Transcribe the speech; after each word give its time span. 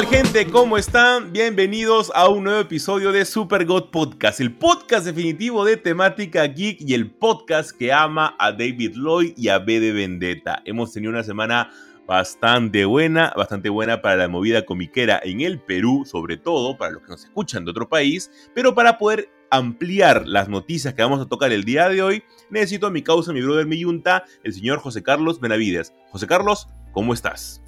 Tal 0.00 0.08
gente? 0.08 0.46
¿Cómo 0.46 0.78
están? 0.78 1.30
Bienvenidos 1.30 2.10
a 2.14 2.26
un 2.30 2.44
nuevo 2.44 2.60
episodio 2.60 3.12
de 3.12 3.26
Super 3.26 3.66
God 3.66 3.90
Podcast, 3.90 4.40
el 4.40 4.56
podcast 4.56 5.04
definitivo 5.04 5.62
de 5.62 5.76
temática 5.76 6.44
geek 6.44 6.80
y 6.80 6.94
el 6.94 7.10
podcast 7.10 7.72
que 7.72 7.92
ama 7.92 8.34
a 8.38 8.50
David 8.52 8.92
Lloyd 8.94 9.34
y 9.36 9.48
a 9.48 9.58
B 9.58 9.78
de 9.78 9.92
Vendetta. 9.92 10.62
Hemos 10.64 10.94
tenido 10.94 11.12
una 11.12 11.22
semana 11.22 11.70
bastante 12.06 12.86
buena, 12.86 13.34
bastante 13.36 13.68
buena 13.68 14.00
para 14.00 14.16
la 14.16 14.28
movida 14.28 14.64
comiquera 14.64 15.20
en 15.22 15.42
el 15.42 15.60
Perú, 15.60 16.04
sobre 16.06 16.38
todo 16.38 16.78
para 16.78 16.92
los 16.92 17.02
que 17.02 17.08
nos 17.10 17.24
escuchan 17.24 17.66
de 17.66 17.72
otro 17.72 17.86
país, 17.86 18.30
pero 18.54 18.74
para 18.74 18.96
poder 18.96 19.28
ampliar 19.50 20.26
las 20.26 20.48
noticias 20.48 20.94
que 20.94 21.02
vamos 21.02 21.20
a 21.20 21.28
tocar 21.28 21.52
el 21.52 21.64
día 21.64 21.90
de 21.90 22.02
hoy, 22.02 22.22
necesito 22.48 22.86
a 22.86 22.90
mi 22.90 23.02
causa, 23.02 23.34
mi 23.34 23.42
brother, 23.42 23.66
mi 23.66 23.80
yunta, 23.80 24.24
el 24.44 24.54
señor 24.54 24.78
José 24.78 25.02
Carlos 25.02 25.40
Benavides. 25.40 25.92
José 26.10 26.26
Carlos, 26.26 26.68
¿cómo 26.92 27.12
estás? 27.12 27.60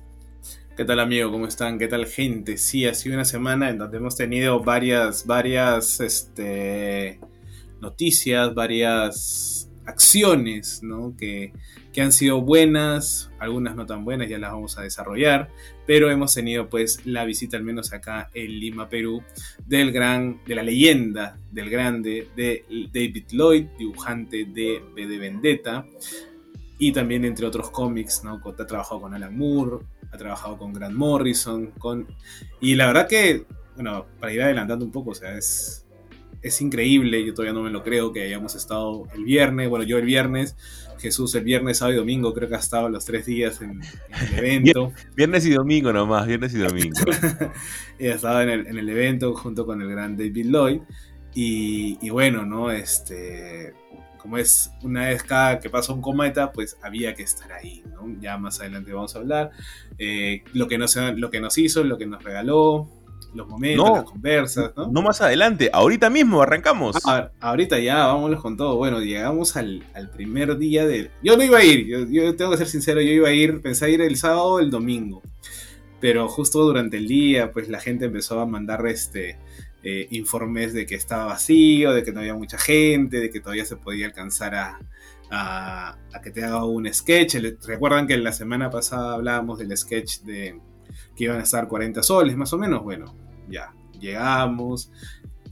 ¿Qué 0.75 0.87
tal 0.87 1.01
amigo? 1.01 1.31
¿Cómo 1.31 1.47
están? 1.47 1.79
¿Qué 1.79 1.87
tal 1.87 2.07
gente? 2.07 2.57
Sí, 2.57 2.87
ha 2.87 2.95
sido 2.95 3.15
una 3.15 3.27
semana 3.27 3.69
en 3.69 3.77
donde 3.77 3.99
hemos 3.99 4.17
tenido 4.17 4.59
varias, 4.61 5.27
varias 5.27 6.01
este, 6.01 7.21
noticias, 7.83 8.55
varias 8.55 9.71
acciones, 9.85 10.83
¿no? 10.83 11.15
Que, 11.15 11.53
que, 11.93 12.01
han 12.01 12.11
sido 12.11 12.41
buenas, 12.41 13.31
algunas 13.39 13.77
no 13.77 13.85
tan 13.85 14.07
buenas, 14.07 14.31
ya 14.31 14.39
las 14.39 14.53
vamos 14.53 14.79
a 14.79 14.83
desarrollar, 14.83 15.51
pero 15.87 16.11
hemos 16.11 16.33
tenido 16.33 16.71
pues 16.71 17.05
la 17.05 17.27
visita, 17.27 17.59
al 17.59 17.65
menos 17.65 17.93
acá 17.93 18.31
en 18.33 18.59
Lima, 18.59 18.89
Perú, 18.89 19.23
del 19.67 19.93
gran, 19.93 20.41
de 20.47 20.55
la 20.55 20.63
leyenda, 20.63 21.37
del 21.51 21.69
grande, 21.69 22.29
de 22.35 22.65
David 22.91 23.27
Lloyd, 23.31 23.67
dibujante 23.79 24.47
de 24.47 24.83
B 24.95 25.07
de 25.07 25.19
Vendetta, 25.19 25.85
y 26.79 26.93
también 26.93 27.27
entre 27.27 27.45
otros 27.45 27.69
cómics, 27.71 28.25
¿no? 28.25 28.41
Ha 28.43 28.67
trabajado 28.67 29.03
con 29.03 29.13
Alan 29.13 29.37
Moore, 29.37 29.85
ha 30.13 30.17
trabajado 30.17 30.59
con 30.59 30.73
Grant 30.73 30.95
Morrison, 30.95 31.73
con... 31.79 32.07
Y 32.61 32.75
la 32.75 32.87
verdad 32.87 33.09
que, 33.09 33.47
bueno, 33.75 34.07
para 34.21 34.33
ir 34.33 34.43
adelantando 34.43 34.85
un 34.85 34.93
poco, 34.93 35.11
o 35.11 35.15
sea, 35.15 35.37
es, 35.37 35.87
es 36.43 36.61
increíble, 36.61 37.25
yo 37.25 37.33
todavía 37.33 37.55
no 37.55 37.63
me 37.63 37.71
lo 37.71 37.83
creo 37.83 38.13
que 38.13 38.23
hayamos 38.23 38.55
estado 38.55 39.09
el 39.15 39.25
viernes, 39.25 39.71
bueno, 39.71 39.85
yo 39.85 39.99
el 39.99 40.05
viernes, 40.05 40.57
Jesús 40.99 41.35
el 41.35 41.45
viernes, 41.45 41.79
sábado 41.79 41.95
y 41.95 41.99
domingo, 41.99 42.35
creo 42.35 42.49
que 42.49 42.57
ha 42.57 42.59
estado 42.59 42.89
los 42.89 43.05
tres 43.05 43.25
días 43.27 43.61
en, 43.63 43.81
el 43.81 44.39
evento. 44.39 44.93
viernes 45.17 45.47
y 45.47 45.51
domingo 45.51 45.93
nomás, 45.93 46.27
viernes 46.27 46.55
y 46.55 46.59
domingo. 46.59 47.01
y 47.99 48.07
ha 48.07 48.15
estado 48.15 48.43
en 48.43 48.51
el, 48.51 48.67
en 48.67 48.79
el, 48.79 48.89
evento 48.89 49.35
junto 49.35 49.65
con 49.65 49.81
el 49.81 49.89
gran 49.89 50.17
David 50.17 50.47
Lloyd. 50.47 50.81
Y, 51.35 51.97
y 52.03 52.11
bueno, 52.11 52.45
¿no? 52.45 52.71
Este, 52.71 53.73
como 54.23 54.39
es 54.39 54.71
una 54.83 55.09
vez 55.09 55.25
cada 55.25 55.59
que 55.59 55.69
pasa 55.69 55.93
un 55.93 56.01
cometa, 56.01 56.53
pues 56.53 56.77
había 56.81 57.13
que 57.15 57.25
estar 57.25 57.53
ahí, 57.53 57.83
¿no? 57.93 58.07
Ya 58.21 58.39
más 58.39 58.61
adelante 58.61 58.93
vamos 58.93 59.17
a 59.17 59.19
hablar. 59.19 59.51
Eh, 59.99 60.45
lo, 60.53 60.69
que 60.69 60.79
nos, 60.79 60.95
lo 60.95 61.29
que 61.29 61.41
nos 61.41 61.59
hizo, 61.59 61.83
lo 61.83 61.99
que 61.99 62.07
nos 62.07 62.23
regaló, 62.23 62.89
los 63.35 63.49
momentos, 63.49 63.91
las 63.91 64.05
conversas, 64.05 64.73
¿no? 64.77 64.87
No 64.93 65.03
más 65.03 65.21
adelante, 65.21 65.71
ahorita 65.73 66.09
mismo 66.09 66.41
arrancamos. 66.41 66.97
Ah, 67.05 67.31
ahorita 67.41 67.81
ya, 67.81 68.07
vámonos 68.07 68.41
con 68.41 68.57
todo. 68.57 68.77
Bueno, 68.77 69.01
llegamos 69.01 69.57
al, 69.57 69.83
primer 70.15 70.57
día 70.57 70.87
de... 70.87 71.11
Yo 71.21 71.37
no 71.37 71.43
iba 71.43 71.59
a 71.59 71.65
ir, 71.65 71.89
yo, 72.09 72.37
tengo 72.37 72.53
que 72.53 72.59
ser 72.59 72.69
sincero, 72.69 73.01
yo 73.01 73.11
iba 73.11 73.29
a 73.29 73.33
ir, 73.33 73.61
pensé 73.61 73.91
ir 73.91 74.03
el 74.03 74.17
sábado 74.17 74.45
o 74.45 74.61
el 74.61 74.71
domingo. 74.71 75.21
Pero 75.99 76.29
justo 76.29 76.63
durante 76.63 76.97
el 76.97 77.09
día, 77.09 77.51
pues 77.51 77.69
la 77.69 77.81
gente 77.81 78.05
empezó 78.05 78.39
a 78.41 78.47
mandar 78.47 78.87
este 78.87 79.37
eh, 79.85 80.07
informes 80.11 80.73
de 80.73 80.87
que 80.87 80.95
estaba 80.95 81.25
vacío, 81.27 81.93
de 81.93 82.05
que 82.05 82.13
no 82.13 82.21
había 82.21 82.35
mucha 82.35 82.57
gente, 82.57 83.19
de 83.19 83.31
que 83.31 83.41
todavía 83.41 83.65
se 83.65 83.77
podía 83.77 84.07
alcanzar 84.07 84.55
a, 84.55 85.99
que 86.23 86.31
te 86.31 86.45
haga 86.45 86.65
un 86.65 86.93
sketch. 86.93 87.37
Recuerdan 87.67 88.07
que 88.07 88.17
la 88.17 88.33
semana 88.33 88.71
pasada 88.71 89.15
hablábamos 89.15 89.59
del 89.59 89.77
sketch 89.77 90.21
de 90.21 90.61
que 91.17 91.25
iban 91.25 91.41
a 91.41 91.43
estar 91.43 91.67
40 91.67 92.03
soles, 92.03 92.37
más 92.37 92.53
o 92.53 92.59
menos. 92.59 92.83
Bueno, 92.83 93.17
ya, 93.49 93.73
llegamos. 93.99 94.91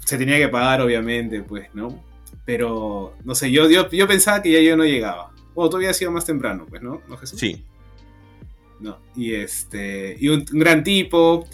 Se 0.04 0.16
tenía 0.16 0.38
que 0.38 0.48
pagar, 0.48 0.80
obviamente, 0.80 1.42
pues, 1.42 1.68
¿no? 1.74 2.02
Pero, 2.44 3.16
no 3.24 3.34
sé, 3.34 3.50
yo, 3.50 3.68
yo, 3.68 3.91
yo 3.91 4.06
pensaba 4.06 4.42
que 4.42 4.52
ya 4.52 4.60
yo 4.60 4.76
no 4.76 4.84
llegaba. 4.84 5.32
O 5.54 5.68
todavía 5.68 5.91
ha 5.91 5.94
sido 5.94 6.12
más 6.12 6.24
temprano, 6.24 6.66
pues, 6.68 6.82
¿no? 6.82 7.02
¿No 7.08 7.16
Jesús? 7.16 7.41
Sí. 7.41 7.64
No, 8.80 8.98
y 9.14 9.34
este, 9.34 10.16
y 10.18 10.28
un 10.28 10.44
gran 10.52 10.82
tipo, 10.82 11.47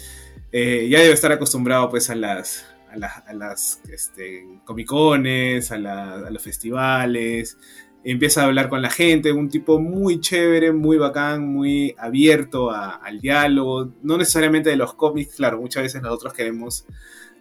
eh, 0.51 0.87
ya 0.89 0.99
debe 1.01 1.13
estar 1.13 1.31
acostumbrado 1.31 1.89
pues 1.89 2.09
a 2.09 2.15
las, 2.15 2.65
a, 2.89 3.33
las 3.33 3.81
este, 3.91 4.45
comicones, 4.65 5.71
a, 5.71 5.77
los 5.77 6.41
festivales, 6.41 7.57
empieza 8.03 8.41
a 8.41 8.45
hablar 8.45 8.69
con 8.69 8.81
la 8.81 8.89
gente, 8.89 9.31
un 9.31 9.49
tipo 9.49 9.79
muy 9.79 10.21
chévere, 10.21 10.71
muy 10.71 10.97
bacán, 10.97 11.45
muy 11.45 11.93
abierto 11.97 12.71
al 12.71 13.19
diálogo, 13.19 13.93
no 14.01 14.17
necesariamente 14.17 14.69
de 14.69 14.77
los 14.77 14.93
cómics, 14.93 15.35
claro, 15.35 15.59
muchas 15.59 15.83
veces 15.83 16.01
nosotros 16.01 16.33
queremos 16.33 16.85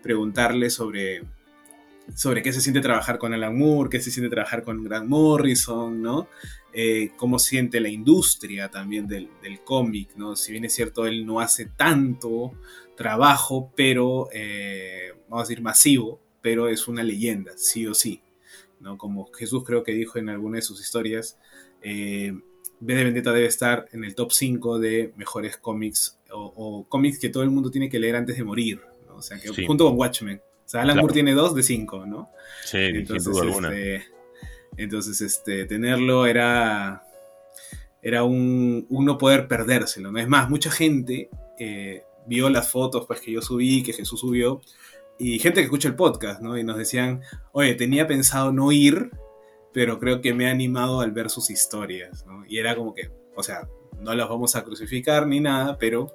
preguntarle 0.03 0.71
sobre, 0.71 1.23
sobre 2.15 2.43
qué 2.43 2.53
se 2.53 2.61
siente 2.61 2.81
trabajar 2.81 3.19
con 3.19 3.33
Alan 3.33 3.57
Moore, 3.57 3.91
qué 3.91 4.01
se 4.01 4.11
siente 4.11 4.31
trabajar 4.31 4.65
con 4.65 4.83
Grant 4.83 5.09
Morrison, 5.09 6.03
¿no? 6.03 6.29
Eh, 6.73 7.13
cómo 7.17 7.39
siente 7.39 7.81
la 7.81 7.89
industria 7.89 8.71
también 8.71 9.07
del, 9.07 9.31
del 9.43 9.61
cómic, 9.61 10.11
¿no? 10.17 10.37
Si 10.37 10.53
bien 10.53 10.65
es 10.65 10.75
cierto, 10.75 11.07
él 11.07 11.25
no 11.25 11.41
hace 11.41 11.67
tanto 11.67 12.53
trabajo, 12.97 13.73
pero, 13.77 14.29
eh, 14.33 15.13
vamos 15.29 15.45
a 15.45 15.49
decir, 15.49 15.63
masivo, 15.63 16.21
pero 16.41 16.69
es 16.69 16.89
una 16.89 17.03
leyenda, 17.03 17.53
sí 17.57 17.87
o 17.87 17.95
sí. 17.95 18.23
¿no? 18.81 18.99
Como 18.99 19.31
Jesús 19.33 19.65
creo 19.65 19.83
que 19.83 19.93
dijo 19.93 20.19
en 20.19 20.29
alguna 20.29 20.57
de 20.57 20.63
sus 20.63 20.81
historias, 20.81 21.39
eh, 21.83 22.33
B 22.81 22.95
de 22.95 23.05
Vendetta 23.05 23.33
debe 23.33 23.47
estar 23.47 23.87
en 23.93 24.05
el 24.05 24.15
top 24.15 24.33
5 24.33 24.79
de 24.79 25.13
mejores 25.17 25.57
cómics 25.57 26.19
o, 26.31 26.85
cómics 26.89 27.19
que 27.19 27.29
todo 27.29 27.43
el 27.43 27.51
mundo 27.51 27.71
tiene 27.71 27.89
que 27.89 27.99
leer 27.99 28.17
antes 28.17 28.37
de 28.37 28.45
morir. 28.45 28.81
O 29.15 29.23
sea, 29.23 29.39
que 29.39 29.49
junto 29.65 29.87
con 29.87 29.99
Watchmen. 29.99 30.39
O 30.39 30.69
sea, 30.69 30.83
Alan 30.83 30.99
Moore 30.99 31.15
tiene 31.15 31.33
2 31.33 31.55
de 31.55 31.63
5, 31.63 32.07
¿no? 32.07 32.29
Sí, 32.65 32.79
entonces, 32.79 33.35
este, 33.37 34.05
entonces, 34.77 35.21
este, 35.21 35.65
tenerlo 35.65 36.27
era, 36.27 37.05
era 38.03 38.25
un, 38.25 38.87
no 38.91 39.17
poder 39.17 39.49
perdérselo. 39.49 40.13
¿no? 40.13 40.19
Es 40.19 40.29
más, 40.29 40.51
mucha 40.51 40.71
gente 40.71 41.31
eh, 41.59 42.03
vio 42.27 42.51
las 42.51 42.71
fotos 42.71 43.07
pues, 43.07 43.21
que 43.21 43.33
yo 43.33 43.43
subí, 43.43 43.83
que 43.83 43.93
Jesús 43.93 44.21
subió, 44.21 44.61
y 45.19 45.39
gente 45.39 45.61
que 45.61 45.65
escucha 45.65 45.89
el 45.89 45.95
podcast, 45.95 46.41
¿no? 46.41 46.59
Y 46.59 46.65
nos 46.65 46.77
decían, 46.77 47.23
oye, 47.53 47.75
tenía 47.75 48.07
pensado 48.07 48.53
no 48.53 48.71
ir, 48.73 49.11
pero 49.73 49.99
creo 49.99 50.21
que 50.21 50.35
me 50.35 50.47
ha 50.49 50.51
animado 50.51 51.01
al 51.01 51.13
ver 51.13 51.31
sus 51.31 51.51
historias, 51.51 52.27
¿no? 52.27 52.45
Y 52.47 52.59
era 52.59 52.77
como 52.77 52.95
que, 52.95 53.11
o 53.35 53.43
sea, 53.43 53.69
no 53.99 54.15
las 54.15 54.29
vamos 54.29 54.57
a 54.57 54.65
crucificar 54.65 55.27
ni 55.27 55.41
nada, 55.41 55.79
pero 55.79 56.13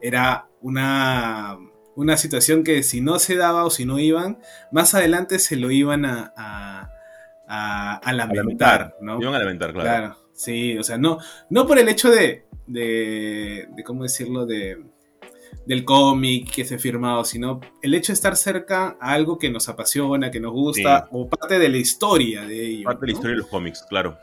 era 0.00 0.48
una, 0.60 1.58
una 1.96 2.16
situación 2.16 2.62
que 2.62 2.82
si 2.82 3.00
no 3.00 3.18
se 3.18 3.36
daba 3.36 3.64
o 3.64 3.70
si 3.70 3.84
no 3.84 3.98
iban, 3.98 4.38
más 4.70 4.94
adelante 4.94 5.38
se 5.38 5.56
lo 5.56 5.70
iban 5.72 6.04
a, 6.04 6.32
a, 7.48 8.12
lamentar, 8.12 8.96
¿no? 9.00 9.20
Iban 9.20 9.34
a 9.34 9.38
lamentar, 9.40 9.72
claro. 9.72 9.88
Claro, 9.88 10.16
sí, 10.32 10.78
o 10.78 10.84
sea, 10.84 10.98
no, 10.98 11.18
no 11.50 11.66
por 11.66 11.78
el 11.78 11.88
hecho 11.88 12.10
de, 12.10 12.44
de, 12.66 13.68
de 13.74 13.84
¿cómo 13.84 14.04
decirlo?, 14.04 14.46
de 14.46 14.84
del 15.66 15.84
cómic 15.84 16.50
que 16.50 16.64
se 16.64 16.76
ha 16.76 16.78
firmado, 16.78 17.24
sino 17.24 17.60
el 17.82 17.94
hecho 17.94 18.12
de 18.12 18.14
estar 18.14 18.36
cerca 18.36 18.96
a 19.00 19.12
algo 19.12 19.36
que 19.36 19.50
nos 19.50 19.68
apasiona, 19.68 20.30
que 20.30 20.40
nos 20.40 20.52
gusta, 20.52 21.08
o 21.10 21.28
parte 21.28 21.58
de 21.58 21.68
la 21.68 21.76
historia 21.76 22.46
de 22.46 22.66
ellos. 22.66 22.84
Parte 22.84 23.00
de 23.00 23.06
la 23.06 23.12
historia 23.12 23.34
de 23.34 23.42
los 23.42 23.48
cómics, 23.48 23.84
claro. 23.88 24.16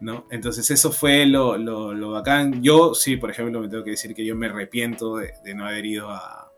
¿No? 0.00 0.26
Entonces 0.30 0.70
eso 0.70 0.90
fue 0.90 1.26
lo, 1.26 1.56
lo, 1.56 2.10
bacán. 2.10 2.62
Yo 2.62 2.94
sí, 2.94 3.16
por 3.16 3.30
ejemplo, 3.30 3.60
me 3.60 3.68
tengo 3.68 3.84
que 3.84 3.90
decir 3.90 4.14
que 4.14 4.24
yo 4.24 4.34
me 4.34 4.46
arrepiento 4.46 5.16
de, 5.16 5.54
no 5.54 5.66
haber 5.66 5.86
ido 5.86 6.10
a, 6.10 6.50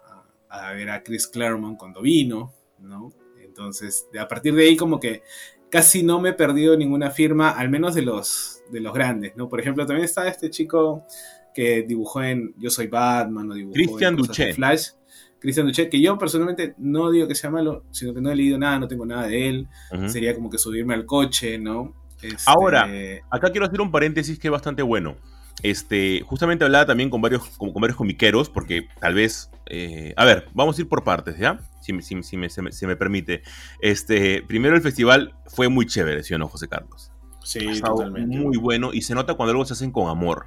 ver 0.74 0.90
a 0.90 1.02
Chris 1.02 1.26
Claremont 1.26 1.76
cuando 1.76 2.00
vino, 2.00 2.52
¿no? 2.78 3.12
Entonces, 3.40 4.06
a 4.18 4.28
partir 4.28 4.54
de 4.54 4.64
ahí 4.64 4.76
como 4.76 5.00
que 5.00 5.22
casi 5.68 6.02
no 6.02 6.20
me 6.20 6.30
he 6.30 6.32
perdido 6.32 6.76
ninguna 6.76 7.10
firma, 7.10 7.50
al 7.50 7.68
menos 7.68 7.94
de 7.94 8.02
los, 8.02 8.62
de 8.70 8.80
los 8.80 8.94
grandes, 8.94 9.36
¿no? 9.36 9.48
Por 9.48 9.60
ejemplo, 9.60 9.84
también 9.84 10.04
está 10.04 10.26
este 10.28 10.50
chico 10.50 11.04
que 11.58 11.82
dibujó 11.82 12.22
en 12.22 12.54
Yo 12.56 12.70
Soy 12.70 12.86
Batman 12.86 13.50
o 13.50 13.54
dibujó 13.54 13.74
Christian 13.74 14.16
en 14.16 14.54
Flash. 14.54 14.90
Christian 15.40 15.66
Duché, 15.66 15.88
que 15.88 16.00
yo 16.00 16.16
personalmente 16.16 16.76
no 16.78 17.10
digo 17.10 17.26
que 17.26 17.34
sea 17.34 17.50
malo, 17.50 17.84
sino 17.90 18.14
que 18.14 18.20
no 18.20 18.30
he 18.30 18.36
leído 18.36 18.58
nada, 18.58 18.78
no 18.78 18.86
tengo 18.86 19.04
nada 19.04 19.26
de 19.26 19.48
él. 19.48 19.68
Sería 20.06 20.36
como 20.36 20.50
que 20.50 20.58
subirme 20.58 20.94
al 20.94 21.04
coche, 21.04 21.58
¿no? 21.58 21.96
Este, 22.22 22.44
Ahora, 22.46 22.88
acá 23.28 23.50
quiero 23.50 23.66
hacer 23.66 23.80
un 23.80 23.90
paréntesis 23.90 24.38
que 24.38 24.46
es 24.46 24.52
bastante 24.52 24.82
bueno. 24.82 25.16
este, 25.64 26.22
justamente 26.26 26.64
hablaba 26.64 26.86
también 26.86 27.10
con 27.10 27.20
varios, 27.20 27.42
con, 27.56 27.72
varios 27.74 27.96
comiqueros, 27.96 28.48
porque 28.48 28.86
tal 29.00 29.14
vez, 29.14 29.50
eh, 29.66 30.14
a 30.16 30.24
ver, 30.24 30.46
vamos 30.54 30.78
a 30.78 30.82
ir 30.82 30.88
por 30.88 31.02
partes, 31.02 31.38
¿ya? 31.38 31.58
Si, 31.80 32.00
si, 32.02 32.36
me, 32.36 32.48
se, 32.50 32.86
me, 32.86 32.94
permite. 32.94 33.42
Este, 33.80 34.44
primero 34.44 34.76
el 34.76 34.82
festival 34.82 35.34
fue 35.46 35.68
muy 35.68 35.86
chévere, 35.86 36.22
¿sí 36.22 36.34
o 36.34 36.38
no, 36.38 36.46
José 36.46 36.68
Carlos? 36.68 37.10
Sí, 37.42 37.80
totalmente. 37.80 38.38
Muy 38.38 38.58
bueno 38.58 38.90
y 38.92 39.02
se 39.02 39.16
nota 39.16 39.34
cuando 39.34 39.50
algo 39.50 39.64
se 39.64 39.72
hacen 39.72 39.90
con 39.90 40.08
amor. 40.08 40.46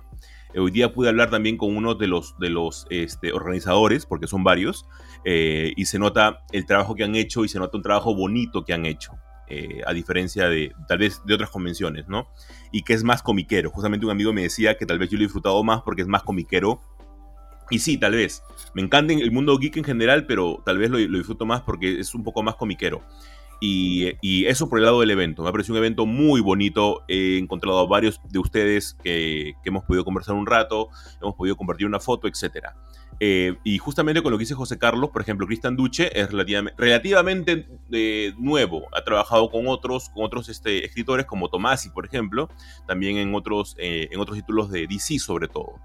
Hoy 0.55 0.71
día 0.71 0.93
pude 0.93 1.09
hablar 1.09 1.29
también 1.29 1.57
con 1.57 1.75
uno 1.75 1.95
de 1.95 2.07
los, 2.07 2.37
de 2.39 2.49
los 2.49 2.87
este, 2.89 3.31
organizadores, 3.31 4.05
porque 4.05 4.27
son 4.27 4.43
varios, 4.43 4.85
eh, 5.23 5.73
y 5.75 5.85
se 5.85 5.99
nota 5.99 6.43
el 6.51 6.65
trabajo 6.65 6.95
que 6.95 7.03
han 7.03 7.15
hecho 7.15 7.45
y 7.45 7.47
se 7.47 7.59
nota 7.59 7.77
un 7.77 7.83
trabajo 7.83 8.15
bonito 8.15 8.65
que 8.65 8.73
han 8.73 8.85
hecho. 8.85 9.13
Eh, 9.53 9.81
a 9.85 9.91
diferencia 9.91 10.47
de 10.47 10.73
tal 10.87 10.99
vez 10.99 11.21
de 11.25 11.33
otras 11.33 11.49
convenciones, 11.49 12.07
¿no? 12.07 12.29
Y 12.71 12.83
que 12.83 12.93
es 12.93 13.03
más 13.03 13.21
comiquero. 13.21 13.69
Justamente 13.69 14.05
un 14.05 14.11
amigo 14.13 14.31
me 14.31 14.43
decía 14.43 14.77
que 14.77 14.85
tal 14.85 14.97
vez 14.97 15.09
yo 15.09 15.17
lo 15.17 15.23
he 15.23 15.25
disfrutado 15.25 15.61
más 15.61 15.81
porque 15.81 16.03
es 16.03 16.07
más 16.07 16.23
comiquero. 16.23 16.79
Y 17.69 17.79
sí, 17.79 17.97
tal 17.97 18.13
vez. 18.13 18.43
Me 18.73 18.81
encanta 18.81 19.13
el 19.13 19.31
mundo 19.31 19.57
geek 19.57 19.75
en 19.75 19.83
general, 19.83 20.25
pero 20.25 20.63
tal 20.65 20.77
vez 20.77 20.89
lo, 20.89 20.97
disfruto 20.97 21.45
más 21.45 21.61
porque 21.63 21.99
es 21.99 22.15
un 22.15 22.23
poco 22.23 22.43
más 22.43 22.55
comiquero. 22.55 23.01
Y, 23.63 24.45
eso 24.47 24.67
por 24.67 24.79
el 24.79 24.85
lado 24.85 24.99
del 25.01 25.11
evento. 25.11 25.43
Me 25.43 25.49
ha 25.49 25.51
parecido 25.51 25.75
un 25.75 25.77
evento 25.77 26.07
muy 26.07 26.41
bonito. 26.41 27.03
He 27.07 27.37
encontrado 27.37 27.79
a 27.79 27.85
varios 27.85 28.19
de 28.27 28.39
ustedes 28.39 28.97
que, 29.03 29.53
hemos 29.63 29.83
podido 29.83 30.03
conversar 30.03 30.35
un 30.35 30.47
rato, 30.47 30.89
hemos 31.21 31.35
podido 31.35 31.55
compartir 31.55 31.85
una 31.85 31.99
foto, 31.99 32.27
etcétera. 32.27 32.75
Eh, 33.19 33.55
y 33.63 33.77
justamente 33.77 34.23
con 34.23 34.31
lo 34.31 34.39
que 34.39 34.43
dice 34.43 34.55
José 34.55 34.79
Carlos, 34.79 35.11
por 35.11 35.21
ejemplo, 35.21 35.45
Cristian 35.45 35.75
Duche 35.75 36.19
es 36.19 36.31
relativamente, 36.31 37.67
eh, 37.91 38.33
nuevo. 38.39 38.87
Ha 38.93 39.03
trabajado 39.03 39.51
con 39.51 39.67
otros, 39.67 40.09
con 40.09 40.25
otros 40.25 40.49
este, 40.49 40.83
escritores 40.83 41.27
como 41.27 41.47
Tomasi, 41.47 41.91
por 41.91 42.07
ejemplo, 42.07 42.49
también 42.87 43.17
en 43.17 43.35
otros, 43.35 43.75
eh, 43.77 44.09
en 44.11 44.19
otros 44.19 44.37
títulos 44.37 44.71
de 44.71 44.87
DC 44.87 45.19
sobre 45.19 45.47
todo. 45.47 45.75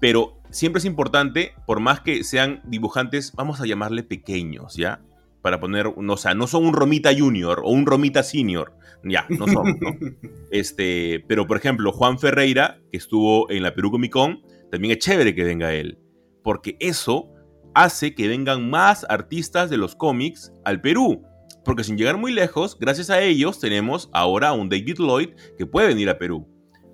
Pero 0.00 0.40
siempre 0.50 0.80
es 0.80 0.84
importante, 0.84 1.52
por 1.66 1.78
más 1.78 2.00
que 2.00 2.24
sean 2.24 2.60
dibujantes, 2.64 3.32
vamos 3.36 3.60
a 3.60 3.66
llamarle 3.66 4.02
pequeños, 4.02 4.74
¿ya? 4.74 5.00
Para 5.46 5.60
poner, 5.60 5.96
no, 5.96 6.14
o 6.14 6.16
sea, 6.16 6.34
no 6.34 6.48
son 6.48 6.66
un 6.66 6.72
Romita 6.72 7.10
Junior 7.16 7.60
o 7.62 7.70
un 7.70 7.86
Romita 7.86 8.24
Senior, 8.24 8.72
ya, 9.04 9.26
no 9.28 9.46
son, 9.46 9.78
¿no? 9.78 9.94
Este, 10.50 11.24
pero 11.28 11.46
por 11.46 11.56
ejemplo, 11.56 11.92
Juan 11.92 12.18
Ferreira, 12.18 12.80
que 12.90 12.98
estuvo 12.98 13.48
en 13.48 13.62
la 13.62 13.72
Perú 13.72 13.92
Comic 13.92 14.10
Con, 14.10 14.42
también 14.72 14.92
es 14.92 14.98
chévere 14.98 15.36
que 15.36 15.44
venga 15.44 15.72
él 15.72 16.00
porque 16.46 16.76
eso 16.78 17.28
hace 17.74 18.14
que 18.14 18.28
vengan 18.28 18.70
más 18.70 19.04
artistas 19.08 19.68
de 19.68 19.78
los 19.78 19.96
cómics 19.96 20.52
al 20.64 20.80
Perú. 20.80 21.24
Porque 21.64 21.82
sin 21.82 21.98
llegar 21.98 22.18
muy 22.18 22.32
lejos, 22.32 22.78
gracias 22.78 23.10
a 23.10 23.20
ellos 23.20 23.58
tenemos 23.58 24.08
ahora 24.12 24.50
a 24.50 24.52
un 24.52 24.68
David 24.68 24.98
Lloyd 24.98 25.30
que 25.58 25.66
puede 25.66 25.88
venir 25.88 26.08
a 26.08 26.18
Perú. 26.18 26.46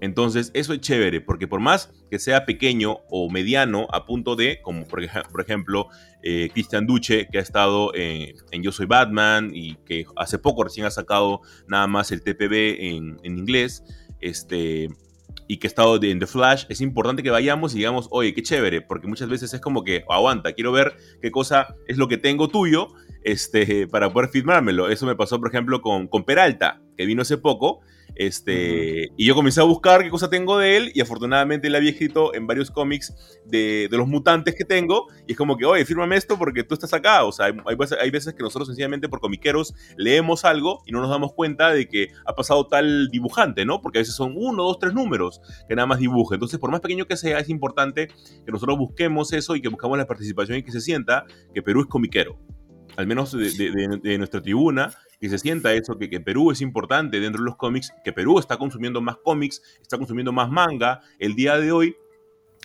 Entonces, 0.02 0.50
eso 0.52 0.72
es 0.72 0.80
chévere, 0.80 1.20
porque 1.20 1.46
por 1.46 1.60
más 1.60 1.92
que 2.10 2.18
sea 2.18 2.44
pequeño 2.44 2.98
o 3.08 3.30
mediano, 3.30 3.86
a 3.92 4.04
punto 4.04 4.34
de, 4.34 4.60
como 4.60 4.84
por, 4.84 5.00
ejemplo, 5.40 5.86
eh, 6.24 6.50
Christian 6.52 6.88
Duce, 6.88 7.28
que 7.30 7.38
ha 7.38 7.40
estado 7.40 7.94
en, 7.94 8.34
Yo 8.64 8.72
Soy 8.72 8.86
Batman 8.86 9.52
y 9.54 9.76
que 9.86 10.04
hace 10.16 10.40
poco 10.40 10.64
recién 10.64 10.86
ha 10.86 10.90
sacado 10.90 11.42
nada 11.68 11.86
más 11.86 12.10
el 12.10 12.20
TPB 12.20 12.80
en, 12.80 13.20
en 13.22 13.38
inglés, 13.38 13.84
este, 14.20 14.88
y 15.46 15.58
que 15.58 15.68
he 15.68 15.70
estado 15.70 16.02
en 16.02 16.18
The 16.18 16.26
Flash, 16.26 16.64
es 16.68 16.80
importante 16.80 17.22
que 17.22 17.30
vayamos 17.30 17.72
y 17.72 17.78
digamos, 17.78 18.08
oye, 18.10 18.34
qué 18.34 18.42
chévere, 18.42 18.80
porque 18.80 19.06
muchas 19.06 19.28
veces 19.28 19.54
es 19.54 19.60
como 19.60 19.84
que, 19.84 20.02
aguanta, 20.08 20.52
quiero 20.52 20.72
ver 20.72 20.96
qué 21.20 21.30
cosa 21.30 21.76
es 21.86 21.96
lo 21.96 22.08
que 22.08 22.18
tengo 22.18 22.48
tuyo 22.48 22.88
este, 23.22 23.86
para 23.86 24.12
poder 24.12 24.30
firmármelo. 24.30 24.88
Eso 24.88 25.06
me 25.06 25.14
pasó, 25.14 25.38
por 25.38 25.48
ejemplo, 25.48 25.80
con, 25.80 26.08
con 26.08 26.24
Peralta, 26.24 26.80
que 26.96 27.06
vino 27.06 27.22
hace 27.22 27.38
poco, 27.38 27.82
este, 28.14 29.08
Y 29.16 29.26
yo 29.26 29.34
comencé 29.34 29.60
a 29.60 29.64
buscar 29.64 30.02
qué 30.02 30.10
cosa 30.10 30.28
tengo 30.28 30.58
de 30.58 30.76
él 30.76 30.92
y 30.94 31.00
afortunadamente 31.00 31.68
él 31.68 31.74
había 31.74 31.90
escrito 31.90 32.34
en 32.34 32.46
varios 32.46 32.70
cómics 32.70 33.14
de, 33.46 33.88
de, 33.90 33.96
los 33.96 34.06
mutantes 34.06 34.54
que 34.54 34.64
tengo 34.64 35.06
y 35.26 35.32
es 35.32 35.38
como 35.38 35.56
que, 35.56 35.64
oye, 35.64 35.84
fírmame 35.84 36.16
esto 36.16 36.38
porque 36.38 36.64
tú 36.64 36.74
estás 36.74 36.92
acá. 36.92 37.24
O 37.24 37.32
sea, 37.32 37.46
hay, 37.46 38.10
veces 38.10 38.34
que 38.34 38.42
nosotros 38.42 38.68
sencillamente 38.68 39.08
por 39.08 39.20
comiqueros 39.20 39.74
leemos 39.96 40.44
algo 40.44 40.82
y 40.86 40.92
no 40.92 41.00
nos 41.00 41.10
damos 41.10 41.32
cuenta 41.32 41.72
de 41.72 41.88
que 41.88 42.08
ha 42.26 42.34
pasado 42.34 42.66
tal 42.66 43.08
dibujante, 43.08 43.64
¿no? 43.64 43.80
Porque 43.80 43.98
a 43.98 44.02
veces 44.02 44.14
son 44.14 44.34
uno, 44.36 44.62
dos, 44.64 44.78
tres 44.78 44.92
números 44.92 45.40
que 45.68 45.74
nada 45.74 45.86
más 45.86 45.98
dibuja. 45.98 46.34
Entonces, 46.34 46.58
por 46.58 46.70
más 46.70 46.80
pequeño 46.80 47.06
que 47.06 47.16
sea, 47.16 47.38
es 47.38 47.48
importante 47.48 48.08
que 48.08 48.52
nosotros 48.52 48.78
busquemos 48.78 49.32
eso 49.32 49.56
y 49.56 49.62
que 49.62 49.68
buscamos 49.68 49.98
la 49.98 50.06
participación 50.06 50.58
y 50.58 50.62
que 50.62 50.72
se 50.72 50.80
sienta 50.80 51.24
que 51.54 51.62
Perú 51.62 51.80
es 51.80 51.86
comiquero 51.86 52.38
al 52.96 53.06
menos 53.06 53.32
de, 53.32 53.98
de, 54.02 54.18
nuestra 54.18 54.42
tribuna, 54.42 54.92
que 55.22 55.28
se 55.28 55.38
sienta 55.38 55.72
eso, 55.72 55.96
que, 55.96 56.10
que, 56.10 56.18
Perú 56.18 56.50
es 56.50 56.60
importante 56.60 57.20
dentro 57.20 57.42
de 57.42 57.46
los 57.46 57.56
cómics, 57.56 57.92
que 58.02 58.12
Perú 58.12 58.40
está 58.40 58.56
consumiendo 58.56 59.00
más 59.00 59.18
cómics, 59.22 59.62
está 59.80 59.96
consumiendo 59.96 60.32
más 60.32 60.50
manga. 60.50 61.00
El 61.20 61.36
día 61.36 61.58
de 61.58 61.70
hoy, 61.70 61.96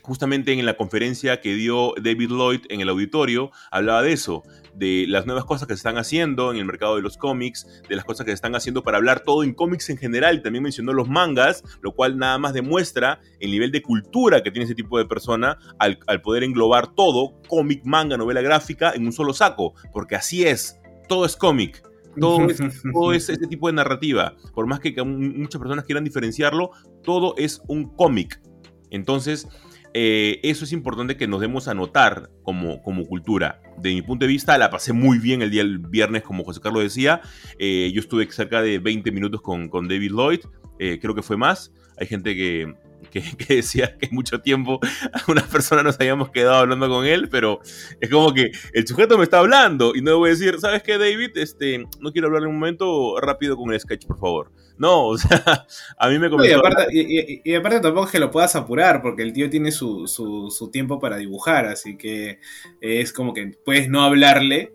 justamente 0.01 0.53
en 0.53 0.65
la 0.65 0.75
conferencia 0.75 1.39
que 1.39 1.53
dio 1.53 1.93
David 2.01 2.31
Lloyd 2.31 2.61
en 2.69 2.81
el 2.81 2.89
auditorio, 2.89 3.51
hablaba 3.69 4.01
de 4.01 4.11
eso, 4.11 4.41
de 4.73 5.05
las 5.07 5.27
nuevas 5.27 5.45
cosas 5.45 5.67
que 5.67 5.75
se 5.75 5.81
están 5.81 5.99
haciendo 5.99 6.51
en 6.51 6.57
el 6.57 6.65
mercado 6.65 6.95
de 6.95 7.03
los 7.03 7.15
cómics, 7.15 7.83
de 7.87 7.95
las 7.95 8.05
cosas 8.05 8.25
que 8.25 8.31
se 8.31 8.35
están 8.35 8.55
haciendo 8.55 8.81
para 8.81 8.97
hablar 8.97 9.19
todo 9.19 9.43
en 9.43 9.53
cómics 9.53 9.91
en 9.91 9.97
general. 9.97 10.41
También 10.41 10.63
mencionó 10.63 10.93
los 10.93 11.07
mangas, 11.07 11.63
lo 11.81 11.91
cual 11.91 12.17
nada 12.17 12.39
más 12.39 12.53
demuestra 12.55 13.19
el 13.39 13.51
nivel 13.51 13.71
de 13.71 13.83
cultura 13.83 14.41
que 14.41 14.49
tiene 14.49 14.65
ese 14.65 14.73
tipo 14.73 14.97
de 14.97 15.05
persona 15.05 15.59
al, 15.77 15.99
al 16.07 16.23
poder 16.23 16.43
englobar 16.43 16.95
todo, 16.95 17.39
cómic, 17.47 17.83
manga, 17.85 18.17
novela 18.17 18.41
gráfica, 18.41 18.93
en 18.95 19.05
un 19.05 19.13
solo 19.13 19.33
saco, 19.33 19.75
porque 19.93 20.15
así 20.15 20.43
es, 20.43 20.79
todo 21.07 21.23
es 21.23 21.35
cómic 21.35 21.86
todo 22.93 23.13
es, 23.13 23.29
ese 23.29 23.47
tipo 23.47 23.67
de 23.67 23.73
narrativa. 23.73 24.35
Por 24.53 24.67
más 24.67 24.79
que 24.79 24.93
muchas 25.03 25.59
personas 25.59 25.85
quieran 25.85 26.03
diferenciarlo, 26.03 26.71
todo 27.03 27.35
es 27.37 27.61
un 27.67 27.85
cómic. 27.95 28.41
Entonces, 28.89 29.47
eh, 29.93 30.39
eso 30.43 30.65
es 30.65 30.71
importante 30.73 31.17
que 31.17 31.27
nos 31.27 31.41
demos 31.41 31.67
a 31.67 31.73
notar 31.73 32.29
como, 32.43 32.81
como 32.81 33.05
cultura. 33.05 33.61
De 33.77 33.93
mi 33.93 34.01
punto 34.01 34.25
de 34.25 34.31
vista, 34.31 34.57
la 34.57 34.69
pasé 34.69 34.93
muy 34.93 35.19
bien 35.19 35.41
el 35.41 35.51
día 35.51 35.63
del 35.63 35.79
viernes, 35.79 36.23
como 36.23 36.43
José 36.43 36.61
Carlos 36.61 36.83
decía. 36.83 37.21
Eh, 37.59 37.91
yo 37.93 38.01
estuve 38.01 38.31
cerca 38.31 38.61
de 38.61 38.79
20 38.79 39.11
minutos 39.11 39.41
con, 39.41 39.69
con 39.69 39.87
David 39.87 40.11
Lloyd, 40.11 40.39
eh, 40.79 40.99
creo 41.01 41.15
que 41.15 41.23
fue 41.23 41.37
más. 41.37 41.73
Hay 41.97 42.07
gente 42.07 42.35
que, 42.35 42.75
que, 43.37 43.55
decía 43.55 43.97
que 43.97 44.09
mucho 44.11 44.41
tiempo 44.41 44.79
algunas 45.13 45.45
personas 45.45 45.83
nos 45.83 45.99
habíamos 45.99 46.29
quedado 46.29 46.55
hablando 46.55 46.87
con 46.89 47.05
él, 47.05 47.29
pero 47.29 47.59
es 47.99 48.09
como 48.09 48.33
que 48.33 48.51
el 48.73 48.87
sujeto 48.87 49.17
me 49.17 49.23
está 49.23 49.39
hablando 49.39 49.93
y 49.95 50.01
no 50.01 50.11
le 50.11 50.17
voy 50.17 50.29
a 50.29 50.33
decir, 50.33 50.59
¿sabes 50.59 50.83
qué, 50.83 50.97
David? 50.97 51.31
Este, 51.35 51.85
no 51.99 52.11
quiero 52.11 52.27
hablar 52.27 52.43
en 52.43 52.49
un 52.49 52.59
momento 52.59 53.19
rápido 53.19 53.57
con 53.57 53.73
el 53.73 53.79
sketch, 53.79 54.05
por 54.05 54.19
favor. 54.19 54.51
No, 54.77 55.07
o 55.07 55.17
sea, 55.17 55.65
a 55.97 56.09
mí 56.09 56.19
me 56.19 56.29
comentó... 56.29 56.61
y, 56.91 57.55
aparte, 57.55 57.79
tampoco 57.79 58.05
es 58.05 58.11
que 58.11 58.19
lo 58.19 58.31
puedas 58.31 58.55
apurar, 58.55 59.01
porque 59.01 59.23
el 59.23 59.33
tío 59.33 59.49
tiene 59.49 59.71
su, 59.71 60.07
su, 60.07 60.51
su 60.51 60.69
tiempo 60.69 60.99
para 60.99 61.17
dibujar, 61.17 61.65
así 61.65 61.97
que 61.97 62.39
es 62.81 63.11
como 63.13 63.33
que 63.33 63.51
puedes 63.65 63.89
no 63.89 64.03
hablarle, 64.03 64.73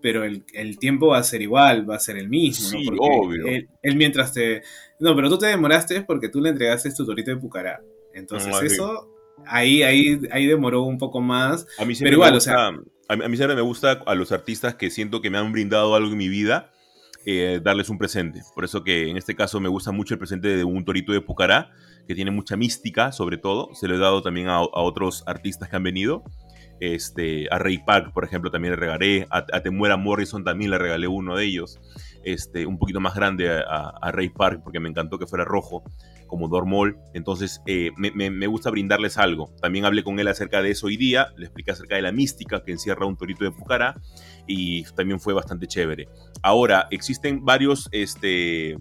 pero 0.00 0.24
el, 0.24 0.44
el, 0.52 0.78
tiempo 0.78 1.08
va 1.08 1.18
a 1.18 1.22
ser 1.22 1.42
igual, 1.42 1.88
va 1.88 1.96
a 1.96 2.00
ser 2.00 2.16
el 2.16 2.28
mismo, 2.28 2.68
sí, 2.68 2.88
¿no? 2.90 2.96
obvio. 2.98 3.46
Él, 3.46 3.96
mientras 3.96 4.32
te... 4.32 4.62
No, 5.00 5.16
pero 5.16 5.28
tú 5.28 5.38
te 5.38 5.46
demoraste 5.46 6.02
porque 6.02 6.28
tú 6.28 6.40
le 6.40 6.50
entregaste 6.50 6.92
tu 6.92 7.06
torito 7.06 7.30
de 7.30 7.38
pucará. 7.38 7.80
Entonces 8.14 8.54
eso, 8.62 9.08
ahí, 9.46 9.82
ahí, 9.82 10.20
ahí 10.30 10.46
demoró 10.46 10.82
un 10.82 10.98
poco 10.98 11.20
más. 11.20 11.66
A 11.78 11.84
mí 11.84 11.94
pero 11.98 12.12
igual, 12.12 12.36
o 12.36 12.40
sea... 12.40 12.70
A 13.08 13.16
mí, 13.16 13.36
siempre 13.36 13.56
me 13.56 13.62
gusta 13.62 14.02
a 14.06 14.14
los 14.14 14.30
artistas 14.30 14.76
que 14.76 14.88
siento 14.88 15.20
que 15.20 15.30
me 15.30 15.38
han 15.38 15.50
brindado 15.50 15.96
algo 15.96 16.12
en 16.12 16.16
mi 16.16 16.28
vida, 16.28 16.70
eh, 17.26 17.58
darles 17.60 17.88
un 17.88 17.98
presente. 17.98 18.40
Por 18.54 18.64
eso 18.64 18.84
que 18.84 19.10
en 19.10 19.16
este 19.16 19.34
caso 19.34 19.58
me 19.58 19.68
gusta 19.68 19.90
mucho 19.90 20.14
el 20.14 20.18
presente 20.18 20.56
de 20.56 20.62
un 20.62 20.84
torito 20.84 21.10
de 21.10 21.20
Pucará, 21.20 21.72
que 22.06 22.14
tiene 22.14 22.30
mucha 22.30 22.56
mística 22.56 23.10
sobre 23.10 23.36
todo. 23.36 23.74
Se 23.74 23.88
lo 23.88 23.96
he 23.96 23.98
dado 23.98 24.22
también 24.22 24.46
a, 24.46 24.58
a 24.58 24.60
otros 24.60 25.24
artistas 25.26 25.68
que 25.68 25.74
han 25.74 25.82
venido. 25.82 26.22
Este, 26.80 27.46
a 27.50 27.58
Ray 27.58 27.78
Park, 27.78 28.12
por 28.14 28.24
ejemplo, 28.24 28.50
también 28.50 28.72
le 28.72 28.76
regalé. 28.76 29.26
A, 29.30 29.60
Temuera 29.60 29.96
Morrison 29.96 30.42
también 30.42 30.70
le 30.70 30.78
regalé 30.78 31.06
uno 31.06 31.36
de 31.36 31.44
ellos. 31.44 31.78
Este, 32.22 32.66
un 32.66 32.78
poquito 32.78 33.00
más 33.00 33.14
grande 33.14 33.50
a, 33.50 34.10
Ray 34.12 34.28
Park 34.28 34.60
porque 34.62 34.80
me 34.80 34.88
encantó 34.88 35.18
que 35.18 35.26
fuera 35.26 35.44
rojo, 35.44 35.82
como 36.26 36.48
Dormol. 36.48 36.98
Entonces, 37.14 37.62
eh, 37.66 37.90
me, 37.96 38.46
gusta 38.46 38.70
brindarles 38.70 39.18
algo. 39.18 39.52
También 39.60 39.84
hablé 39.84 40.04
con 40.04 40.18
él 40.18 40.28
acerca 40.28 40.62
de 40.62 40.70
eso 40.70 40.86
hoy 40.86 40.96
día. 40.96 41.28
Le 41.36 41.46
expliqué 41.46 41.72
acerca 41.72 41.96
de 41.96 42.02
la 42.02 42.12
mística 42.12 42.62
que 42.62 42.72
encierra 42.72 43.06
un 43.06 43.16
torito 43.16 43.44
de 43.44 43.50
Pucará. 43.50 44.00
Y 44.46 44.84
también 44.94 45.20
fue 45.20 45.34
bastante 45.34 45.66
chévere. 45.66 46.08
Ahora, 46.42 46.88
existen 46.90 47.44
varios. 47.44 47.88
Este, 47.92 48.76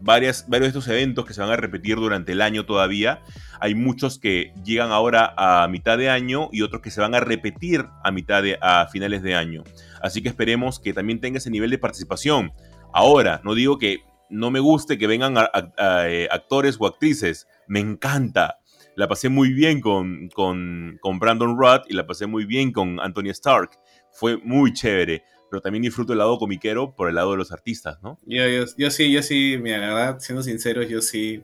varios 0.00 0.48
de 0.48 0.66
estos 0.66 0.88
eventos 0.88 1.24
que 1.26 1.34
se 1.34 1.40
van 1.40 1.50
a 1.50 1.56
repetir 1.56 1.96
durante 1.96 2.32
el 2.32 2.42
año 2.42 2.64
todavía. 2.64 3.22
Hay 3.60 3.74
muchos 3.74 4.18
que 4.18 4.52
llegan 4.64 4.90
ahora 4.90 5.34
a 5.36 5.68
mitad 5.68 5.98
de 5.98 6.08
año 6.08 6.48
y 6.52 6.62
otros 6.62 6.82
que 6.82 6.90
se 6.90 7.00
van 7.00 7.14
a 7.14 7.20
repetir 7.20 7.86
a 8.02 8.10
mitad 8.10 8.42
de 8.42 8.58
a 8.60 8.86
finales 8.86 9.22
de 9.22 9.34
año. 9.34 9.62
Así 10.00 10.22
que 10.22 10.28
esperemos 10.28 10.80
que 10.80 10.92
también 10.92 11.20
tenga 11.20 11.38
ese 11.38 11.50
nivel 11.50 11.70
de 11.70 11.78
participación. 11.78 12.52
Ahora, 12.92 13.40
no 13.44 13.54
digo 13.54 13.78
que 13.78 13.98
no 14.28 14.50
me 14.50 14.60
guste 14.60 14.98
que 14.98 15.06
vengan 15.06 15.34
eh, 15.78 16.28
actores 16.30 16.76
o 16.78 16.86
actrices. 16.86 17.46
Me 17.66 17.80
encanta. 17.80 18.58
La 18.96 19.08
pasé 19.08 19.28
muy 19.28 19.52
bien 19.52 19.80
con, 19.80 20.28
con, 20.30 20.98
con 21.00 21.18
Brandon 21.18 21.56
Rudd 21.56 21.82
y 21.88 21.94
la 21.94 22.06
pasé 22.06 22.26
muy 22.26 22.44
bien 22.44 22.72
con 22.72 23.00
Anthony 23.00 23.30
Stark. 23.30 23.70
Fue 24.12 24.36
muy 24.36 24.72
chévere 24.72 25.22
pero 25.50 25.60
también 25.60 25.82
disfruto 25.82 26.12
el 26.12 26.20
lado 26.20 26.38
comiquero 26.38 26.94
por 26.94 27.08
el 27.08 27.16
lado 27.16 27.32
de 27.32 27.38
los 27.38 27.50
artistas, 27.50 27.98
¿no? 28.02 28.20
Yo, 28.24 28.44
yo, 28.76 28.90
sí, 28.90 29.10
yo 29.10 29.20
sí, 29.20 29.58
mira, 29.60 29.78
la 29.78 29.92
verdad, 29.92 30.20
siendo 30.20 30.44
sinceros, 30.44 30.88
yo 30.88 31.02
sí, 31.02 31.42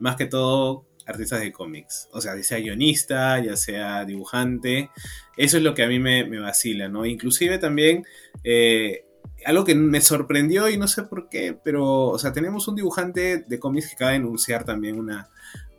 más 0.00 0.16
que 0.16 0.24
todo, 0.24 0.86
artistas 1.06 1.40
de 1.40 1.52
cómics. 1.52 2.08
O 2.12 2.20
sea, 2.22 2.34
ya 2.34 2.42
sea 2.42 2.60
guionista, 2.60 3.38
ya 3.40 3.56
sea 3.56 4.06
dibujante. 4.06 4.88
Eso 5.36 5.58
es 5.58 5.62
lo 5.62 5.74
que 5.74 5.82
a 5.82 5.88
mí 5.88 5.98
me, 5.98 6.24
me 6.24 6.38
vacila, 6.38 6.88
¿no? 6.88 7.04
Inclusive 7.04 7.58
también... 7.58 8.04
Eh, 8.42 9.04
algo 9.44 9.64
que 9.64 9.74
me 9.74 10.00
sorprendió 10.00 10.68
y 10.68 10.76
no 10.76 10.88
sé 10.88 11.02
por 11.04 11.28
qué, 11.28 11.56
pero, 11.62 12.08
o 12.08 12.18
sea, 12.18 12.32
tenemos 12.32 12.68
un 12.68 12.76
dibujante 12.76 13.44
de 13.46 13.58
cómics 13.58 13.88
que 13.88 13.94
acaba 13.94 14.10
de 14.12 14.18
anunciar 14.18 14.64
también 14.64 14.98
una, 14.98 15.28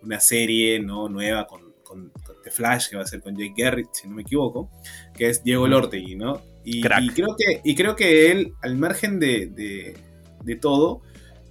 una 0.02 0.20
serie 0.20 0.80
¿no? 0.80 1.10
nueva 1.10 1.48
con, 1.48 1.74
con, 1.84 2.12
The 2.44 2.52
Flash, 2.52 2.90
que 2.90 2.98
va 2.98 3.04
a 3.04 3.08
ser 3.08 3.22
con 3.22 3.38
Jake 3.38 3.54
Garrett, 3.56 3.88
si 3.94 4.08
no 4.08 4.16
me 4.16 4.24
equivoco, 4.24 4.70
que 5.16 5.30
es 5.30 5.44
Diego 5.44 5.68
Lortegui, 5.68 6.16
¿no? 6.16 6.42
Y, 6.66 6.82
creo, 6.82 7.36
que, 7.38 7.62
y 7.64 7.76
creo 7.76 7.96
que 7.96 8.32
él, 8.32 8.54
al 8.62 8.78
margen 8.78 9.20
de, 9.20 9.96
de, 10.44 10.56
todo, 10.58 11.02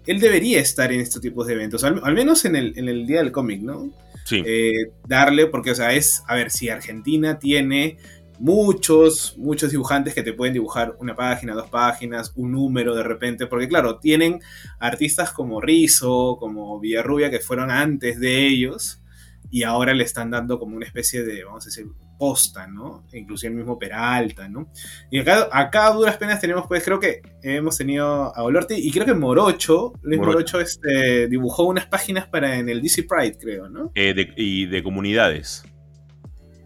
él 0.07 0.21
debería 0.21 0.61
estar 0.61 0.93
en 0.93 1.01
estos 1.01 1.23
tipos 1.23 1.47
de 1.47 1.55
eventos, 1.55 1.85
al, 1.85 2.15
menos 2.15 2.45
en 2.45 2.57
el, 2.57 2.79
en 2.79 2.89
el 2.89 3.07
Día 3.07 3.19
del 3.19 3.33
Cómic, 3.33 3.63
¿no? 3.63 3.91
Sí. 4.25 4.43
Eh, 4.45 4.91
darle, 5.07 5.47
porque, 5.47 5.71
o 5.71 5.75
sea, 5.75 5.93
es, 5.93 6.23
a 6.29 6.35
ver, 6.35 6.51
si 6.51 6.69
Argentina 6.69 7.39
tiene 7.39 7.99
muchos, 8.43 9.39
muchos 9.39 9.71
dibujantes 9.71 10.15
que 10.15 10.25
te 10.25 10.33
pueden 10.33 10.53
dibujar 10.53 10.97
una 10.99 11.15
página, 11.15 11.55
dos 11.55 11.71
páginas, 11.71 12.33
un 12.35 12.51
número 12.51 12.93
de 12.97 13.05
repente, 13.05 13.47
porque 13.47 13.69
claro, 13.69 14.01
tienen 14.01 14.41
artistas 14.81 15.31
como 15.31 15.61
Rizo, 15.61 16.39
como 16.41 16.81
Villarrubia, 16.81 17.31
que 17.31 17.39
fueron 17.39 17.71
antes 17.71 18.19
de 18.19 18.49
ellos, 18.49 19.01
y 19.49 19.63
ahora 19.63 19.95
le 19.95 20.03
están 20.03 20.33
dando 20.33 20.59
como 20.59 20.77
una 20.77 20.85
especie 20.85 21.23
de, 21.23 21.45
vamos 21.45 21.65
a 21.65 21.69
decir, 21.69 21.87
posta, 22.19 22.67
¿no? 22.67 23.05
Inclusive 23.13 23.53
el 23.53 23.59
mismo 23.59 23.79
Peralta, 23.79 24.49
¿no? 24.49 24.73
Y 25.09 25.21
acá, 25.21 25.49
acá 25.53 25.87
a 25.87 25.93
duras 25.93 26.17
penas 26.17 26.41
tenemos, 26.41 26.67
pues 26.67 26.83
creo 26.83 26.99
que 26.99 27.23
hemos 27.43 27.79
tenido 27.79 28.35
a 28.37 28.43
Olorti 28.43 28.75
y 28.75 28.91
creo 28.91 29.07
que 29.07 29.15
Morocho, 29.15 29.93
Luis 30.03 30.19
Morocho, 30.19 30.59
este, 30.61 31.29
dibujó 31.29 31.65
unas 31.65 31.87
páginas 31.87 32.27
para 32.27 32.59
en 32.59 32.69
el 32.69 32.83
DC 32.83 33.05
Pride, 33.05 33.39
creo, 33.39 33.69
¿no? 33.69 33.93
Eh, 33.95 34.33
y 34.37 34.67
de 34.67 34.83
comunidades. 34.83 35.65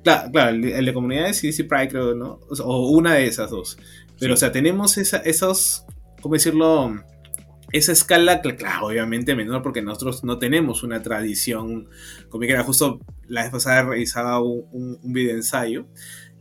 Claro, 0.06 0.30
claro, 0.30 0.50
el, 0.50 0.86
de 0.86 0.94
comunidades 0.94 1.42
y 1.42 1.48
DC 1.48 1.64
Pride, 1.64 1.88
creo, 1.88 2.14
¿no? 2.14 2.38
O, 2.60 2.90
una 2.90 3.14
de 3.14 3.26
esas 3.26 3.50
dos. 3.50 3.76
Pero, 4.20 4.34
o 4.34 4.36
sea, 4.36 4.52
tenemos 4.52 4.98
esa, 4.98 5.16
esos, 5.16 5.84
¿cómo 6.22 6.34
decirlo? 6.34 7.02
Esa 7.72 7.90
escala, 7.90 8.40
claro, 8.40 8.86
obviamente 8.86 9.34
menor, 9.34 9.62
porque 9.62 9.82
nosotros 9.82 10.22
no 10.22 10.38
tenemos 10.38 10.84
una 10.84 11.02
tradición 11.02 11.88
como 12.28 12.44
era 12.44 12.62
Justo 12.62 13.00
la 13.26 13.42
vez 13.42 13.50
pasada 13.50 13.82
realizaba 13.82 14.40
un, 14.40 15.00
un, 15.02 15.12
video 15.12 15.34
ensayo 15.34 15.88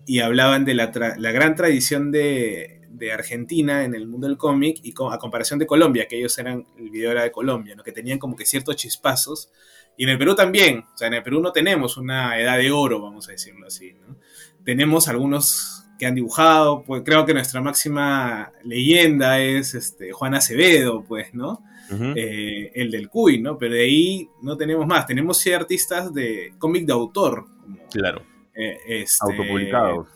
y 0.05 0.19
hablaban 0.19 0.63
de 0.63 0.75
la, 0.75 0.91
la 1.17 1.31
gran 1.31 1.55
tradición 1.55 2.12
de, 2.12 2.81
de, 2.91 3.12
Argentina 3.13 3.84
en 3.84 3.95
el 3.95 4.07
mundo 4.07 4.27
del 4.27 4.38
cómic 4.38 4.77
y 4.84 4.93
a 5.10 5.17
comparación 5.17 5.57
de 5.57 5.65
Colombia, 5.65 6.07
que 6.07 6.19
ellos 6.19 6.38
eran, 6.38 6.67
el 6.77 6.91
video 6.91 7.10
era 7.10 7.24
de 7.24 7.31
Colombia, 7.31 7.74
¿no? 7.75 7.81
que 7.81 7.91
tenían 7.91 8.19
como 8.19 8.36
que 8.36 8.45
ciertos 8.45 8.75
chispazos 8.75 9.50
y 9.98 10.04
en 10.04 10.10
el 10.10 10.18
Perú 10.18 10.36
también, 10.36 10.86
o 10.94 10.98
sea, 10.98 11.08
en 11.08 11.16
el 11.16 11.24
Perú 11.24 11.42
no 11.42 11.52
tenemos 11.52 11.98
una 11.98 12.40
edad 12.40 12.58
de 12.58 12.72
oro, 12.72 13.02
vamos 13.02 13.28
a 13.30 13.32
decirlo 13.32 13.68
así, 13.68 13.94
¿no? 13.94 14.18
Tenemos 14.64 15.08
algunos 15.08 15.86
que 15.98 16.06
han 16.06 16.16
dibujado, 16.16 16.84
pues 16.84 17.04
creo 17.06 17.25
que 17.25 17.34
nuestra 17.34 17.62
máxima 17.62 18.52
leyenda 18.64 19.40
es 19.40 19.74
este, 19.75 20.12
Juan 20.12 20.36
Acevedo, 20.36 21.04
pues, 21.04 21.34
¿no? 21.34 21.64
Eh, 22.16 22.72
el 22.74 22.90
del 22.90 23.10
Cuy, 23.10 23.40
¿no? 23.40 23.58
Pero 23.58 23.75
de 23.75 23.82
ahí 23.82 24.30
no 24.42 24.58
tenemos 24.58 24.88
más. 24.88 25.06
Tenemos 25.06 25.38
sí 25.38 25.54
artistas 25.54 26.14
de 26.14 26.54
cómic 26.58 26.86
de 26.86 26.94
autor. 26.94 27.46
claro. 27.92 28.24
Eh, 28.58 28.78
este, 28.88 29.18
autopublicados. 29.22 30.08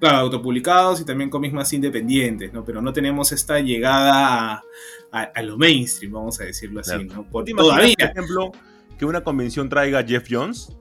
Claro, 0.00 0.16
autopublicados 0.18 1.00
y 1.02 1.04
también 1.04 1.28
cómics 1.28 1.54
más 1.54 1.72
independientes, 1.74 2.52
¿no? 2.52 2.64
Pero 2.64 2.80
no 2.80 2.92
tenemos 2.92 3.30
esta 3.32 3.60
llegada 3.60 4.64
a, 5.12 5.42
lo 5.42 5.58
mainstream, 5.58 6.12
vamos 6.14 6.40
a 6.40 6.44
decirlo 6.44 6.80
así, 6.80 7.04
¿no? 7.04 7.22
Por, 7.24 7.44
todavía. 7.44 7.94
Por 7.96 8.10
ejemplo, 8.10 8.52
que 8.98 9.04
una 9.04 9.22
convención 9.22 9.68
traiga 9.68 10.00
a 10.00 10.04
Jeff 10.04 10.26
Jones? 10.30 10.76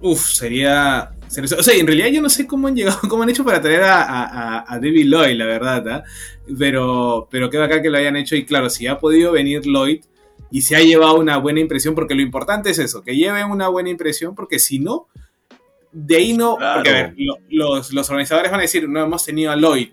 Uf, 0.00 0.32
sería, 0.32 1.12
O 1.28 1.62
sea, 1.62 1.74
en 1.74 1.86
realidad 1.86 2.08
yo 2.08 2.20
no 2.20 2.28
sé 2.28 2.46
cómo 2.46 2.66
han 2.66 2.74
llegado, 2.74 2.98
cómo 3.08 3.22
han 3.22 3.30
hecho 3.30 3.44
para 3.44 3.60
traer 3.60 3.82
a, 3.84 4.66
David 4.68 5.06
Lloyd, 5.06 5.36
la 5.36 5.46
verdad, 5.46 5.88
¿ah? 5.88 6.04
Pero, 6.58 7.28
pero 7.30 7.48
qué 7.48 7.58
bacán 7.58 7.82
que 7.82 7.90
lo 7.90 7.98
hayan 7.98 8.16
hecho. 8.16 8.34
Y 8.34 8.44
claro, 8.44 8.68
si 8.68 8.86
ha 8.88 8.98
podido 8.98 9.30
venir 9.32 9.62
Lloyd 9.64 10.00
y 10.50 10.62
se 10.62 10.74
ha 10.74 10.80
llevado 10.80 11.18
una 11.18 11.36
buena 11.36 11.60
impresión, 11.60 11.94
porque 11.94 12.14
lo 12.14 12.22
importante 12.22 12.70
es 12.70 12.78
eso, 12.78 13.02
que 13.02 13.16
lleven 13.16 13.46
una 13.50 13.68
buena 13.68 13.90
impresión, 13.90 14.34
porque 14.34 14.58
si 14.58 14.80
no, 14.80 15.06
de 15.92 16.16
ahí 16.16 16.32
no. 16.32 16.58
Porque 16.74 16.90
a 16.90 16.92
ver, 16.92 17.14
los, 17.48 17.92
los 17.92 18.10
organizadores 18.10 18.50
van 18.50 18.60
a 18.60 18.62
decir, 18.62 18.88
no 18.88 19.02
hemos 19.02 19.24
tenido 19.24 19.52
a 19.52 19.56
Lloyd, 19.56 19.90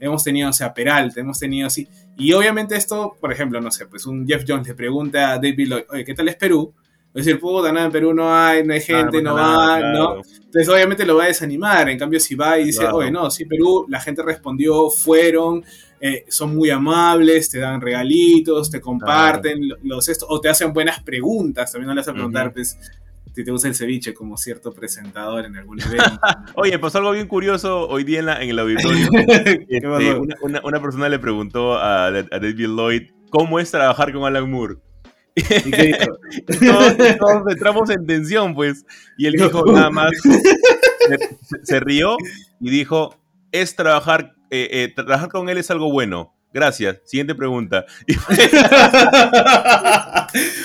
hemos 0.00 0.22
tenido, 0.22 0.50
o 0.50 0.52
sea, 0.52 0.74
Peralta, 0.74 1.20
hemos 1.20 1.38
tenido 1.38 1.66
así. 1.66 1.88
Y 2.16 2.32
obviamente 2.32 2.76
esto, 2.76 3.16
por 3.20 3.32
ejemplo, 3.32 3.60
no 3.60 3.70
sé, 3.70 3.86
pues 3.86 4.06
un 4.06 4.26
Jeff 4.26 4.44
Jones 4.46 4.68
le 4.68 4.74
pregunta 4.74 5.32
a 5.32 5.36
David 5.36 5.68
Lloyd, 5.68 5.84
oye, 5.90 6.04
¿qué 6.04 6.14
tal 6.14 6.28
es 6.28 6.36
Perú? 6.36 6.72
Es 7.16 7.24
decir, 7.24 7.40
puta, 7.40 7.72
nada, 7.72 7.86
en 7.86 7.92
Perú 7.92 8.12
no 8.12 8.34
hay, 8.34 8.62
no 8.62 8.74
hay 8.74 8.80
gente, 8.80 9.22
no, 9.22 9.34
va, 9.34 9.80
¿no? 9.80 10.16
Entonces 10.16 10.68
obviamente 10.68 11.06
lo 11.06 11.16
va 11.16 11.24
a 11.24 11.28
desanimar. 11.28 11.88
En 11.88 11.98
cambio, 11.98 12.20
si 12.20 12.34
va 12.34 12.58
y 12.58 12.66
dice, 12.66 12.86
oye, 12.86 13.10
no, 13.10 13.30
sí, 13.30 13.46
Perú, 13.46 13.86
la 13.88 14.00
gente 14.00 14.22
respondió, 14.22 14.90
fueron, 14.90 15.64
eh, 15.98 16.26
son 16.28 16.54
muy 16.54 16.68
amables, 16.68 17.48
te 17.48 17.58
dan 17.58 17.80
regalitos, 17.80 18.70
te 18.70 18.82
comparten 18.82 19.60
los 19.82 20.08
esto, 20.10 20.26
o 20.28 20.40
te 20.40 20.50
hacen 20.50 20.74
buenas 20.74 21.02
preguntas, 21.02 21.72
también 21.72 21.88
no 21.88 21.94
le 21.94 22.00
vas 22.00 22.08
a 22.08 22.12
preguntar, 22.12 22.52
pues, 22.52 22.78
si 23.36 23.44
te 23.44 23.50
gusta 23.50 23.68
el 23.68 23.74
ceviche 23.74 24.14
como 24.14 24.38
cierto 24.38 24.72
presentador 24.72 25.44
en 25.44 25.56
algún 25.56 25.78
evento. 25.78 26.18
Oye, 26.54 26.78
pasó 26.78 26.98
algo 26.98 27.10
bien 27.10 27.28
curioso 27.28 27.86
hoy 27.86 28.02
día 28.02 28.20
en, 28.20 28.48
el 28.48 28.58
auditorio. 28.58 29.08
Este, 29.68 29.86
una, 30.62 30.80
persona 30.80 31.10
le 31.10 31.18
preguntó 31.18 31.74
a, 31.74 32.10
David 32.10 32.68
Lloyd 32.68 33.02
cómo 33.28 33.60
es 33.60 33.70
trabajar 33.70 34.10
con 34.14 34.24
Alan 34.24 34.50
Moore. 34.50 34.76
¿Y 35.34 35.42
todos, 37.18 37.42
entramos 37.50 37.90
en 37.90 38.06
tensión, 38.06 38.54
pues. 38.54 38.86
Y 39.18 39.26
él 39.26 39.34
dijo 39.34 39.66
nada 39.70 39.90
más, 39.90 40.12
se, 41.62 41.80
rió 41.80 42.16
y 42.58 42.70
dijo, 42.70 43.20
es 43.52 43.76
trabajar, 43.76 44.34
eh, 44.50 44.68
eh, 44.70 44.92
trabajar 44.96 45.28
con 45.28 45.50
él 45.50 45.58
es 45.58 45.70
algo 45.70 45.92
bueno. 45.92 46.34
Gracias. 46.56 47.00
Siguiente 47.04 47.34
pregunta. 47.34 47.84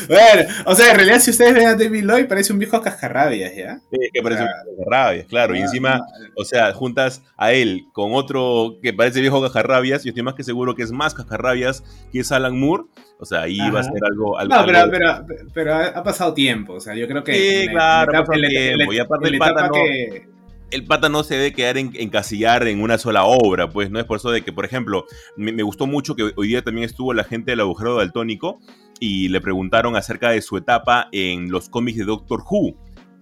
bueno, 0.08 0.50
o 0.66 0.74
sea, 0.74 0.92
en 0.92 0.96
realidad, 0.96 1.20
si 1.20 1.32
ustedes 1.32 1.54
ven 1.54 1.68
a 1.68 1.76
David 1.76 2.06
Lloyd, 2.06 2.28
parece 2.28 2.54
un 2.54 2.60
viejo 2.60 2.82
cascarrabias, 2.82 3.54
¿ya? 3.54 3.82
Sí, 3.92 3.98
que 4.14 4.22
parece 4.22 4.44
un 4.44 4.48
cascarrabias, 4.48 5.26
claro. 5.26 5.54
y 5.54 5.58
ah, 5.60 5.64
encima, 5.64 6.00
o 6.38 6.46
sea, 6.46 6.72
juntas 6.72 7.22
a 7.36 7.52
él 7.52 7.88
con 7.92 8.14
otro 8.14 8.78
que 8.82 8.94
parece 8.94 9.20
viejo 9.20 9.42
cascarrabias, 9.42 10.06
yo 10.06 10.12
estoy 10.12 10.24
más 10.24 10.36
que 10.36 10.46
seguro 10.46 10.76
que 10.76 10.84
es 10.84 10.94
más 10.94 11.14
cascarrabias 11.14 11.84
que 12.10 12.22
es 12.22 12.32
Alan 12.32 12.58
Moore. 12.58 12.86
O 13.20 13.26
sea, 13.26 13.42
ahí 13.42 13.60
va 13.70 13.82
a 13.82 13.84
ser 13.84 14.02
algo. 14.10 14.40
algo 14.40 14.56
no, 14.56 14.66
pero, 14.66 14.90
pero, 14.90 15.26
pero, 15.54 15.76
ha 15.76 16.04
pasado 16.04 16.34
tiempo. 16.34 16.76
O 16.76 16.80
sea, 16.80 16.96
yo 16.96 17.06
creo 17.06 17.22
que. 17.22 17.34
Sí, 17.34 17.68
claro, 17.68 18.18
ha 18.18 18.24
pasado 18.24 18.48
tiempo. 18.48 18.94
y 18.94 19.00
aparte, 19.00 19.28
el 19.28 19.38
pata 19.38 19.68
no. 19.68 19.74
Que 19.74 20.26
el 20.72 20.86
pata 20.86 21.10
no 21.10 21.24
se 21.24 21.36
debe 21.36 21.54
quedar 21.54 21.78
en, 21.78 21.92
encasillar 21.96 22.68
en 22.68 22.82
una 22.82 22.98
sola 22.98 23.26
obra, 23.26 23.70
pues 23.70 23.92
no 23.92 24.00
es 24.00 24.06
por 24.06 24.18
eso 24.18 24.32
de 24.32 24.42
que, 24.42 24.54
por 24.54 24.66
ejemplo, 24.66 25.06
me, 25.36 25.64
gustó 25.64 25.86
mucho 25.86 26.16
que 26.16 26.32
hoy 26.36 26.48
día 26.48 26.64
también 26.64 26.86
estuvo 26.86 27.14
la 27.14 27.24
gente 27.24 27.52
del 27.52 27.60
agujero 27.60 27.98
daltónico 27.98 28.60
y 29.00 29.30
le 29.30 29.42
preguntaron 29.42 29.96
acerca 29.96 30.30
de 30.30 30.42
su 30.42 30.58
etapa 30.58 31.10
en 31.12 31.52
los 31.52 31.70
cómics 31.70 31.98
de 31.98 32.06
Doctor 32.06 32.44
Who, 32.50 32.76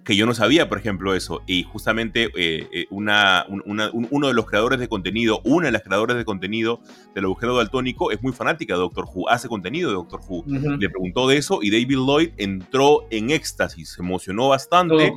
que 0.04 0.16
yo 0.16 0.26
no 0.26 0.34
sabía, 0.34 0.70
por 0.70 0.78
ejemplo, 0.78 1.14
eso. 1.14 1.42
Y 1.46 1.64
justamente 1.64 2.32
eh, 2.36 2.68
eh, 2.72 2.86
una, 2.90 3.46
uno 3.48 4.28
de 4.28 4.34
los 4.34 4.46
creadores 4.46 4.80
de 4.80 4.88
contenido, 4.88 5.42
una 5.44 5.68
de 5.68 5.72
las 5.72 5.84
creadoras 5.84 6.18
de 6.18 6.26
contenido 6.26 6.82
del 7.16 7.26
agujero 7.26 7.58
daltónico 7.58 8.12
es 8.12 8.22
muy 8.22 8.34
fanática 8.34 8.74
de 8.74 8.80
Doctor 8.80 9.06
Who, 9.14 9.30
hace 9.30 9.48
contenido 9.48 9.90
de 9.90 9.96
Doctor 9.96 10.22
Who. 10.28 10.46
Le 10.48 10.90
preguntó 10.90 11.28
de 11.28 11.38
eso 11.38 11.60
y 11.62 11.70
David 11.70 11.98
Lloyd 11.98 12.30
entró 12.38 13.06
en 13.12 13.30
éxtasis, 13.30 13.94
se 13.94 14.02
emocionó 14.02 14.50
bastante 14.50 15.14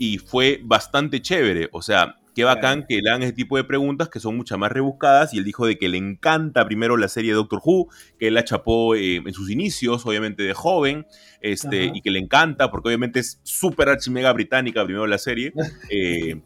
y 0.00 0.16
fue 0.16 0.60
bastante 0.64 1.20
chévere. 1.20 1.68
O 1.72 1.82
sea, 1.82 2.16
qué 2.34 2.42
bacán 2.42 2.86
que 2.88 3.02
le 3.02 3.10
hagan 3.10 3.22
ese 3.22 3.34
tipo 3.34 3.58
de 3.58 3.64
preguntas 3.64 4.08
que 4.08 4.18
son 4.18 4.34
mucho 4.34 4.56
más 4.56 4.72
rebuscadas. 4.72 5.34
Y 5.34 5.38
él 5.38 5.44
dijo 5.44 5.66
de 5.66 5.76
que 5.76 5.90
le 5.90 5.98
encanta 5.98 6.64
primero 6.64 6.96
la 6.96 7.06
serie 7.06 7.34
Doctor 7.34 7.60
Who, 7.62 7.88
que 8.18 8.28
él 8.28 8.34
la 8.34 8.42
chapó 8.42 8.94
eh, 8.94 9.16
en 9.16 9.34
sus 9.34 9.50
inicios, 9.50 10.06
obviamente 10.06 10.42
de 10.42 10.54
joven, 10.54 11.06
este, 11.42 11.92
y 11.94 12.00
que 12.00 12.10
le 12.10 12.18
encanta, 12.18 12.70
porque 12.70 12.88
obviamente 12.88 13.20
es 13.20 13.40
súper 13.42 13.90
archimega 13.90 14.32
británica 14.32 14.82
primero 14.84 15.06
la 15.06 15.18
serie. 15.18 15.52
Eh, 15.90 16.40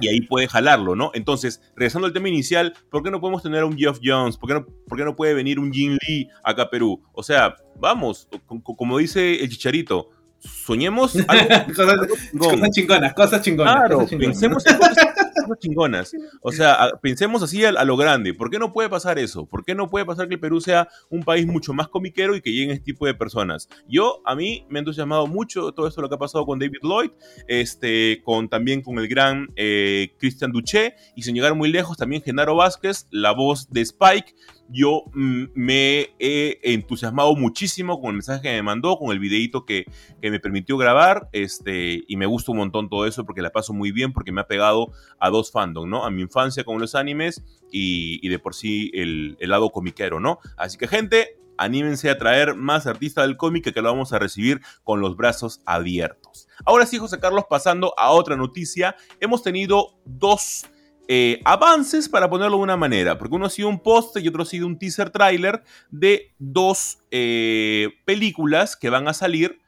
y 0.00 0.08
ahí 0.08 0.20
puede 0.20 0.46
jalarlo, 0.46 0.94
¿no? 0.94 1.10
Entonces, 1.14 1.60
regresando 1.74 2.06
al 2.06 2.12
tema 2.12 2.28
inicial, 2.28 2.74
¿por 2.90 3.02
qué 3.02 3.10
no 3.10 3.20
podemos 3.20 3.42
tener 3.42 3.62
a 3.62 3.66
un 3.66 3.76
Geoff 3.76 3.98
Jones? 4.02 4.36
¿Por 4.36 4.48
qué 4.48 4.54
no, 4.54 4.66
por 4.86 4.96
qué 4.96 5.04
no 5.04 5.16
puede 5.16 5.34
venir 5.34 5.58
un 5.58 5.72
Jin 5.72 5.98
Lee 6.06 6.28
acá 6.44 6.62
a 6.62 6.70
Perú? 6.70 7.02
O 7.12 7.22
sea, 7.22 7.56
vamos, 7.80 8.28
como 8.62 8.98
dice 8.98 9.42
el 9.42 9.48
chicharito, 9.48 10.10
soñemos 10.40 11.16
algo, 11.28 12.06
cosas, 12.38 12.70
chingonas, 12.70 13.14
cosas 13.14 13.42
chingonas. 13.42 13.74
Claro, 13.74 14.06
pensemos 14.06 14.64
en 14.66 14.76
cosas, 14.76 15.58
chingonas. 15.58 16.12
O 16.42 16.52
sea, 16.52 16.90
pensemos 17.00 17.42
así 17.42 17.64
a, 17.64 17.72
lo 17.84 17.96
grande. 17.96 18.34
¿Por 18.34 18.50
qué 18.50 18.58
no 18.58 18.72
puede 18.72 18.88
pasar 18.88 19.18
eso? 19.18 19.46
¿Por 19.46 19.64
qué 19.64 19.74
no 19.74 19.88
puede 19.88 20.04
pasar 20.04 20.28
que 20.28 20.34
el 20.34 20.40
Perú 20.40 20.60
sea 20.60 20.88
un 21.10 21.22
país 21.22 21.46
mucho 21.46 21.72
más 21.72 21.88
comiquero 21.88 22.36
y 22.36 22.40
que 22.40 22.52
lleguen 22.52 22.70
este 22.70 22.84
tipo 22.84 23.06
de 23.06 23.14
personas? 23.14 23.68
Yo, 23.88 24.20
a 24.24 24.34
mí, 24.34 24.66
me 24.68 24.78
ha 24.78 24.80
entusiasmado 24.80 25.26
mucho 25.26 25.72
todo 25.72 25.86
esto 25.88 26.02
lo 26.02 26.08
que 26.08 26.16
ha 26.16 26.18
pasado 26.18 26.44
con 26.44 26.58
David 26.58 26.78
Lloyd, 26.82 27.10
este, 27.46 28.20
con, 28.24 28.48
también 28.48 28.82
con 28.82 28.98
el 28.98 29.08
gran 29.08 29.48
eh, 29.56 30.12
Christian 30.18 30.52
Duché, 30.52 30.94
y 31.16 31.22
sin 31.22 31.34
llegar 31.34 31.54
muy 31.54 31.70
lejos, 31.70 31.96
también 31.96 32.22
Genaro 32.22 32.56
Vázquez, 32.56 33.06
la 33.10 33.32
voz 33.32 33.68
de 33.70 33.80
Spike, 33.80 34.34
yo 34.68 35.04
mm, 35.12 35.44
me 35.54 36.10
he 36.18 36.60
entusiasmado 36.62 37.34
muchísimo 37.34 38.00
con 38.00 38.10
el 38.10 38.16
mensaje 38.16 38.42
que 38.42 38.50
me 38.50 38.62
mandó, 38.62 38.98
con 38.98 39.12
el 39.12 39.18
videito 39.18 39.64
que, 39.64 39.86
que, 40.20 40.30
me 40.30 40.40
permitió 40.40 40.76
grabar, 40.76 41.28
este, 41.32 42.04
y 42.06 42.16
me 42.16 42.26
gusta 42.26 42.52
un 42.52 42.58
montón 42.58 42.88
todo 42.88 43.06
eso 43.06 43.24
porque 43.24 43.42
la 43.42 43.50
paso 43.50 43.72
muy 43.72 43.92
bien, 43.92 44.12
porque 44.12 44.32
me 44.32 44.40
ha 44.40 44.46
pegado 44.46 44.92
a 45.18 45.30
dos 45.30 45.50
fandom, 45.50 45.88
¿no? 45.88 46.04
A 46.04 46.10
mi 46.10 46.22
infancia 46.22 46.64
con 46.64 46.80
los 46.80 46.94
animes 46.94 47.42
y, 47.70 48.26
de 48.28 48.38
por 48.38 48.54
sí 48.54 48.90
el, 48.94 49.36
el 49.40 49.50
lado 49.50 49.70
comiquero, 49.70 50.20
¿no? 50.20 50.38
Así 50.56 50.76
que 50.78 50.86
gente, 50.86 51.38
anímense 51.58 52.08
a 52.08 52.18
traer 52.18 52.54
más 52.54 52.86
artistas 52.86 53.26
del 53.26 53.36
cómic 53.36 53.72
que 53.72 53.82
lo 53.82 53.90
vamos 53.90 54.12
a 54.12 54.18
recibir 54.18 54.60
con 54.84 55.00
los 55.00 55.16
brazos 55.16 55.60
abiertos. 55.66 56.48
Ahora 56.64 56.86
sí, 56.86 56.98
José 56.98 57.18
Carlos, 57.18 57.44
pasando 57.50 57.92
a 57.98 58.10
otra 58.10 58.36
noticia, 58.36 58.96
hemos 59.20 59.42
tenido 59.42 59.98
dos 60.04 60.66
eh, 61.08 61.40
avances, 61.44 62.08
para 62.08 62.28
ponerlo 62.30 62.58
de 62.58 62.62
una 62.64 62.76
manera, 62.76 63.16
porque 63.18 63.34
uno 63.34 63.46
ha 63.46 63.50
sido 63.50 63.68
un 63.68 63.82
post 63.82 64.16
y 64.18 64.28
otro 64.28 64.42
ha 64.42 64.46
sido 64.46 64.66
un 64.66 64.78
teaser 64.78 65.10
trailer 65.10 65.62
de 65.90 66.32
dos 66.38 66.98
eh, 67.10 67.88
películas 68.04 68.76
que 68.76 68.90
van 68.90 69.08
a 69.08 69.14
salir. 69.14 69.58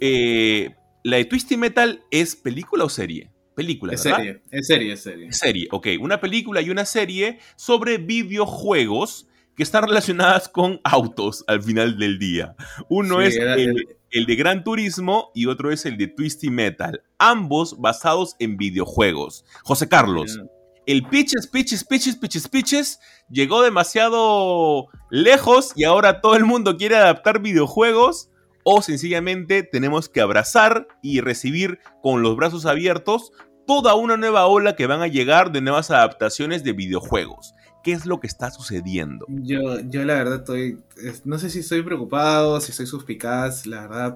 Eh, 0.00 0.74
¿La 1.02 1.16
de 1.16 1.24
Twisty 1.24 1.56
Metal 1.56 2.02
es 2.10 2.36
película 2.36 2.84
o 2.84 2.88
serie? 2.88 3.30
Película, 3.54 3.94
es 3.94 4.02
serie, 4.02 4.42
es 4.50 4.66
serie, 4.66 4.92
es 4.92 5.02
serie. 5.02 5.32
Serie, 5.32 5.68
ok. 5.70 5.86
Una 6.00 6.20
película 6.20 6.60
y 6.60 6.68
una 6.68 6.84
serie 6.84 7.38
sobre 7.56 7.96
videojuegos 7.96 9.26
que 9.56 9.62
están 9.62 9.84
relacionadas 9.86 10.48
con 10.50 10.80
autos 10.84 11.42
al 11.46 11.62
final 11.62 11.96
del 11.98 12.18
día. 12.18 12.54
Uno 12.90 13.20
Sí, 13.22 13.28
es 13.28 13.36
era- 13.36 13.54
el, 13.54 13.86
el 14.10 14.26
de 14.26 14.36
Gran 14.36 14.62
Turismo 14.62 15.30
y 15.34 15.46
otro 15.46 15.70
es 15.72 15.86
el 15.86 15.96
de 15.96 16.08
Twisty 16.08 16.50
Metal. 16.50 17.02
Ambos 17.18 17.80
basados 17.80 18.36
en 18.38 18.58
videojuegos. 18.58 19.46
José 19.62 19.88
Carlos, 19.88 20.38
el 20.86 21.02
Pitches, 21.08 21.46
Pitches, 21.48 21.84
Pitches, 21.84 22.16
Pitches, 22.16 22.48
Pitches 22.48 23.00
llegó 23.28 23.62
demasiado 23.62 24.86
lejos 25.10 25.72
y 25.76 25.84
ahora 25.84 26.20
todo 26.20 26.36
el 26.36 26.44
mundo 26.44 26.76
quiere 26.76 26.96
adaptar 26.96 27.40
videojuegos 27.40 28.30
o 28.64 28.82
sencillamente 28.82 29.62
tenemos 29.62 30.08
que 30.08 30.20
abrazar 30.20 30.88
y 31.02 31.20
recibir 31.20 31.78
con 32.02 32.22
los 32.22 32.36
brazos 32.36 32.66
abiertos 32.66 33.32
toda 33.66 33.94
una 33.94 34.16
nueva 34.16 34.46
ola 34.46 34.76
que 34.76 34.86
van 34.86 35.02
a 35.02 35.08
llegar 35.08 35.52
de 35.52 35.60
nuevas 35.60 35.90
adaptaciones 35.90 36.62
de 36.64 36.72
videojuegos. 36.72 37.52
¿Qué 37.82 37.92
es 37.92 38.06
lo 38.06 38.18
que 38.20 38.26
está 38.26 38.50
sucediendo? 38.50 39.26
Yo, 39.28 39.80
yo 39.88 40.04
la 40.04 40.14
verdad 40.14 40.36
estoy, 40.38 40.78
es- 40.96 41.24
no 41.26 41.38
sé 41.38 41.50
si 41.50 41.60
estoy 41.60 41.82
preocupado, 41.82 42.60
si 42.60 42.70
estoy 42.72 42.86
suspicaz, 42.86 43.66
la 43.66 43.82
verdad, 43.82 44.14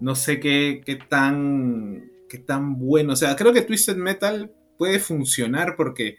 no 0.00 0.14
sé 0.14 0.40
qué, 0.40 0.82
qué 0.84 0.96
tan, 0.96 2.10
qué 2.28 2.38
tan 2.38 2.78
bueno, 2.78 3.14
o 3.14 3.16
sea, 3.16 3.34
creo 3.36 3.52
que 3.54 3.62
Twisted 3.62 3.96
Metal 3.96 4.50
puede 4.76 4.98
funcionar 4.98 5.74
porque 5.76 6.16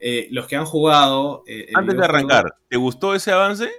eh, 0.00 0.28
los 0.30 0.46
que 0.46 0.56
han 0.56 0.64
jugado... 0.64 1.42
eh, 1.46 1.68
Antes 1.74 1.96
de 1.96 2.04
arrancar, 2.04 2.56
¿te 2.68 2.76
gustó 2.76 3.14
ese 3.14 3.32
avance? 3.32 3.70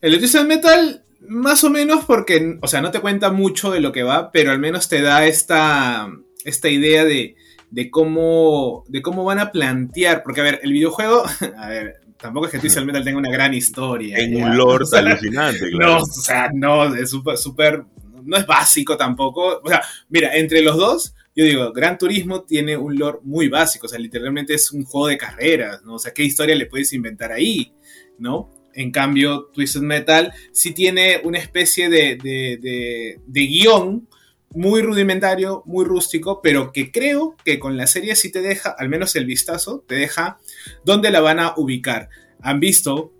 El 0.00 0.18
Twisted 0.18 0.46
Metal, 0.46 1.04
más 1.20 1.64
o 1.64 1.70
menos 1.70 2.04
porque, 2.04 2.58
o 2.62 2.68
sea, 2.68 2.80
no 2.80 2.90
te 2.90 3.00
cuenta 3.00 3.30
mucho 3.32 3.70
de 3.70 3.80
lo 3.80 3.92
que 3.92 4.02
va, 4.04 4.30
pero 4.30 4.52
al 4.52 4.58
menos 4.58 4.88
te 4.88 5.02
da 5.02 5.26
esta, 5.26 6.08
esta 6.44 6.68
idea 6.68 7.04
de, 7.04 7.34
de 7.70 7.90
cómo, 7.90 8.84
de 8.88 9.02
cómo 9.02 9.24
van 9.24 9.40
a 9.40 9.50
plantear, 9.50 10.22
porque 10.22 10.40
a 10.40 10.44
ver, 10.44 10.60
el 10.62 10.72
videojuego, 10.72 11.24
a 11.58 11.68
ver, 11.68 11.94
tampoco 12.16 12.46
es 12.46 12.52
que 12.52 12.58
Twisted 12.60 12.84
Metal 12.84 13.04
tenga 13.04 13.18
una 13.18 13.30
gran 13.32 13.54
historia. 13.54 14.18
En 14.18 14.40
un 14.42 14.56
lore 14.56 14.84
O 14.84 14.86
sea, 14.86 15.00
alucinante, 15.00 15.70
No, 15.72 15.78
claro. 15.78 16.02
o 16.02 16.06
sea, 16.06 16.50
no, 16.54 16.94
es 16.94 17.10
súper, 17.10 17.36
súper, 17.36 17.84
no 18.22 18.36
es 18.36 18.46
básico 18.46 18.96
tampoco. 18.96 19.60
O 19.64 19.68
sea, 19.68 19.82
mira, 20.08 20.36
entre 20.36 20.62
los 20.62 20.76
dos, 20.76 21.14
yo 21.38 21.44
digo, 21.44 21.72
Gran 21.72 21.98
Turismo 21.98 22.42
tiene 22.42 22.76
un 22.76 22.98
lore 22.98 23.20
muy 23.22 23.46
básico, 23.48 23.86
o 23.86 23.88
sea, 23.88 24.00
literalmente 24.00 24.54
es 24.54 24.72
un 24.72 24.82
juego 24.82 25.06
de 25.06 25.16
carreras, 25.16 25.84
¿no? 25.84 25.94
O 25.94 25.98
sea, 26.00 26.12
¿qué 26.12 26.24
historia 26.24 26.56
le 26.56 26.66
puedes 26.66 26.92
inventar 26.92 27.30
ahí, 27.30 27.72
¿no? 28.18 28.50
En 28.74 28.90
cambio, 28.90 29.44
Twisted 29.54 29.82
Metal 29.82 30.32
sí 30.50 30.72
tiene 30.74 31.20
una 31.22 31.38
especie 31.38 31.88
de, 31.88 32.16
de, 32.16 33.20
de, 33.24 33.46
guion 33.46 34.08
muy 34.50 34.82
rudimentario, 34.82 35.62
muy 35.64 35.84
rústico, 35.84 36.40
pero 36.42 36.72
que 36.72 36.90
creo 36.90 37.36
que 37.44 37.60
con 37.60 37.76
la 37.76 37.86
serie 37.86 38.16
sí 38.16 38.32
te 38.32 38.40
deja, 38.40 38.74
al 38.76 38.88
menos 38.88 39.14
el 39.14 39.24
vistazo, 39.24 39.84
te 39.86 39.94
deja 39.94 40.38
dónde 40.84 41.12
la 41.12 41.20
van 41.20 41.38
a 41.38 41.54
ubicar. 41.56 42.08
Han 42.40 42.58
visto 42.58 43.12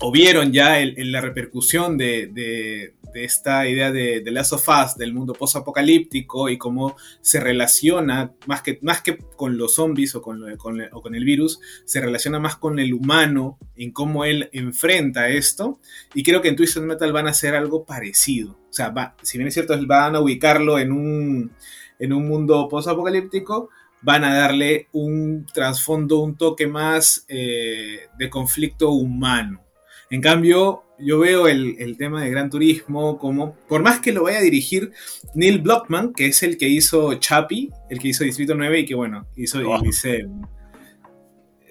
o 0.00 0.10
vieron 0.10 0.50
ya 0.50 0.80
el- 0.80 1.12
la 1.12 1.20
repercusión 1.20 1.98
de- 1.98 2.94
de 3.12 3.24
esta 3.24 3.68
idea 3.68 3.90
de, 3.92 4.20
de 4.20 4.30
Last 4.30 4.52
of 4.52 4.68
Us, 4.68 4.96
del 4.96 5.12
mundo 5.14 5.32
post-apocalíptico 5.34 6.48
y 6.48 6.58
cómo 6.58 6.96
se 7.20 7.40
relaciona, 7.40 8.32
más 8.46 8.62
que, 8.62 8.78
más 8.82 9.02
que 9.02 9.18
con 9.36 9.56
los 9.58 9.74
zombies 9.74 10.14
o 10.14 10.22
con, 10.22 10.56
con- 10.56 10.80
o 10.92 11.02
con 11.02 11.14
el 11.14 11.24
virus, 11.24 11.60
se 11.84 12.00
relaciona 12.00 12.38
más 12.38 12.56
con 12.56 12.78
el 12.78 12.94
humano, 12.94 13.58
en 13.76 13.92
cómo 13.92 14.24
él 14.24 14.48
enfrenta 14.52 15.28
esto. 15.28 15.78
Y 16.14 16.22
creo 16.22 16.40
que 16.42 16.48
en 16.48 16.56
Twisted 16.56 16.82
Metal 16.82 17.12
van 17.12 17.26
a 17.26 17.30
hacer 17.30 17.54
algo 17.54 17.84
parecido. 17.84 18.52
O 18.52 18.72
sea, 18.72 18.90
va- 18.90 19.16
si 19.22 19.38
bien 19.38 19.48
es 19.48 19.54
cierto, 19.54 19.74
van 19.86 20.16
a 20.16 20.20
ubicarlo 20.20 20.78
en 20.78 20.92
un, 20.92 21.52
en 21.98 22.12
un 22.12 22.28
mundo 22.28 22.68
post-apocalíptico, 22.68 23.70
van 24.02 24.24
a 24.24 24.34
darle 24.34 24.88
un 24.92 25.44
trasfondo, 25.52 26.20
un 26.20 26.36
toque 26.36 26.66
más 26.66 27.24
eh, 27.28 28.08
de 28.18 28.30
conflicto 28.30 28.90
humano. 28.92 29.62
En 30.08 30.20
cambio, 30.22 30.84
yo 31.02 31.18
veo 31.18 31.48
el, 31.48 31.76
el 31.78 31.96
tema 31.96 32.22
de 32.22 32.30
Gran 32.30 32.50
Turismo 32.50 33.18
como, 33.18 33.54
por 33.68 33.82
más 33.82 34.00
que 34.00 34.12
lo 34.12 34.24
vaya 34.24 34.38
a 34.38 34.42
dirigir 34.42 34.92
Neil 35.34 35.60
Blockman, 35.60 36.12
que 36.12 36.26
es 36.26 36.42
el 36.42 36.56
que 36.56 36.68
hizo 36.68 37.14
Chappie, 37.14 37.70
el 37.88 37.98
que 37.98 38.08
hizo 38.08 38.24
Distrito 38.24 38.54
9 38.54 38.80
y 38.80 38.84
que, 38.86 38.94
bueno, 38.94 39.26
hizo 39.36 39.58
Oh. 39.68 39.80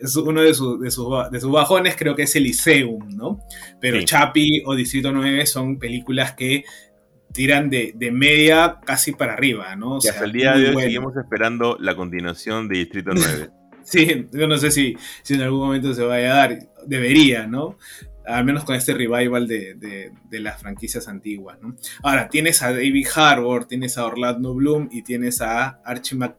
Es 0.02 0.16
uno 0.16 0.42
de, 0.42 0.54
sus- 0.54 0.80
de, 0.80 0.92
sus, 0.92 1.08
de 1.30 1.42
sus 1.42 1.52
bajones, 1.52 1.96
creo 1.98 2.16
que 2.16 2.24
es 2.24 2.34
Elysium, 2.36 3.10
¿no? 3.18 3.40
Pero 3.82 4.00
Sí. 4.00 4.06
Chappie 4.06 4.64
o 4.66 4.74
Distrito 4.74 5.12
9 5.12 5.46
son 5.46 5.78
películas 5.78 6.34
que 6.36 6.64
tiran 7.34 7.70
de, 7.70 7.92
de 7.96 8.10
media 8.10 8.80
casi 8.86 9.12
para 9.12 9.34
arriba, 9.34 9.76
¿no? 9.76 9.96
O 9.96 9.98
Y 9.98 10.02
sea, 10.02 10.14
hasta 10.14 10.24
el 10.26 10.32
día 10.32 10.54
de 10.54 10.68
hoy 10.70 10.74
bueno. 10.74 10.80
seguimos 10.88 11.18
esperando 11.18 11.76
la 11.82 11.96
continuación 11.98 12.70
de 12.70 12.78
Distrito 12.80 13.12
9. 13.14 13.50
Sí, 13.82 14.28
yo 14.32 14.46
no 14.48 14.56
sé 14.58 14.70
si, 14.70 14.96
si 15.24 15.34
en 15.34 15.42
algún 15.42 15.62
momento 15.62 15.96
se 15.96 16.04
vaya 16.04 16.32
a 16.34 16.36
dar. 16.38 16.60
Debería, 16.86 17.48
¿no? 17.48 17.76
Al 18.30 18.46
menos 18.46 18.64
con 18.64 18.76
este 18.76 18.94
revival 18.94 19.48
de, 19.48 19.74
de- 19.76 20.40
las 20.40 20.62
franquicias 20.62 21.08
antiguas, 21.08 21.58
¿no? 21.62 21.76
Ahora, 22.04 22.30
tienes 22.30 22.62
a 22.62 22.72
David 22.72 23.08
Harbour, 23.16 23.66
tienes 23.66 23.98
a 23.98 24.06
Orlando 24.06 24.54
Bloom 24.54 24.88
y 24.92 25.02
tienes 25.04 25.42
a 25.42 25.82
Archie 25.84 26.16
Mac- 26.18 26.38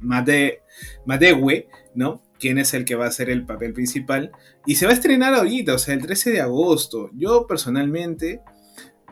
Made- 0.00 0.62
Madewe, 1.06 1.68
¿no? 1.94 2.22
Quién 2.38 2.58
es 2.58 2.72
el 2.74 2.84
que 2.84 2.94
va 2.94 3.04
a 3.04 3.08
hacer 3.08 3.28
el 3.30 3.44
papel 3.46 3.72
principal. 3.72 4.32
Y 4.66 4.74
se 4.76 4.86
va 4.86 4.92
a 4.92 4.94
estrenar 4.94 5.34
ahorita, 5.34 5.74
o 5.74 5.78
sea, 5.78 5.94
el 5.94 6.00
13 6.02 6.30
de 6.32 6.40
agosto. 6.40 7.10
Yo 7.14 7.46
personalmente 7.46 8.40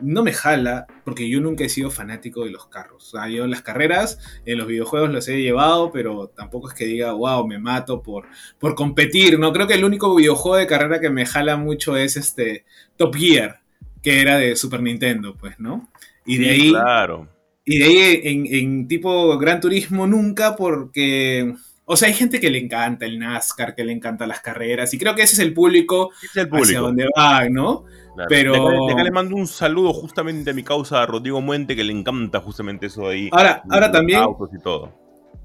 no 0.01 0.23
me 0.23 0.33
jala, 0.33 0.87
porque 1.03 1.29
yo 1.29 1.39
nunca 1.41 1.63
he 1.63 1.69
sido 1.69 1.91
fanático 1.91 2.43
de 2.43 2.51
los 2.51 2.67
carros. 2.67 3.07
O 3.07 3.17
sea, 3.17 3.29
yo 3.29 3.45
las 3.47 3.61
carreras 3.61 4.19
en 4.45 4.57
los 4.57 4.67
videojuegos 4.67 5.09
los 5.11 5.27
he 5.27 5.41
llevado, 5.41 5.91
pero 5.91 6.27
tampoco 6.35 6.69
es 6.69 6.73
que 6.75 6.85
diga, 6.85 7.11
wow, 7.13 7.45
me 7.47 7.59
mato 7.59 8.01
por, 8.01 8.25
por 8.59 8.75
competir, 8.75 9.37
¿no? 9.39 9.51
Creo 9.53 9.67
que 9.67 9.73
el 9.75 9.83
único 9.85 10.15
videojuego 10.15 10.57
de 10.57 10.67
carrera 10.67 10.99
que 10.99 11.09
me 11.09 11.25
jala 11.25 11.57
mucho 11.57 11.95
es 11.97 12.17
este 12.17 12.65
Top 12.97 13.15
Gear, 13.15 13.61
que 14.01 14.21
era 14.21 14.37
de 14.37 14.55
Super 14.55 14.81
Nintendo, 14.81 15.35
pues, 15.37 15.59
¿no? 15.59 15.89
Y 16.25 16.37
de 16.37 16.49
ahí, 16.49 16.69
Claro. 16.69 17.27
y 17.65 17.79
de 17.79 17.85
ahí 17.85 18.21
en, 18.23 18.45
en 18.53 18.87
tipo 18.87 19.37
Gran 19.37 19.59
Turismo 19.61 20.07
nunca, 20.07 20.55
porque... 20.55 21.53
O 21.91 21.95
sea, 21.97 22.07
hay 22.07 22.13
gente 22.13 22.39
que 22.39 22.51
le 22.51 22.59
encanta 22.59 23.07
el 23.07 23.17
NASCAR, 23.17 23.73
que 23.73 23.83
le 23.83 23.91
encanta 23.91 24.27
las 24.27 24.41
carreras, 24.41 24.93
y 24.93 24.99
creo 24.99 25.15
que 25.15 25.23
ese 25.23 25.33
es 25.33 25.39
el 25.39 25.55
público, 25.55 26.11
es 26.21 26.35
el 26.37 26.43
hacia 26.43 26.49
público. 26.49 26.81
donde 26.83 27.07
va, 27.17 27.49
¿no? 27.49 27.83
Claro. 28.27 28.29
pero- 28.29 28.53
De 28.53 28.59
acá, 28.59 28.85
de 28.87 28.93
acá 28.93 29.03
le 29.03 29.11
mando 29.11 29.35
un 29.35 29.47
saludo 29.47 29.93
justamente 29.93 30.51
a 30.51 30.53
mi 30.53 30.63
causa, 30.63 31.01
a 31.01 31.05
Rodrigo 31.05 31.41
Muente, 31.41 31.75
que 31.75 31.83
le 31.83 31.93
encanta 31.93 32.39
justamente 32.41 32.87
eso 32.87 33.03
de 33.07 33.13
ahí. 33.15 33.29
Ahora, 33.31 33.63
ahora 33.69 33.91
también 33.91 34.19
Autos 34.21 34.49
y 34.53 34.61
todo. 34.61 34.91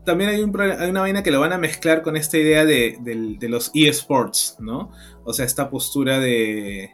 también 0.04 0.30
hay, 0.30 0.42
un, 0.42 0.58
hay 0.60 0.90
una 0.90 1.00
vaina 1.00 1.22
que 1.22 1.30
lo 1.30 1.40
van 1.40 1.52
a 1.52 1.58
mezclar 1.58 2.02
con 2.02 2.16
esta 2.16 2.36
idea 2.38 2.64
de, 2.64 2.98
los 3.48 3.70
eSports, 3.74 4.56
¿no? 4.60 4.90
O 5.24 5.32
sea, 5.32 5.44
esta 5.46 5.70
postura 5.70 6.18
de, 6.18 6.90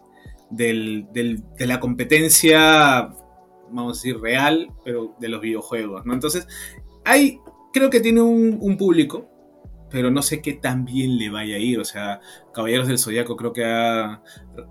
del- 0.51 1.07
del- 1.13 1.43
de 1.59 1.67
la 1.67 1.81
competencia, 1.81 3.11
vamos 3.71 3.99
a 3.99 3.99
decir, 3.99 4.21
real, 4.21 4.69
pero 4.85 5.15
de 5.19 5.29
los 5.29 5.41
videojuegos, 5.41 6.05
¿no? 6.07 6.13
Entonces, 6.15 6.47
hay, 7.05 7.39
creo 7.73 7.91
que 7.91 8.01
tiene 8.01 8.21
un, 8.21 8.59
un 8.61 8.77
público, 8.77 9.30
pero 9.91 10.11
no 10.11 10.23
sé 10.23 10.41
qué 10.41 10.55
tan 10.55 10.85
bien 10.85 11.19
le 11.19 11.31
vaya 11.31 11.57
a 11.57 11.59
ir. 11.59 11.81
O 11.81 11.85
sea, 11.85 12.21
Caballeros 12.55 12.89
del 12.89 12.99
Zodiaco 12.99 13.37
creo 13.37 13.53
que 13.53 13.65
ha, 13.65 14.23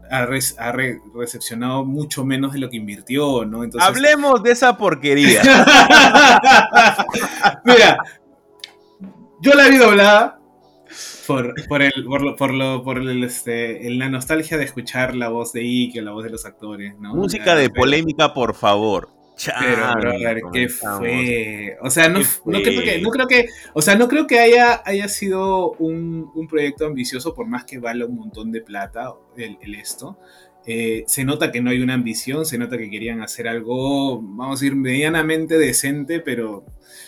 ha 0.10 0.25
res- 0.25 0.55
ha 0.60 0.71
re- 0.71 0.99
recepcionado 1.15 1.86
mucho 1.86 2.25
menos 2.25 2.53
de 2.53 2.60
lo 2.60 2.69
que 2.69 2.77
invirtió, 2.77 3.45
¿no? 3.45 3.63
Entonces, 3.63 3.88
Hablemos 3.88 4.41
de 4.43 4.51
esa 4.51 4.77
porquería. 4.77 5.41
Mira, 7.65 7.97
yo 9.41 9.53
la 9.53 9.67
vi 9.69 9.77
doblada 9.77 10.39
por, 11.27 11.53
por, 11.67 11.82
el, 11.82 11.91
por, 12.05 12.21
lo, 12.21 12.36
por, 12.36 12.53
lo, 12.53 12.84
por 12.84 12.97
el, 12.97 13.23
este, 13.23 13.89
la 13.91 14.10
nostalgia 14.10 14.58
de 14.58 14.63
escuchar 14.65 15.15
la 15.15 15.29
voz 15.29 15.53
de 15.53 15.91
o 15.99 16.01
la 16.01 16.12
voz 16.12 16.23
de 16.23 16.29
los 16.32 16.45
actores. 16.45 16.93
¿no? 16.99 17.15
Música 17.15 17.55
de 17.55 17.69
pero- 17.69 17.82
polémica, 17.82 18.34
por 18.34 18.55
favor. 18.55 19.10
Pero, 19.60 19.93
brother, 19.95 20.41
¿qué 20.52 20.69
fue? 20.69 21.78
O 21.82 21.89
sea, 21.89 22.10
no, 22.10 22.19
no, 22.19 22.62
creo 22.62 22.84
que, 22.84 23.02
no 23.02 23.10
creo 23.10 23.28
que, 23.28 23.47
o 23.73 23.82
sea, 23.82 23.95
no 23.95 24.08
creo 24.08 24.28
que 24.28 24.39
haya, 24.39 24.82
haya 24.86 25.08
sido 25.08 25.71
un, 25.73 26.30
un 26.36 26.47
proyecto 26.47 26.86
ambicioso, 26.86 27.34
por 27.34 27.47
más 27.47 27.63
que 27.65 27.80
vale 27.80 28.06
un 28.06 28.15
montón 28.15 28.52
de 28.52 28.62
plata 28.62 29.13
el, 29.38 29.58
el 29.62 29.75
esto. 29.75 30.19
Eh, 30.65 31.04
se 31.08 31.23
nota 31.23 31.52
que 31.52 31.62
no 31.62 31.69
hay 31.69 31.82
una 31.82 31.93
ambición, 31.93 32.45
se 32.45 32.58
nota 32.58 32.78
que 32.78 32.89
querían 32.89 33.21
hacer 33.21 33.47
algo, 33.47 34.21
vamos 34.21 34.62
a 34.62 34.63
decir, 34.63 34.75
medianamente 34.75 35.58
decente, 35.58 36.19
pero 36.19 36.65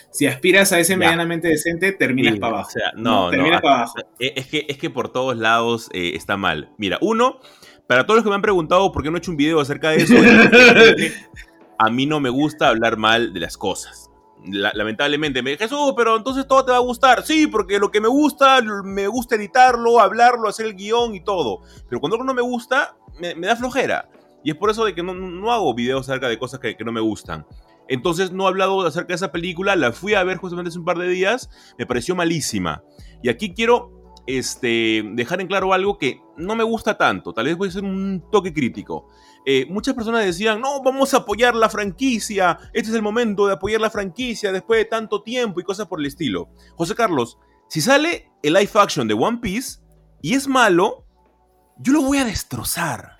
si 0.09 0.25
aspiras 0.25 0.71
a 0.71 0.79
ese 0.79 0.97
medianamente 0.97 1.47
decente, 1.49 1.91
terminas 1.91 2.39
para 2.39 2.53
abajo. 2.53 2.69
O 2.69 2.71
sea, 2.71 2.91
no, 2.95 3.25
no, 3.25 3.29
terminas 3.29 3.61
para 3.61 3.75
abajo. 3.75 3.95
Eh, 4.19 4.33
es 4.35 4.47
que, 4.47 4.65
es 4.67 4.77
que 4.77 4.89
por 4.89 5.11
todos 5.11 5.37
lados 5.37 5.89
eh, 5.93 6.13
está 6.15 6.37
mal. 6.37 6.71
Mira, 6.77 6.97
uno, 7.01 7.39
para 7.87 8.05
todos 8.05 8.17
los 8.17 8.23
que 8.23 8.29
me 8.29 8.35
han 8.35 8.41
preguntado 8.41 8.91
por 8.91 9.03
qué 9.03 9.11
no 9.11 9.17
he 9.17 9.19
hecho 9.19 9.31
un 9.31 9.37
video 9.37 9.59
acerca 9.59 9.89
de 9.89 9.97
eso, 9.97 10.15
a 11.83 11.89
mí 11.89 12.05
no 12.05 12.19
me 12.19 12.29
gusta 12.29 12.67
hablar 12.67 12.97
mal 12.97 13.33
de 13.33 13.39
las 13.39 13.57
cosas. 13.57 14.09
lamentablemente 14.43 15.41
me 15.41 15.51
dije, 15.51 15.63
Jesús, 15.63 15.93
pero 15.95 16.15
entonces 16.15 16.47
todo 16.47 16.63
te 16.63 16.71
va 16.71 16.77
a 16.77 16.81
gustar. 16.81 17.23
Sí, 17.23 17.47
porque 17.47 17.79
lo 17.79 17.89
que 17.89 17.99
me 17.99 18.07
gusta, 18.07 18.61
me 18.83 19.07
gusta 19.07 19.35
editarlo, 19.35 19.99
hablarlo, 19.99 20.47
hacer 20.47 20.67
el 20.67 20.75
guion 20.75 21.15
y 21.15 21.23
todo. 21.23 21.61
Pero 21.89 21.99
cuando 21.99 22.15
algo 22.15 22.25
no 22.25 22.35
me 22.35 22.41
gusta, 22.43 22.95
me, 23.19 23.47
da 23.47 23.55
flojera. 23.55 24.09
Y 24.43 24.51
es 24.51 24.57
por 24.57 24.69
eso 24.69 24.85
de 24.85 24.93
que 24.93 25.01
no, 25.01 25.51
hago 25.51 25.73
videos 25.73 26.07
acerca 26.07 26.27
de 26.27 26.37
cosas 26.37 26.59
que, 26.59 26.77
que, 26.77 26.83
no 26.83 26.91
me 26.91 27.01
gustan. 27.01 27.47
Entonces 27.87 28.31
no 28.31 28.45
he 28.45 28.47
hablado 28.47 28.85
acerca 28.85 29.09
de 29.09 29.15
esa 29.15 29.31
película, 29.31 29.75
la 29.75 29.91
fui 29.91 30.13
a 30.13 30.23
ver 30.23 30.37
justamente 30.37 30.69
hace 30.69 30.79
un 30.79 30.85
par 30.85 30.99
de 30.99 31.07
días, 31.07 31.49
me 31.79 31.87
pareció 31.87 32.15
malísima. 32.15 32.83
Y 33.23 33.29
aquí 33.29 33.53
quiero 33.53 34.01
este, 34.27 35.03
dejar 35.13 35.41
en 35.41 35.47
claro 35.47 35.73
algo 35.73 35.97
que 35.97 36.21
no 36.37 36.55
me 36.55 36.63
gusta 36.63 36.97
tanto, 36.97 37.33
tal 37.33 37.45
vez 37.45 37.57
voy 37.57 37.69
a 37.69 37.71
ser 37.71 37.83
un 37.83 38.23
toque 38.31 38.53
crítico. 38.53 39.07
Eh, 39.45 39.65
muchas 39.69 39.95
personas 39.95 40.23
decían, 40.23 40.61
no, 40.61 40.83
vamos 40.83 41.13
a 41.13 41.17
apoyar 41.17 41.55
la 41.55 41.69
franquicia, 41.69 42.59
este 42.73 42.89
es 42.89 42.95
el 42.95 43.01
momento 43.01 43.47
de 43.47 43.53
apoyar 43.53 43.81
la 43.81 43.89
franquicia 43.89 44.51
después 44.51 44.79
de 44.79 44.85
tanto 44.85 45.23
tiempo 45.23 45.59
y 45.59 45.63
cosas 45.63 45.87
por 45.87 45.99
el 45.99 46.05
estilo. 46.05 46.49
José 46.75 46.93
Carlos, 46.95 47.37
si 47.67 47.81
sale 47.81 48.29
el 48.43 48.53
live 48.53 48.71
action 48.75 49.07
de 49.07 49.13
One 49.13 49.39
Piece 49.41 49.79
y 50.21 50.35
es 50.35 50.47
malo, 50.47 51.05
yo 51.77 51.93
lo 51.93 52.03
voy 52.03 52.19
a 52.19 52.25
destrozar. 52.25 53.17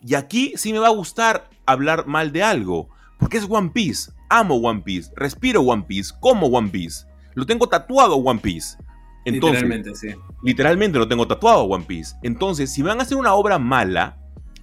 Y 0.00 0.14
aquí 0.14 0.54
sí 0.56 0.72
me 0.72 0.80
va 0.80 0.88
a 0.88 0.92
gustar 0.92 1.48
hablar 1.64 2.06
mal 2.06 2.32
de 2.32 2.42
algo, 2.42 2.88
porque 3.18 3.36
es 3.36 3.46
One 3.48 3.70
Piece, 3.70 4.10
amo 4.28 4.56
One 4.56 4.80
Piece, 4.80 5.12
respiro 5.14 5.60
One 5.60 5.84
Piece, 5.86 6.12
como 6.20 6.48
One 6.48 6.70
Piece, 6.70 7.06
lo 7.34 7.46
tengo 7.46 7.68
tatuado 7.68 8.16
One 8.16 8.40
Piece. 8.40 8.76
literalmente, 9.24 9.94
sí. 9.94 10.08
Literalmente 10.42 10.98
lo 10.98 11.06
tengo 11.06 11.28
tatuado 11.28 11.62
One 11.64 11.84
Piece. 11.84 12.16
Entonces, 12.22 12.72
si 12.72 12.82
van 12.82 12.98
a 12.98 13.02
hacer 13.02 13.16
una 13.16 13.34
obra 13.34 13.58
mala, 13.60 14.18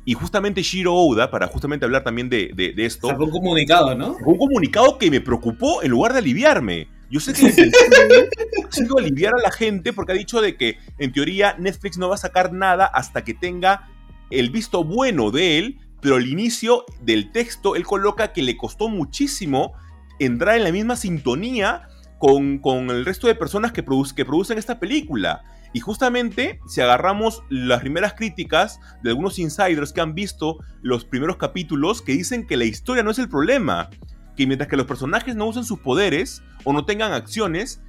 y 0.10 0.15
justamente 0.15 0.63
Shiro 0.63 0.95
Oda, 0.95 1.30
para 1.30 1.45
justamente 1.45 1.86
hablar 1.86 2.04
también 2.04 2.30
de, 2.30 2.52
de, 2.56 2.74
esto. 2.84 3.10
Sacó 3.10 3.26
un 3.26 3.30
comunicado, 3.30 3.93
¿no? 3.93 4.17
un 4.26 4.39
comunicado 4.39 4.98
que 4.98 5.12
me 5.12 5.22
preocupó 5.22 5.84
en 5.84 5.91
lugar 5.91 6.13
de 6.13 6.17
aliviarme. 6.17 6.88
Yo 7.12 7.19
sé 7.19 7.32
que 7.34 7.45
ha 8.67 8.72
sido 8.72 8.98
aliviar 8.98 9.36
a 9.36 9.39
la 9.39 9.52
gente 9.52 9.93
porque 9.93 10.13
ha 10.13 10.15
dicho 10.15 10.41
de 10.41 10.58
que 10.58 10.80
en 10.98 11.12
teoría 11.12 11.56
Netflix 11.60 12.00
no 12.00 12.10
va 12.10 12.15
a 12.15 12.17
sacar 12.17 12.52
nada 12.54 12.88
hasta 12.88 13.24
que 13.24 13.36
tenga 13.36 13.88
el 14.32 14.50
visto 14.50 14.84
bueno 14.84 15.30
de 15.30 15.60
él, 15.60 15.78
pero 16.02 16.15
al 16.15 16.28
inicio 16.28 16.86
del 17.04 17.32
texto 17.32 17.76
él 17.76 17.86
coloca 17.86 18.34
que 18.34 18.41
le 18.41 18.58
costó 18.58 18.89
muchísimo 18.89 19.74
entrar 20.17 20.56
en 20.58 20.63
la 20.63 20.72
misma 20.72 20.95
sintonía 20.95 21.88
con, 22.19 22.60
con 22.60 22.91
el 22.91 23.05
resto 23.05 23.27
de 23.27 23.34
personas 23.34 23.71
que, 23.71 23.84
que 24.15 24.25
producen 24.25 24.60
esta 24.60 24.79
película. 24.79 25.41
Y 25.73 25.79
justamente, 25.79 26.60
si 26.67 26.82
agarramos 26.82 27.43
las 27.49 27.79
primeras 27.79 28.13
críticas 28.13 28.79
de 29.01 29.12
algunos 29.12 29.39
insiders 29.39 29.93
que 29.93 30.01
han 30.01 30.13
visto 30.13 30.58
los 30.82 31.05
primeros 31.05 31.38
capítulos, 31.38 32.01
que 32.01 32.12
dicen 32.12 32.45
que 32.45 32.58
la 32.58 32.65
historia 32.65 33.03
no 33.03 33.12
es 33.12 33.19
el 33.19 33.29
problema, 33.29 33.89
que 34.36 34.45
mientras 34.45 34.69
que 34.69 34.77
los 34.77 34.86
personajes 34.86 35.36
no 35.36 35.47
usen 35.47 35.63
sus 35.63 35.79
poderes 35.79 36.43
o 36.63 36.73
no 36.73 36.86
tengan 36.86 37.13
acciones, 37.13 37.82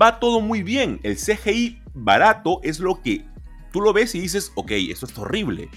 va 0.00 0.20
todo 0.20 0.40
muy 0.40 0.62
bien. 0.62 1.00
El 1.02 1.16
CGI 1.16 1.82
barato 1.94 2.60
es 2.62 2.80
lo 2.80 3.00
que 3.00 3.26
tú 3.72 3.80
lo 3.80 3.92
ves 3.92 4.14
y 4.14 4.20
dices, 4.20 4.52
ok, 4.54 4.72
esto 4.90 5.06
es 5.06 5.18
horrible. 5.18 5.68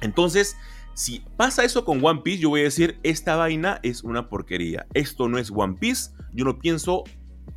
Entonces, 0.00 0.56
si 0.94 1.24
pasa 1.36 1.64
eso 1.64 1.84
con 1.84 2.04
One 2.04 2.20
Piece, 2.22 2.42
yo 2.42 2.50
voy 2.50 2.60
a 2.60 2.64
decir, 2.64 2.98
esta 3.02 3.36
vaina 3.36 3.80
es 3.82 4.02
una 4.02 4.28
porquería. 4.28 4.86
Esto 4.94 5.28
no 5.28 5.38
es 5.38 5.50
One 5.50 5.76
Piece. 5.78 6.10
Yo 6.32 6.44
no 6.44 6.58
pienso 6.58 7.04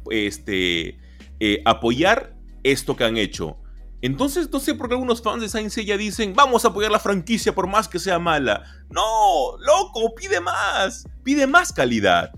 este, 0.10 1.00
eh, 1.40 1.62
apoyar 1.66 2.36
esto 2.64 2.96
que 2.96 3.04
han 3.04 3.18
hecho. 3.18 3.58
Entonces 4.02 4.50
no 4.52 4.60
sé 4.60 4.76
por 4.76 4.88
qué 4.88 4.94
algunos 4.94 5.22
fans 5.22 5.42
de 5.42 5.50
Saint 5.50 5.72
Seiya 5.72 5.98
dicen, 5.98 6.34
vamos 6.36 6.64
a 6.64 6.70
apoyar 6.70 6.92
la 6.92 7.00
franquicia 7.00 7.56
por 7.56 7.68
más 7.68 7.88
que 7.88 8.00
sea 8.00 8.20
mala. 8.20 8.64
No, 8.90 9.58
loco, 9.60 10.14
pide 10.16 10.40
más, 10.42 11.08
pide 11.24 11.48
más 11.48 11.74
calidad. 11.74 12.32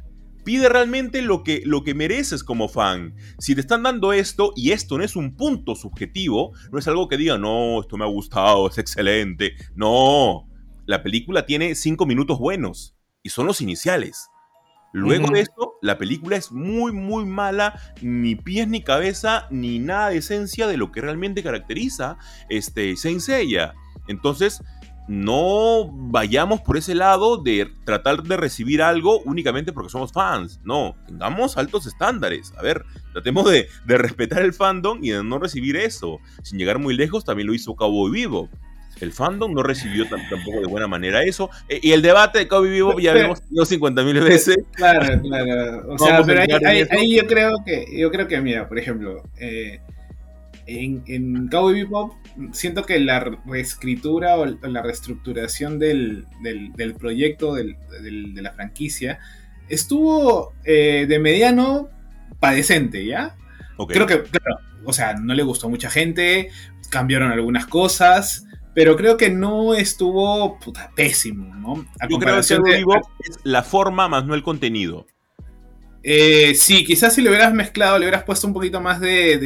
Pide 0.46 0.70
realmente 0.70 1.22
lo 1.22 1.44
que, 1.44 1.62
lo 1.66 1.84
que 1.84 1.94
mereces 1.94 2.42
como 2.42 2.70
fan. 2.70 3.16
Si 3.38 3.54
te 3.54 3.60
están 3.60 3.84
dando 3.84 4.14
esto, 4.14 4.54
y 4.56 4.72
esto 4.72 4.98
no 4.98 5.04
es 5.04 5.18
un 5.18 5.36
punto 5.36 5.76
subjetivo, 5.76 6.54
no 6.72 6.80
es 6.80 6.88
algo 6.88 7.10
que 7.10 7.18
diga, 7.18 7.38
no, 7.38 7.82
esto 7.82 7.98
me 7.98 8.06
ha 8.06 8.08
gustado, 8.08 8.70
es 8.70 8.78
excelente. 8.78 9.56
No, 9.76 10.47
la 10.88 11.04
película 11.04 11.46
tiene 11.46 11.76
cinco 11.76 12.06
minutos 12.06 12.40
buenos, 12.40 12.96
y 13.22 13.30
son 13.30 13.46
los 13.46 13.62
iniciales. 13.62 14.30
Luego 14.94 15.28
de 15.34 15.42
esto, 15.42 15.74
la 15.82 15.98
película 15.98 16.38
es 16.38 16.52
muy, 16.52 16.94
muy 16.94 17.26
mala, 17.26 17.80
ni 18.02 18.36
pies 18.36 18.70
ni 18.70 18.82
cabeza, 18.82 19.48
ni 19.52 19.80
nada 19.80 20.10
de 20.10 20.18
esencia 20.18 20.66
de 20.66 20.78
lo 20.78 20.92
que 20.92 21.02
realmente 21.02 21.44
caracteriza 21.44 22.18
este 22.50 22.96
Saint 22.96 23.20
Seiya. 23.20 23.76
Entonces, 24.08 24.64
no 25.10 25.90
vayamos 25.92 26.62
por 26.62 26.78
ese 26.78 26.96
lado 26.96 27.38
de 27.38 27.70
tratar 27.86 28.24
de 28.24 28.38
recibir 28.38 28.82
algo 28.82 29.20
únicamente 29.20 29.74
porque 29.74 29.90
somos 29.90 30.14
fans. 30.14 30.62
No, 30.64 30.96
tengamos 31.06 31.58
altos 31.58 31.86
estándares. 31.86 32.54
A 32.58 32.62
ver, 32.62 32.86
tratemos 33.12 33.50
de, 33.52 33.68
de 33.86 33.98
respetar 33.98 34.42
el 34.42 34.54
fandom 34.54 35.04
y 35.04 35.10
de 35.10 35.24
no 35.24 35.38
recibir 35.38 35.76
eso. 35.76 36.20
Sin 36.44 36.58
llegar 36.58 36.80
muy 36.80 36.96
lejos, 36.96 37.26
también 37.26 37.48
lo 37.48 37.54
hizo 37.54 37.76
Cowboy 37.76 38.10
Vivo 38.10 38.50
el 39.02 39.12
fandom 39.12 39.54
no 39.54 39.64
recibió 39.64 40.08
tampoco 40.08 40.62
de 40.62 40.68
buena 40.68 40.88
manera 40.88 41.24
eso. 41.24 41.50
E, 41.68 41.80
y 41.82 41.92
el 41.92 42.02
debate 42.02 42.40
de 42.40 42.48
Cowboy 42.48 42.70
Vivo 42.70 43.00
ya 43.00 43.14
vimos 43.14 43.42
50 43.66 44.04
mil 44.04 44.20
veces. 44.22 44.58
Claro, 44.74 45.22
claro. 45.22 45.94
O 45.94 45.98
sea, 45.98 46.24
pero 46.24 46.42
ahí, 46.68 47.16
yo 47.16 47.26
creo 47.26 47.64
que, 47.66 47.88
yo 47.98 48.12
creo 48.12 48.28
que, 48.28 48.40
mira, 48.42 48.68
por 48.68 48.78
ejemplo, 48.78 49.24
eh, 49.40 49.80
en, 50.68 51.04
en 51.08 51.48
Cowboy 51.48 51.74
Bebop 51.74 52.14
siento 52.52 52.86
que 52.86 53.00
la 53.00 53.20
reescritura 53.46 54.38
o 54.38 54.46
la 54.46 54.82
reestructuración 54.82 55.80
del, 55.80 56.26
del, 56.42 56.94
proyecto 56.96 57.56
de 57.56 57.76
la 58.36 58.54
franquicia 58.54 59.20
estuvo 59.70 60.54
eh, 60.64 61.06
de 61.08 61.20
mediano 61.20 61.90
padecente, 62.40 63.06
¿ya? 63.06 63.36
Creo 63.88 64.08
que, 64.08 64.24
claro, 64.24 64.60
o 64.86 64.94
sea, 64.94 65.14
no 65.14 65.34
le 65.34 65.44
gustó 65.44 65.68
a 65.68 65.70
mucha 65.70 65.90
gente, 65.90 66.50
cambiaron 66.90 67.32
algunas 67.32 67.68
cosas, 67.68 68.47
pero 68.78 68.96
creo 68.96 69.18
que 69.18 69.32
no 69.32 69.74
estuvo 69.74 70.60
puta, 70.60 70.92
pésimo, 70.96 71.56
¿no? 71.56 71.84
Yo 72.08 72.20
creo 72.20 72.40
que 72.44 72.78
vivo 72.78 72.94
es 73.28 73.40
la 73.42 73.64
forma 73.64 74.08
más 74.08 74.24
no 74.28 74.36
el 74.36 74.44
contenido. 74.44 75.08
Eh, 76.04 76.54
sí, 76.54 76.86
quizás 76.86 77.16
si 77.16 77.24
le 77.24 77.30
hubieras 77.30 77.56
mezclado, 77.56 77.98
le 77.98 78.06
hubieras 78.06 78.24
puesto 78.24 78.46
un 78.46 78.54
poquito 78.54 78.80
más 78.80 79.00
de, 79.00 79.40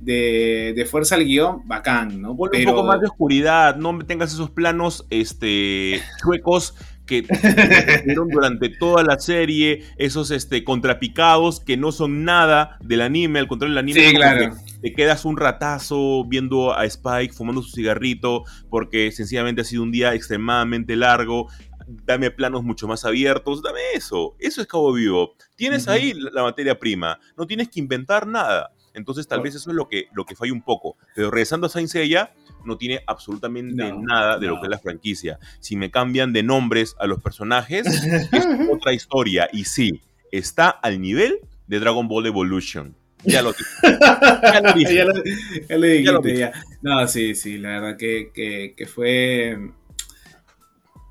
de, 0.00 0.86
fuerza 0.86 1.16
al 1.16 1.24
guion, 1.26 1.68
bacán, 1.68 2.18
¿no? 2.18 2.30
Un 2.32 2.64
poco 2.64 2.82
más 2.82 2.98
de 2.98 3.08
oscuridad, 3.08 3.76
no 3.76 3.98
tengas 4.06 4.32
esos 4.32 4.48
planos 4.48 5.06
este, 5.10 6.00
chuecos 6.22 6.76
que 7.04 7.22
tuvieron 8.02 8.28
durante 8.30 8.70
toda 8.70 9.04
la 9.04 9.18
serie, 9.18 9.84
esos 9.98 10.30
este, 10.30 10.64
contrapicados 10.64 11.60
que 11.60 11.76
no 11.76 11.92
son 11.92 12.24
nada 12.24 12.78
del 12.80 13.02
anime, 13.02 13.38
al 13.38 13.48
contrario, 13.48 13.74
el 13.74 13.78
anime 13.78 14.00
sí, 14.00 14.14
claro. 14.14 14.54
Te 14.86 14.92
quedas 14.92 15.24
un 15.24 15.36
ratazo 15.36 16.24
viendo 16.28 16.72
a 16.72 16.84
Spike 16.84 17.34
fumando 17.34 17.60
su 17.60 17.72
cigarrito 17.72 18.44
porque 18.70 19.10
sencillamente 19.10 19.62
ha 19.62 19.64
sido 19.64 19.82
un 19.82 19.90
día 19.90 20.14
extremadamente 20.14 20.94
largo. 20.94 21.48
Dame 21.88 22.30
planos 22.30 22.62
mucho 22.62 22.86
más 22.86 23.04
abiertos, 23.04 23.64
dame 23.64 23.80
eso. 23.94 24.36
Eso 24.38 24.60
es 24.60 24.68
Cabo 24.68 24.92
Vivo. 24.92 25.34
Tienes 25.56 25.88
ahí 25.88 26.12
la 26.14 26.44
materia 26.44 26.78
prima, 26.78 27.18
no 27.36 27.48
tienes 27.48 27.68
que 27.68 27.80
inventar 27.80 28.28
nada. 28.28 28.70
Entonces, 28.94 29.26
tal 29.26 29.40
vez 29.40 29.56
eso 29.56 29.70
es 29.70 29.76
lo 29.76 29.88
que, 29.88 30.06
lo 30.12 30.24
que 30.24 30.36
falla 30.36 30.52
un 30.52 30.62
poco. 30.62 30.96
Pero 31.16 31.32
regresando 31.32 31.66
a 31.66 31.70
Saint 31.70 31.88
Seiya, 31.88 32.32
no 32.64 32.78
tiene 32.78 33.00
absolutamente 33.08 33.92
nada 33.92 34.38
de 34.38 34.46
lo 34.46 34.60
que 34.60 34.66
es 34.66 34.70
la 34.70 34.78
franquicia. 34.78 35.40
Si 35.58 35.74
me 35.74 35.90
cambian 35.90 36.32
de 36.32 36.44
nombres 36.44 36.94
a 37.00 37.08
los 37.08 37.20
personajes, 37.20 37.86
es 38.32 38.46
otra 38.72 38.92
historia. 38.92 39.48
Y 39.52 39.64
sí, 39.64 40.00
está 40.30 40.68
al 40.68 41.00
nivel 41.00 41.40
de 41.66 41.80
Dragon 41.80 42.06
Ball 42.06 42.26
Evolution. 42.26 42.94
Ya 43.24 43.42
lo 43.42 43.52
dije. 43.52 43.64
Ya 44.48 44.60
lo 44.60 44.72
dije. 44.72 44.94
ya, 44.94 46.12
lo, 46.12 46.20
dijiste, 46.20 46.52
No, 46.82 47.08
sí, 47.08 47.34
sí, 47.34 47.58
la 47.58 47.80
verdad 47.80 47.96
que, 47.96 48.30
que, 48.76 48.86
fue. 48.86 49.58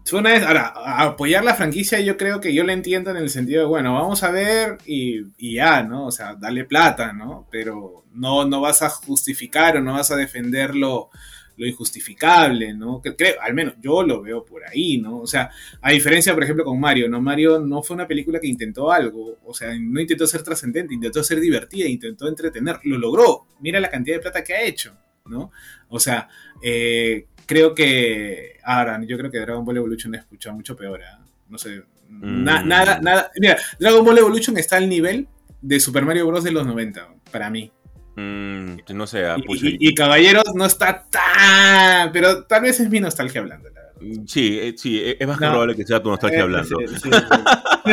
Fue 0.06 0.20
una 0.20 0.32
vez. 0.32 0.44
Ahora, 0.44 0.74
apoyar 0.98 1.44
la 1.44 1.56
franquicia, 1.56 2.00
yo 2.00 2.16
creo 2.16 2.40
que 2.40 2.54
yo 2.54 2.64
la 2.64 2.74
entiendo 2.74 3.12
en 3.12 3.18
el 3.18 3.30
sentido 3.30 3.62
de, 3.64 3.68
bueno, 3.68 3.94
vamos 3.94 4.24
a 4.24 4.32
ver 4.32 4.78
y, 4.86 5.24
y 5.38 5.56
ya, 5.56 5.84
¿no? 5.84 6.06
O 6.06 6.12
sea, 6.12 6.36
dale 6.36 6.64
plata, 6.66 7.12
¿no? 7.12 7.48
Pero 7.52 8.06
no, 8.14 8.46
no 8.46 8.62
vas 8.62 8.82
a 8.82 8.90
justificar 8.90 9.78
o 9.78 9.82
no 9.82 9.94
vas 9.94 10.12
a 10.12 10.16
defenderlo 10.16 11.10
lo 11.58 11.66
injustificable, 11.66 12.74
¿no? 12.74 13.02
Que 13.02 13.16
creo, 13.16 13.36
al 13.42 13.54
menos 13.54 13.76
yo 13.82 14.04
lo 14.04 14.22
veo 14.22 14.44
por 14.44 14.64
ahí, 14.66 14.98
¿no? 14.98 15.20
O 15.20 15.28
sea, 15.28 15.50
a 15.82 15.92
diferencia, 15.92 16.34
por 16.34 16.44
ejemplo, 16.44 16.66
con 16.66 16.80
Mario, 16.80 17.10
¿no? 17.10 17.22
Mario 17.22 17.60
no 17.60 17.82
fue 17.82 17.96
una 17.96 18.08
película 18.08 18.40
que 18.40 18.48
intentó 18.48 18.92
algo, 18.92 19.38
o 19.46 19.54
sea, 19.54 19.74
no 19.80 20.00
intentó 20.00 20.28
ser 20.28 20.44
trascendente, 20.44 20.94
intentó 20.94 21.24
ser 21.24 21.40
divertida, 21.40 21.88
intentó 21.88 22.28
entretener, 22.28 22.80
lo 22.84 22.98
logró. 22.98 23.48
Mira 23.62 23.80
la 23.80 23.90
cantidad 23.90 24.18
de 24.18 24.22
plata 24.22 24.44
que 24.44 24.54
ha 24.54 24.62
hecho, 24.64 24.96
¿no? 25.26 25.52
O 25.90 26.00
sea, 26.00 26.28
eh, 26.62 27.28
creo 27.46 27.74
que, 27.74 28.58
ahora, 28.64 29.02
yo 29.06 29.18
creo 29.18 29.32
que 29.32 29.40
Dragon 29.40 29.64
Ball 29.66 29.78
Evolution 29.78 30.16
ha 30.16 30.20
escuchado 30.20 30.56
mucho 30.56 30.76
peor, 30.76 31.02
¿eh? 31.02 31.06
No 31.50 31.58
sé, 31.58 31.84
Mm. 32.08 32.44
nada, 32.44 33.00
nada, 33.02 33.32
mira, 33.40 33.58
Dragon 33.80 34.06
Ball 34.06 34.20
Evolution 34.20 34.58
está 34.60 34.78
al 34.78 34.88
nivel 34.88 35.28
de 35.62 35.80
Super 35.80 36.06
Mario 36.06 36.28
Bros. 36.28 36.44
de 36.44 36.52
los 36.52 36.66
90, 36.66 37.10
para 37.32 37.50
mí. 37.50 37.72
Mm, 38.16 38.78
no 38.94 39.08
sé, 39.08 39.26
ah, 39.26 39.36
Y, 39.38 39.42
pucha, 39.44 39.68
y- 39.68 39.78
y 39.80 39.94
Caballeros 39.94 40.44
no 40.56 40.66
está 40.66 41.06
tan. 41.10 42.12
Pero 42.12 42.44
tal 42.46 42.62
vez 42.64 42.80
es 42.80 42.90
mi 42.90 43.00
nostalgia 43.00 43.42
hablando, 43.42 43.70
la 43.70 43.82
verdad. 43.82 44.22
Sí, 44.28 44.60
eh, 44.60 44.74
sí, 44.78 45.00
eh, 45.00 45.18
es 45.20 45.28
más 45.28 45.38
que 45.38 45.46
No. 45.46 45.52
probable 45.52 45.76
que 45.76 45.84
sea 45.86 46.02
tu 46.02 46.10
nostalgia 46.10 46.40
Eh, 46.40 46.44
hablando. 46.44 46.78
sí, 46.80 46.86
sí, 47.04 47.10
sí. 47.12 47.92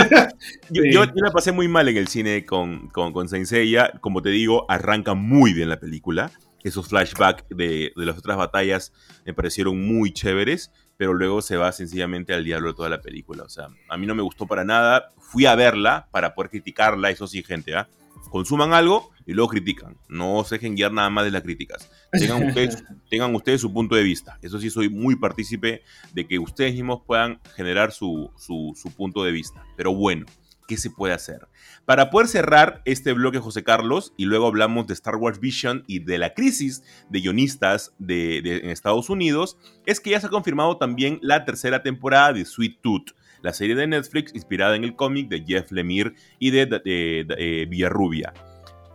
Yo, 0.70 0.82
yo- 0.85 1.04
yo 1.04 1.12
la 1.24 1.30
pasé 1.30 1.52
muy 1.52 1.68
mal 1.68 1.88
en 1.88 1.96
el 1.96 2.08
cine 2.08 2.44
con, 2.44 2.88
con, 2.88 3.12
con 3.12 3.28
Saint 3.28 3.46
Seiya. 3.46 3.92
Como 4.00 4.22
te 4.22 4.30
digo, 4.30 4.64
arranca 4.68 5.14
muy 5.14 5.52
bien 5.52 5.68
la 5.68 5.80
película. 5.80 6.30
Esos 6.62 6.88
flashbacks 6.88 7.44
de, 7.50 7.92
de 7.96 8.06
las 8.06 8.16
otras 8.18 8.37
batallas 8.37 8.92
me 9.26 9.35
parecieron 9.35 9.80
muy 9.85 10.12
chéveres, 10.12 10.70
pero 10.96 11.12
luego 11.12 11.42
se 11.42 11.56
va 11.56 11.72
sencillamente 11.72 12.32
al 12.35 12.44
diablo 12.44 12.74
toda 12.74 12.88
la 12.88 13.00
película. 13.00 13.42
O 13.42 13.48
sea, 13.48 13.66
a 13.88 13.96
mí 13.96 14.06
no 14.06 14.14
me 14.14 14.22
gustó 14.22 14.46
para 14.46 14.62
nada. 14.64 15.08
Fui 15.18 15.46
a 15.46 15.56
verla 15.56 16.06
para 16.12 16.35
poder 16.35 16.50
criticarla, 16.50 17.11
eso 17.11 17.26
sí, 17.26 17.42
gente, 17.42 17.74
¿ah? 17.74 17.88
Consuman 18.30 18.72
algo 18.72 19.11
y 19.26 19.32
luego 19.35 19.50
critican. 19.50 19.96
No 20.08 20.42
se 20.44 20.56
dejen 20.56 20.74
guiar 20.74 20.92
nada 20.92 21.11
más 21.11 21.24
de 21.24 21.30
las 21.30 21.42
críticas. 21.42 21.90
Tengan 22.12 22.42
ustedes, 22.48 22.82
tengan 23.11 23.35
ustedes 23.35 23.61
su 23.61 23.72
punto 23.72 23.94
de 23.94 24.02
vista. 24.02 24.38
Eso 24.42 24.58
sí, 24.58 24.70
soy 24.70 24.88
muy 24.88 25.16
partícipe 25.16 25.82
de 26.14 26.26
que 26.26 26.38
ustedes 26.38 26.74
mismos 26.74 27.02
puedan 27.06 27.40
generar 27.54 27.92
su, 27.92 28.30
su, 28.37 28.72
su 28.74 28.90
punto 28.94 29.22
de 29.24 29.32
vista. 29.32 29.64
Pero 29.76 29.94
bueno, 29.94 30.26
¿qué 30.66 30.76
se 30.76 30.90
puede 30.90 31.12
hacer? 31.14 31.46
Para 31.85 32.11
poder 32.11 32.28
cerrar 32.28 32.80
este 32.85 33.12
bloque, 33.12 33.38
José 33.38 33.62
Carlos, 33.64 34.12
y 34.16 34.24
luego 34.24 34.46
hablamos 34.46 34.87
de 34.87 34.94
Star 34.94 35.16
Wars 35.16 35.40
Vision 35.40 35.85
y 35.87 35.98
de 35.98 36.16
la 36.18 36.32
crisis 36.35 36.82
de 37.11 37.20
guionistas 37.20 37.92
de, 37.98 38.40
de- 38.42 38.58
en 38.58 38.70
Estados 38.70 39.11
Unidos, 39.11 39.58
es 39.85 40.00
que 40.00 40.11
ya 40.11 40.20
se 40.20 40.28
ha 40.28 40.30
confirmado 40.30 40.78
también 40.78 41.18
la 41.22 41.44
tercera 41.44 41.82
temporada 41.82 42.32
de 42.32 42.44
Sweet 42.44 42.80
Tooth, 42.80 43.11
la 43.42 43.52
serie 43.52 43.74
de 43.74 43.87
Netflix 43.87 44.35
inspirada 44.35 44.76
en 44.76 44.85
el 44.85 44.94
cómic 44.96 45.28
de 45.28 45.44
Jeff 45.46 45.70
Lemire 45.72 46.12
y 46.38 46.50
de, 46.50 46.66
de- 46.66 46.78
de- 46.81 47.24
de- 47.28 47.35
eh, 47.62 47.66
Villarrubia. 47.66 48.33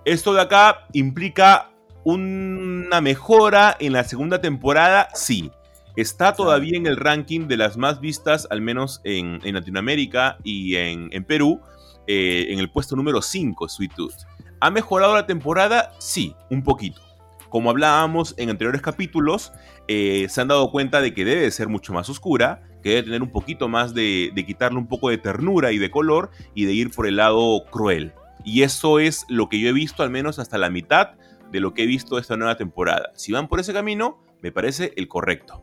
Esto 0.06 0.34
de 0.34 0.42
acá 0.42 0.88
implica 0.94 1.70
una 2.04 3.02
mejora 3.02 3.76
en 3.80 3.94
la 3.94 4.04
segunda 4.04 4.40
temporada, 4.42 5.10
sí. 5.14 5.52
Está 5.96 6.34
todavía 6.34 6.78
en 6.78 6.86
el 6.86 6.96
ranking 6.96 7.48
de 7.48 7.58
las 7.58 7.76
más 7.76 8.00
vistas, 8.00 8.48
al 8.52 8.62
menos 8.62 9.02
en, 9.04 9.40
en 9.44 9.56
Latinoamérica 9.56 10.38
y 10.44 10.76
en, 10.76 11.10
en 11.12 11.24
Perú, 11.24 11.60
eh, 12.06 12.48
en 12.50 12.60
el 12.60 12.70
puesto 12.70 12.96
número 12.96 13.22
5, 13.22 13.68
Sweet 13.68 13.94
Tooth. 13.96 14.14
¿Ha 14.60 14.70
mejorado 14.72 15.16
la 15.16 15.26
temporada? 15.26 15.92
Sí, 15.98 16.36
un 16.50 16.64
poquito. 16.64 17.02
Como 17.50 17.70
hablábamos 17.70 18.36
en 18.38 18.50
anteriores 18.50 18.82
capítulos, 18.82 19.52
eh, 19.88 20.28
se 20.30 20.40
han 20.42 20.48
dado 20.50 20.70
cuenta 20.72 21.02
de 21.02 21.14
que 21.14 21.26
debe 21.26 21.42
de 21.42 21.52
ser 21.52 21.68
mucho 21.68 21.94
más 21.94 22.10
oscura, 22.10 22.62
que 22.88 22.96
debe 22.96 23.04
tener 23.04 23.22
un 23.22 23.32
poquito 23.32 23.68
más 23.68 23.94
de, 23.94 24.32
de 24.34 24.46
quitarle 24.46 24.78
un 24.78 24.88
poco 24.88 25.10
de 25.10 25.18
ternura 25.18 25.74
y 25.74 25.78
de 25.78 25.92
color 25.92 26.32
y 26.56 26.64
de 26.64 26.74
ir 26.74 26.90
por 26.90 27.06
el 27.06 27.18
lado 27.18 27.66
cruel. 27.70 28.14
Y 28.46 28.64
eso 28.64 29.00
es 29.00 29.26
lo 29.28 29.50
que 29.50 29.60
yo 29.60 29.68
he 29.68 29.74
visto, 29.74 30.04
al 30.04 30.10
menos 30.10 30.40
hasta 30.40 30.58
la 30.58 30.70
mitad 30.70 31.16
de 31.52 31.60
lo 31.60 31.74
que 31.74 31.84
he 31.84 31.86
visto 31.86 32.18
esta 32.18 32.38
nueva 32.38 32.56
temporada. 32.56 33.12
Si 33.14 33.34
van 33.34 33.50
por 33.50 33.60
ese 33.60 33.74
camino, 33.74 34.24
me 34.42 34.54
parece 34.54 34.94
el 34.96 35.10
correcto. 35.10 35.62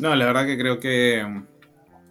No, 0.00 0.12
la 0.16 0.26
verdad 0.26 0.44
que 0.44 0.58
creo 0.58 0.80
que. 0.80 1.24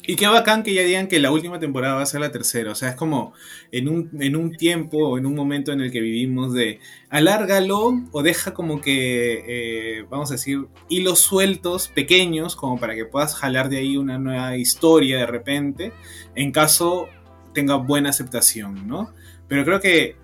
Y 0.05 0.17
qué 0.17 0.27
bacán 0.27 0.63
que 0.63 0.73
ya 0.73 0.81
digan 0.83 1.07
que 1.07 1.17
la 1.19 1.31
última 1.31 1.59
temporada 1.59 1.95
va 1.95 2.01
a 2.01 2.05
ser 2.05 2.19
la 2.19 2.29
tercera. 2.31 2.71
O 2.71 2.75
sea, 2.75 2.89
es 2.89 2.95
como 2.95 3.33
en 3.71 3.87
un, 3.87 4.09
en 4.19 4.35
un 4.35 4.51
tiempo 4.51 5.17
en 5.17 5.25
un 5.25 5.33
momento 5.33 5.71
en 5.71 5.79
el 5.79 5.93
que 5.93 6.01
vivimos 6.01 6.53
de 6.53 6.79
alárgalo 7.09 8.01
o 8.11 8.21
deja 8.21 8.53
como 8.53 8.81
que, 8.81 9.43
eh, 9.47 10.05
vamos 10.09 10.29
a 10.31 10.33
decir, 10.33 10.67
hilos 10.89 11.19
sueltos, 11.19 11.87
pequeños, 11.87 12.57
como 12.57 12.77
para 12.79 12.95
que 12.95 13.05
puedas 13.05 13.33
jalar 13.35 13.69
de 13.69 13.77
ahí 13.77 13.95
una 13.95 14.19
nueva 14.19 14.57
historia 14.57 15.19
de 15.19 15.25
repente, 15.25 15.93
en 16.35 16.51
caso 16.51 17.07
tenga 17.53 17.75
buena 17.75 18.09
aceptación, 18.09 18.85
¿no? 18.85 19.13
Pero 19.47 19.63
creo 19.63 19.79
que, 19.79 20.17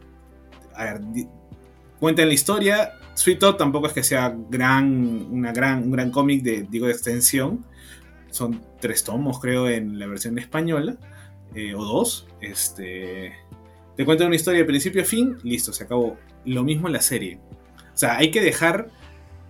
a 0.75 0.83
ver, 0.85 1.01
di- 1.13 1.27
cuenten 2.01 2.27
la 2.27 2.33
historia. 2.33 2.93
Sweet 3.13 3.39
Tooth 3.39 3.57
tampoco 3.57 3.87
es 3.87 3.93
que 3.93 4.03
sea 4.03 4.35
gran, 4.49 5.27
una 5.31 5.53
gran, 5.53 5.83
un 5.83 5.91
gran 5.91 6.11
cómic 6.11 6.41
de, 6.43 6.67
digo, 6.69 6.87
de 6.87 6.91
extensión. 6.91 7.65
Son 8.31 8.61
tres 8.79 9.03
tomos, 9.03 9.39
creo, 9.39 9.69
en 9.69 9.99
la 9.99 10.07
versión 10.07 10.37
española. 10.39 10.97
eh, 11.55 11.73
o 11.75 11.83
dos. 11.83 12.27
Este, 12.41 13.33
te 13.95 14.05
cuentan 14.05 14.27
una 14.27 14.35
historia 14.35 14.59
de 14.59 14.65
principio 14.65 15.01
a 15.01 15.05
fin. 15.05 15.37
Listo, 15.43 15.73
se 15.73 15.83
acabó. 15.83 16.17
Lo 16.45 16.63
mismo 16.63 16.87
en 16.87 16.93
la 16.93 17.01
serie. 17.01 17.39
O 17.93 17.97
sea, 17.97 18.17
hay 18.17 18.31
que 18.31 18.41
dejar 18.41 18.89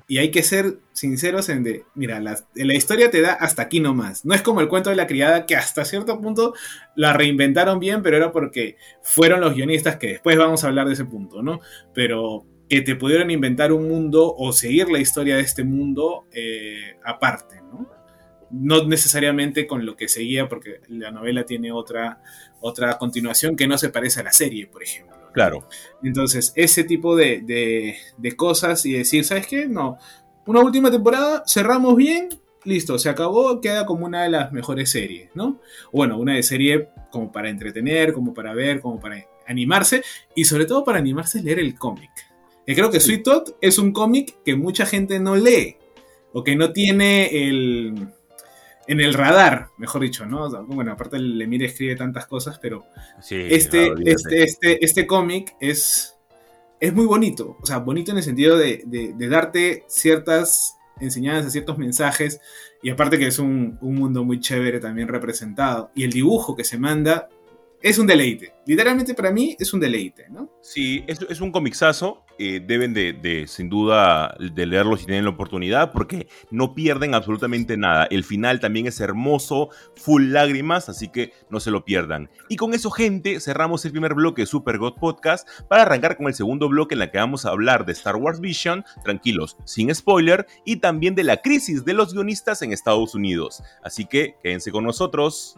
y 0.07 0.17
hay 0.17 0.31
que 0.31 0.41
ser 0.41 0.79
sinceros 0.91 1.49
en 1.49 1.63
de, 1.63 1.85
mira, 1.93 2.19
la, 2.19 2.35
la 2.55 2.73
historia 2.73 3.11
te 3.11 3.21
da 3.21 3.33
hasta 3.33 3.61
aquí 3.61 3.79
nomás. 3.79 4.25
No 4.25 4.33
es 4.33 4.41
como 4.41 4.59
el 4.59 4.67
cuento 4.67 4.89
de 4.89 4.95
la 4.95 5.05
criada 5.05 5.45
que 5.45 5.55
hasta 5.55 5.85
cierto 5.85 6.19
punto 6.19 6.55
la 6.95 7.13
reinventaron 7.13 7.79
bien, 7.79 8.01
pero 8.01 8.17
era 8.17 8.31
porque 8.31 8.77
fueron 9.03 9.39
los 9.39 9.53
guionistas 9.53 9.97
que 9.97 10.07
después 10.07 10.35
vamos 10.35 10.63
a 10.63 10.67
hablar 10.67 10.87
de 10.87 10.93
ese 10.93 11.05
punto, 11.05 11.43
¿no? 11.43 11.59
Pero 11.93 12.43
que 12.67 12.81
te 12.81 12.95
pudieron 12.95 13.29
inventar 13.29 13.71
un 13.71 13.87
mundo 13.87 14.33
o 14.35 14.51
seguir 14.51 14.89
la 14.89 14.99
historia 14.99 15.35
de 15.35 15.43
este 15.43 15.63
mundo 15.63 16.25
eh, 16.31 16.97
aparte, 17.05 17.61
¿no? 17.61 17.98
No 18.51 18.85
necesariamente 18.87 19.67
con 19.67 19.85
lo 19.85 19.95
que 19.95 20.07
seguía, 20.07 20.47
porque 20.47 20.81
la 20.87 21.11
novela 21.11 21.45
tiene 21.45 21.71
otra, 21.71 22.21
otra 22.61 22.97
continuación 22.97 23.55
que 23.55 23.67
no 23.67 23.77
se 23.77 23.89
parece 23.89 24.19
a 24.21 24.23
la 24.23 24.31
serie, 24.33 24.67
por 24.67 24.83
ejemplo. 24.83 25.15
Claro. 25.33 25.67
Entonces, 26.03 26.53
ese 26.55 26.83
tipo 26.83 27.15
de, 27.15 27.41
de- 27.41 27.95
de 28.17 28.35
cosas 28.35 28.85
y 28.85 28.93
decir, 28.93 29.23
¿sabes 29.23 29.45
qué? 29.47 29.67
No, 29.67 29.97
una 30.47 30.61
última 30.61 30.89
temporada, 30.89 31.43
cerramos 31.45 31.95
bien, 31.95 32.29
listo, 32.63 32.97
se 32.97 33.09
acabó, 33.09 33.61
queda 33.61 33.85
como 33.85 34.07
una 34.07 34.23
de 34.23 34.29
las 34.29 34.51
mejores 34.51 34.89
series, 34.89 35.29
¿no? 35.35 35.61
Bueno, 35.93 36.17
una 36.17 36.33
de 36.33 36.41
serie 36.43 36.89
como 37.11 37.31
para 37.31 37.49
entretener, 37.49 38.13
como 38.13 38.33
para 38.33 38.53
ver, 38.55 38.81
como 38.81 38.99
para 38.99 39.23
animarse, 39.45 40.01
y 40.35 40.45
sobre 40.45 40.65
todo 40.65 40.83
para 40.83 40.97
animarse 40.97 41.39
a 41.39 41.41
leer 41.43 41.59
el 41.59 41.75
cómic. 41.75 42.09
Y 42.65 42.73
creo 42.75 42.89
que 42.91 42.99
Sweet 42.99 43.23
Tooth 43.23 43.49
es 43.61 43.77
un 43.79 43.91
cómic 43.91 44.37
que 44.43 44.55
mucha 44.55 44.85
gente 44.87 45.19
no 45.19 45.35
lee, 45.35 45.77
o 46.33 46.43
que 46.43 46.55
no 46.55 46.71
tiene 46.73 47.47
el... 47.47 48.09
En 48.89 48.99
el 48.99 49.13
radar, 49.13 49.69
mejor 49.77 50.01
dicho, 50.01 50.25
¿no? 50.25 50.43
O 50.45 50.49
sea, 50.49 50.61
Bueno, 50.61 50.91
aparte 50.91 51.17
el 51.17 51.37
Lemire 51.37 51.67
escribe 51.67 51.95
tantas 51.95 52.25
cosas, 52.27 52.59
pero 52.59 52.85
Sí, 53.21 53.35
este, 53.49 53.91
ah, 53.91 53.95
este, 54.05 54.43
este, 54.43 54.83
este 54.85 55.05
cómic 55.07 55.55
es, 55.59 56.17
es 56.79 56.93
muy 56.93 57.05
bonito. 57.05 57.57
O 57.61 57.65
sea, 57.65 57.77
bonito 57.77 58.11
en 58.11 58.17
el 58.17 58.23
sentido 58.23 58.57
de, 58.57 58.81
de- 58.85 59.13
de 59.13 59.27
darte 59.29 59.83
ciertas 59.87 60.75
enseñanzas, 60.99 61.51
ciertos 61.51 61.77
mensajes. 61.77 62.41
Y 62.81 62.89
aparte 62.89 63.19
que 63.19 63.27
es 63.27 63.39
un, 63.39 63.77
un 63.81 63.95
mundo 63.95 64.23
muy 64.23 64.39
chévere 64.39 64.79
también 64.79 65.07
representado. 65.07 65.91
Y 65.95 66.03
el 66.03 66.11
dibujo 66.11 66.55
que 66.55 66.63
se 66.63 66.77
manda 66.77 67.29
es 67.81 67.97
un 67.97 68.07
deleite. 68.07 68.53
Literalmente 68.65 69.13
para 69.13 69.31
mí 69.31 69.55
es 69.59 69.73
un 69.73 69.79
deleite, 69.79 70.27
¿no? 70.29 70.49
Sí, 70.61 71.03
es, 71.07 71.21
es 71.29 71.41
un 71.41 71.51
comixazo. 71.51 72.25
eh, 72.39 72.61
deben 72.65 72.93
de, 72.93 73.45
sin 73.47 73.69
duda, 73.69 74.33
de 74.39 74.65
leerlo 74.65 74.95
si 74.95 75.05
tienen 75.05 75.25
la 75.25 75.31
oportunidad, 75.31 75.91
porque 75.91 76.27
no 76.49 76.73
pierden 76.73 77.13
absolutamente 77.13 77.75
nada. 77.75 78.05
El 78.09 78.23
final 78.23 78.61
también 78.61 78.87
es 78.87 79.01
hermoso, 79.01 79.69
full 79.97 80.31
lágrimas, 80.31 80.87
así 80.87 81.09
que 81.09 81.33
no 81.49 81.59
se 81.59 81.69
lo 81.69 81.83
pierdan. 81.83 82.29
Y 82.47 82.55
con 82.55 82.73
eso, 82.73 82.91
gente, 82.91 83.41
cerramos 83.41 83.83
el 83.83 83.91
primer 83.91 84.13
bloque 84.13 84.43
de 84.43 84.45
Super 84.45 84.77
God 84.77 84.93
Podcast 84.95 85.47
para 85.67 85.83
arrancar 85.83 86.15
con 86.15 86.27
el 86.27 86.33
segundo 86.33 86.69
bloque 86.69 86.95
en 86.95 86.99
la 86.99 87.11
que 87.11 87.17
vamos 87.17 87.45
a 87.45 87.49
hablar 87.49 87.85
de 87.85 87.91
Star 87.91 88.15
Wars 88.15 88.39
Vision, 88.39 88.85
tranquilos, 89.03 89.57
sin 89.65 89.93
spoiler, 89.93 90.47
y 90.63 90.77
también 90.77 91.15
de 91.15 91.25
la 91.25 91.41
crisis 91.41 91.83
de 91.83 91.93
los 91.93 92.13
guionistas 92.13 92.61
en 92.61 92.71
Estados 92.71 93.15
Unidos. 93.15 93.61
Así 93.83 94.05
que 94.05 94.35
quédense 94.41 94.71
con 94.71 94.85
nosotros. 94.85 95.57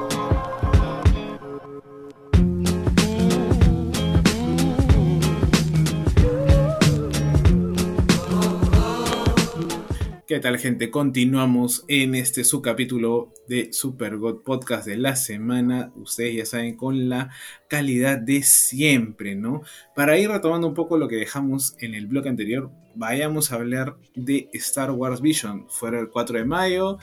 ¿Qué 10.31 10.39
tal, 10.39 10.57
gente? 10.59 10.89
Continuamos 10.91 11.83
en 11.89 12.15
este 12.15 12.45
subcapítulo 12.45 13.33
de 13.49 13.73
Super 13.73 14.15
God 14.15 14.43
Podcast 14.43 14.87
de 14.87 14.95
la 14.95 15.17
semana. 15.17 15.91
Ustedes 15.97 16.35
ya 16.37 16.45
saben, 16.45 16.77
con 16.77 17.09
la 17.09 17.31
calidad 17.67 18.17
de 18.17 18.41
siempre, 18.41 19.35
¿no? 19.35 19.61
Para 19.93 20.17
ir 20.17 20.29
retomando 20.29 20.67
un 20.67 20.73
poco 20.73 20.97
lo 20.97 21.09
que 21.09 21.17
dejamos 21.17 21.75
en 21.79 21.95
el 21.95 22.07
blog 22.07 22.29
anterior, 22.29 22.71
vayamos 22.95 23.51
a 23.51 23.55
hablar 23.55 23.97
de 24.15 24.47
Star 24.53 24.91
Wars 24.91 25.19
Vision. 25.19 25.65
Fue 25.67 25.89
el 25.89 26.07
4 26.07 26.37
de 26.37 26.45
mayo, 26.45 26.97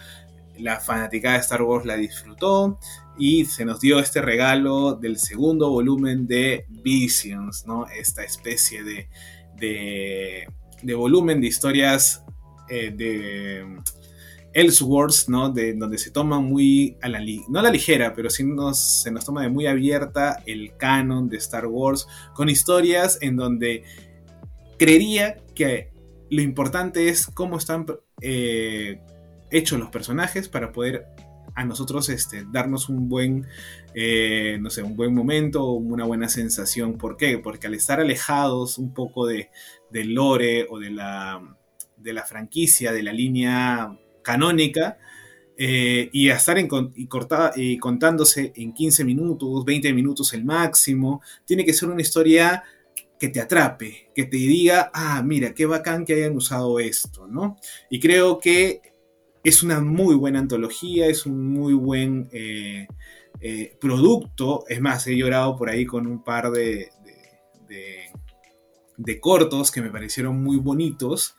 la 0.56 0.80
fanaticada 0.80 1.34
de 1.34 1.40
Star 1.40 1.60
Wars 1.60 1.84
la 1.84 1.98
disfrutó 1.98 2.78
y 3.18 3.44
se 3.44 3.66
nos 3.66 3.78
dio 3.78 3.98
este 3.98 4.22
regalo 4.22 4.94
del 4.94 5.18
segundo 5.18 5.68
volumen 5.68 6.26
de 6.26 6.64
Visions, 6.70 7.66
¿no? 7.66 7.86
Esta 7.88 8.24
especie 8.24 8.82
de, 8.84 9.10
de 10.82 10.94
volumen 10.94 11.42
de 11.42 11.48
historias 11.48 12.24
eh, 12.68 12.92
de 12.94 13.64
Elseworlds, 14.52 15.28
¿no? 15.28 15.50
De, 15.50 15.74
donde 15.74 15.98
se 15.98 16.10
toma 16.10 16.40
muy 16.40 16.96
a 17.02 17.08
la 17.08 17.20
no 17.48 17.58
a 17.58 17.62
la 17.62 17.70
ligera, 17.70 18.14
pero 18.14 18.30
sí 18.30 18.44
nos, 18.44 19.02
se 19.02 19.10
nos 19.10 19.24
toma 19.24 19.42
de 19.42 19.48
muy 19.48 19.66
abierta 19.66 20.42
el 20.46 20.76
canon 20.76 21.28
de 21.28 21.36
Star 21.36 21.66
Wars, 21.66 22.06
con 22.34 22.48
historias 22.48 23.18
en 23.20 23.36
donde 23.36 23.84
creería 24.78 25.36
que 25.54 25.90
lo 26.30 26.42
importante 26.42 27.08
es 27.08 27.26
cómo 27.26 27.56
están 27.56 27.86
eh, 28.20 29.00
hechos 29.50 29.78
los 29.78 29.90
personajes 29.90 30.48
para 30.48 30.72
poder 30.72 31.06
a 31.54 31.64
nosotros 31.64 32.08
este, 32.08 32.44
darnos 32.52 32.88
un 32.88 33.08
buen, 33.08 33.46
eh, 33.94 34.58
no 34.60 34.70
sé, 34.70 34.82
un 34.82 34.96
buen 34.96 35.12
momento, 35.12 35.72
una 35.72 36.04
buena 36.04 36.28
sensación. 36.28 36.96
¿Por 36.96 37.16
qué? 37.16 37.38
Porque 37.38 37.66
al 37.66 37.74
estar 37.74 38.00
alejados 38.00 38.78
un 38.78 38.94
poco 38.94 39.26
de, 39.26 39.50
del 39.90 40.14
lore 40.14 40.66
o 40.70 40.78
de 40.78 40.90
la, 40.90 41.42
de 42.00 42.12
la 42.12 42.24
franquicia, 42.24 42.92
de 42.92 43.02
la 43.02 43.12
línea 43.12 43.98
canónica, 44.22 44.98
eh, 45.60 46.08
y 46.12 46.30
a 46.30 46.36
estar 46.36 46.56
en, 46.58 46.68
y, 46.94 47.06
cortada, 47.06 47.52
y 47.56 47.78
contándose 47.78 48.52
en 48.54 48.72
15 48.72 49.04
minutos, 49.04 49.64
20 49.64 49.92
minutos 49.92 50.32
el 50.32 50.44
máximo, 50.44 51.20
tiene 51.44 51.64
que 51.64 51.72
ser 51.72 51.88
una 51.88 52.00
historia 52.00 52.62
que 53.18 53.28
te 53.28 53.40
atrape, 53.40 54.10
que 54.14 54.24
te 54.24 54.36
diga, 54.36 54.92
ah, 54.94 55.20
mira, 55.24 55.52
qué 55.54 55.66
bacán 55.66 56.04
que 56.04 56.14
hayan 56.14 56.36
usado 56.36 56.78
esto, 56.78 57.26
¿no? 57.26 57.56
Y 57.90 57.98
creo 57.98 58.38
que 58.38 58.80
es 59.42 59.64
una 59.64 59.80
muy 59.80 60.14
buena 60.14 60.38
antología, 60.38 61.06
es 61.08 61.26
un 61.26 61.52
muy 61.52 61.74
buen 61.74 62.28
eh, 62.32 62.86
eh, 63.40 63.76
producto, 63.80 64.64
es 64.68 64.80
más, 64.80 65.08
he 65.08 65.16
llorado 65.16 65.56
por 65.56 65.70
ahí 65.70 65.84
con 65.84 66.06
un 66.06 66.22
par 66.22 66.52
de, 66.52 66.90
de 68.98 69.20
cortos 69.20 69.70
que 69.70 69.80
me 69.80 69.90
parecieron 69.90 70.42
muy 70.42 70.56
bonitos, 70.58 71.36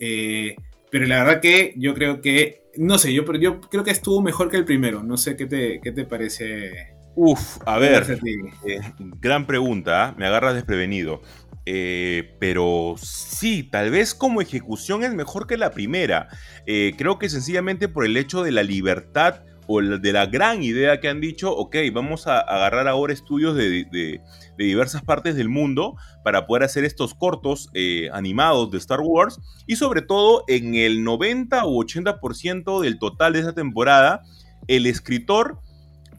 eh, 0.00 0.56
pero 0.90 1.06
la 1.06 1.24
verdad 1.24 1.40
que 1.40 1.74
yo 1.76 1.94
creo 1.94 2.20
que, 2.20 2.62
no 2.76 2.98
sé, 2.98 3.12
yo, 3.12 3.24
yo 3.34 3.60
creo 3.60 3.84
que 3.84 3.90
estuvo 3.90 4.22
mejor 4.22 4.50
que 4.50 4.56
el 4.56 4.64
primero. 4.64 5.02
No 5.02 5.16
sé 5.16 5.36
qué 5.36 5.46
te, 5.46 5.80
qué 5.82 5.92
te 5.92 6.04
parece. 6.04 6.94
Uf, 7.14 7.58
a 7.64 7.78
ver, 7.78 8.18
eh, 8.66 8.80
gran 8.98 9.46
pregunta, 9.46 10.04
¿ah? 10.04 10.14
me 10.18 10.26
agarras 10.26 10.54
desprevenido. 10.54 11.22
Eh, 11.64 12.36
pero 12.38 12.94
sí, 12.96 13.64
tal 13.64 13.90
vez 13.90 14.14
como 14.14 14.40
ejecución 14.40 15.02
es 15.02 15.14
mejor 15.14 15.46
que 15.46 15.56
la 15.56 15.70
primera. 15.70 16.28
creo 16.64 17.18
que 17.18 17.28
sencillamente 17.28 17.88
por 17.88 18.04
el 18.04 18.16
hecho 18.16 18.42
de 18.42 18.52
la 18.52 18.62
libertad 18.62 19.42
o 19.66 19.80
de 19.80 20.12
la 20.12 20.26
gran 20.26 20.62
idea 20.62 21.00
que 21.00 21.08
han 21.08 21.20
dicho, 21.20 21.54
ok, 21.54 21.76
vamos 21.92 22.26
a 22.26 22.38
agarrar 22.38 22.88
ahora 22.88 23.12
estudios 23.12 23.56
de, 23.56 24.20
diversas 24.64 25.02
partes 25.02 25.36
del 25.36 25.48
mundo 25.48 25.96
para 26.24 26.46
poder 26.46 26.62
hacer 26.62 26.84
estos 26.84 27.14
cortos 27.14 27.68
eh, 27.74 28.08
animados 28.12 28.70
de 28.70 28.78
Star 28.78 29.00
Wars 29.00 29.40
y 29.66 29.76
sobre 29.76 30.02
todo 30.02 30.44
en 30.48 30.74
el 30.74 31.04
90 31.04 31.66
u 31.66 31.82
80% 31.82 32.80
del 32.80 32.98
total 32.98 33.34
de 33.34 33.40
esa 33.40 33.54
temporada, 33.54 34.22
el 34.68 34.86
escritor 34.86 35.60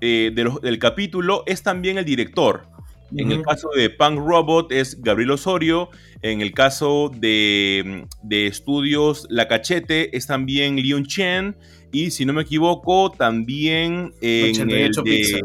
eh, 0.02 0.32
del 0.34 0.80
capítulo 0.80 1.44
es 1.48 1.64
también 1.64 1.98
el 1.98 2.06
director. 2.06 2.68
En 3.16 3.32
el 3.32 3.42
caso 3.42 3.70
de 3.76 3.90
Punk 3.90 4.20
Robot 4.20 4.72
es 4.72 5.02
Gabriel 5.02 5.32
Osorio. 5.32 5.90
En 6.22 6.42
el 6.42 6.54
caso 6.54 7.10
de, 7.16 8.06
de 8.22 8.48
estudios 8.48 9.26
La 9.30 9.48
Cachete 9.48 10.16
es 10.16 10.28
también 10.28 10.76
Leon 10.76 11.06
Chen. 11.06 11.56
Y 11.92 12.12
si 12.12 12.26
no 12.26 12.34
me 12.34 12.42
equivoco, 12.42 13.12
también 13.12 14.14
en 14.22 14.50
88 14.52 15.04
el 15.06 15.06
de... 15.06 15.42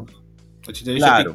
88 0.66 0.96
claro, 0.98 1.34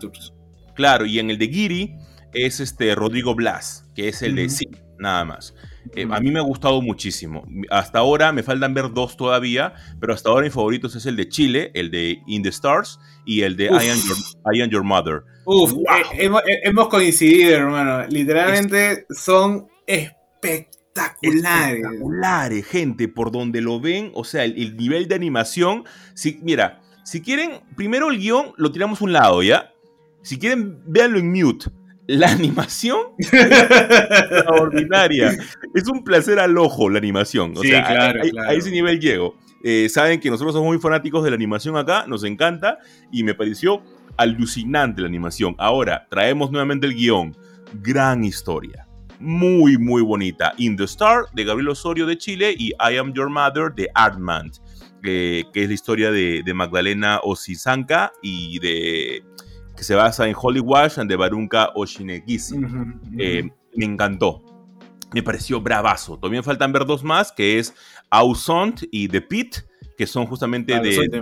claro, 0.78 1.06
y 1.06 1.20
en 1.20 1.30
el 1.30 1.38
de 1.38 1.48
Giri 1.50 1.96
es 2.34 2.62
este 2.62 2.96
Rodrigo 2.96 3.36
Blas, 3.36 3.86
que 3.96 4.08
es 4.08 4.22
el 4.22 4.36
de 4.36 4.50
sí, 4.50 4.70
nada 4.98 5.26
más. 5.26 5.54
Eh, 5.96 6.08
a 6.10 6.20
mí 6.20 6.32
me 6.32 6.40
ha 6.40 6.44
gustado 6.44 6.82
muchísimo. 6.82 7.46
Hasta 7.70 8.00
ahora 8.00 8.32
me 8.32 8.44
faltan 8.44 8.74
ver 8.74 8.94
dos 8.94 9.18
todavía, 9.18 9.74
pero 10.00 10.14
hasta 10.14 10.30
ahora 10.30 10.46
mis 10.46 10.54
favoritos 10.54 10.96
es 10.96 11.06
el 11.06 11.16
de 11.16 11.28
Chile, 11.28 11.72
el 11.74 11.92
de 11.92 12.20
In 12.28 12.44
the 12.44 12.50
Stars 12.50 13.00
y 13.26 13.42
el 13.42 13.58
de 13.58 13.66
I 13.66 13.90
am, 13.90 13.98
your, 14.08 14.18
I 14.54 14.62
am, 14.62 14.70
your, 14.70 14.84
Mother. 14.84 15.24
Uf, 15.46 15.74
eh, 16.14 16.30
hemos, 16.64 16.88
coincidido, 16.88 17.56
hermano. 17.56 18.06
Literalmente 18.08 19.06
son 19.10 19.68
espectaculares 19.86 20.78
espectaculares. 20.98 22.66
gente, 22.66 23.08
por 23.08 23.32
donde 23.32 23.62
lo 23.62 23.80
ven, 23.80 24.12
o 24.14 24.24
sea, 24.24 24.44
el, 24.44 24.78
nivel 24.78 25.08
de 25.08 25.16
animación. 25.16 25.86
Si, 26.14 26.40
mira, 26.42 26.82
si 27.04 27.22
quieren, 27.22 27.62
primero 27.76 28.10
el 28.10 28.20
guion 28.20 28.54
lo 28.58 28.72
tiramos 28.72 29.02
a 29.02 29.06
un 29.06 29.14
lado, 29.14 29.44
¿ya? 29.44 29.72
Si 30.28 30.38
quieren, 30.38 30.82
véanlo 30.86 31.20
en 31.20 31.32
mute. 31.32 31.70
La 32.06 32.30
animación 32.30 33.00
es 33.18 33.32
extraordinaria. 33.32 35.38
Es 35.74 35.88
un 35.88 36.04
placer 36.04 36.38
al 36.38 36.58
ojo 36.58 36.90
la 36.90 36.98
animación. 36.98 37.54
O 37.56 37.62
sea, 37.62 37.88
a, 37.88 38.54
ese 38.54 38.72
nivel 38.72 39.00
llego. 39.00 39.38
Eh, 39.64 39.88
saben 39.88 40.20
que 40.20 40.30
nosotros 40.30 40.54
somos 40.54 40.68
muy 40.68 40.80
fanáticos 40.80 41.24
de 41.24 41.30
la 41.30 41.38
animación 41.38 41.78
acá, 41.78 42.06
nos 42.08 42.26
encanta 42.26 42.78
y 43.10 43.24
me 43.24 43.36
pareció 43.36 43.82
alucinante 44.18 45.02
la 45.02 45.08
animación. 45.08 45.56
Ahora, 45.58 46.08
traemos 46.10 46.52
nuevamente 46.52 46.88
el 46.88 46.94
guion. 46.94 47.34
Gran 47.82 48.26
historia 48.26 48.86
muy, 49.20 49.78
muy 49.78 50.02
bonita. 50.02 50.54
In 50.58 50.76
the 50.76 50.84
Star 50.84 51.24
de 51.34 51.46
Gabriel 51.46 51.70
Osorio 51.70 52.06
de 52.06 52.18
Chile 52.18 52.54
y 52.58 52.74
I 52.80 52.98
Am 52.98 53.14
Your 53.14 53.30
Mother 53.30 53.74
de 53.74 53.90
Armand, 53.96 54.58
que 55.02 55.46
es 55.54 55.68
la 55.68 55.74
historia 55.74 56.12
de, 56.12 56.44
Magdalena 56.54 57.22
Osizanka 57.24 58.12
y 58.22 58.60
de 58.60 59.24
que 59.78 59.84
se 59.84 59.96
basa 59.96 60.28
en 60.28 60.36
Holy 60.36 60.60
Wash 60.60 61.00
and 61.00 61.10
de 61.10 61.16
Barunka 61.16 61.72
Oshinegisi. 61.76 62.56
Eh, 63.18 63.50
me 63.76 63.86
encantó. 63.86 64.44
Me 65.14 65.24
pareció 65.24 65.62
bravazo. 65.62 66.18
Todavía 66.18 66.44
faltan 66.44 66.74
ver 66.74 66.86
dos 66.86 67.04
más, 67.04 67.32
que 67.32 67.60
es 67.60 67.74
Ausont 68.10 68.82
y 68.92 69.08
The 69.08 69.22
Pit, 69.22 69.58
que 69.98 70.08
son 70.08 70.26
justamente 70.26 70.74
ah, 70.74 70.82
de... 70.82 71.22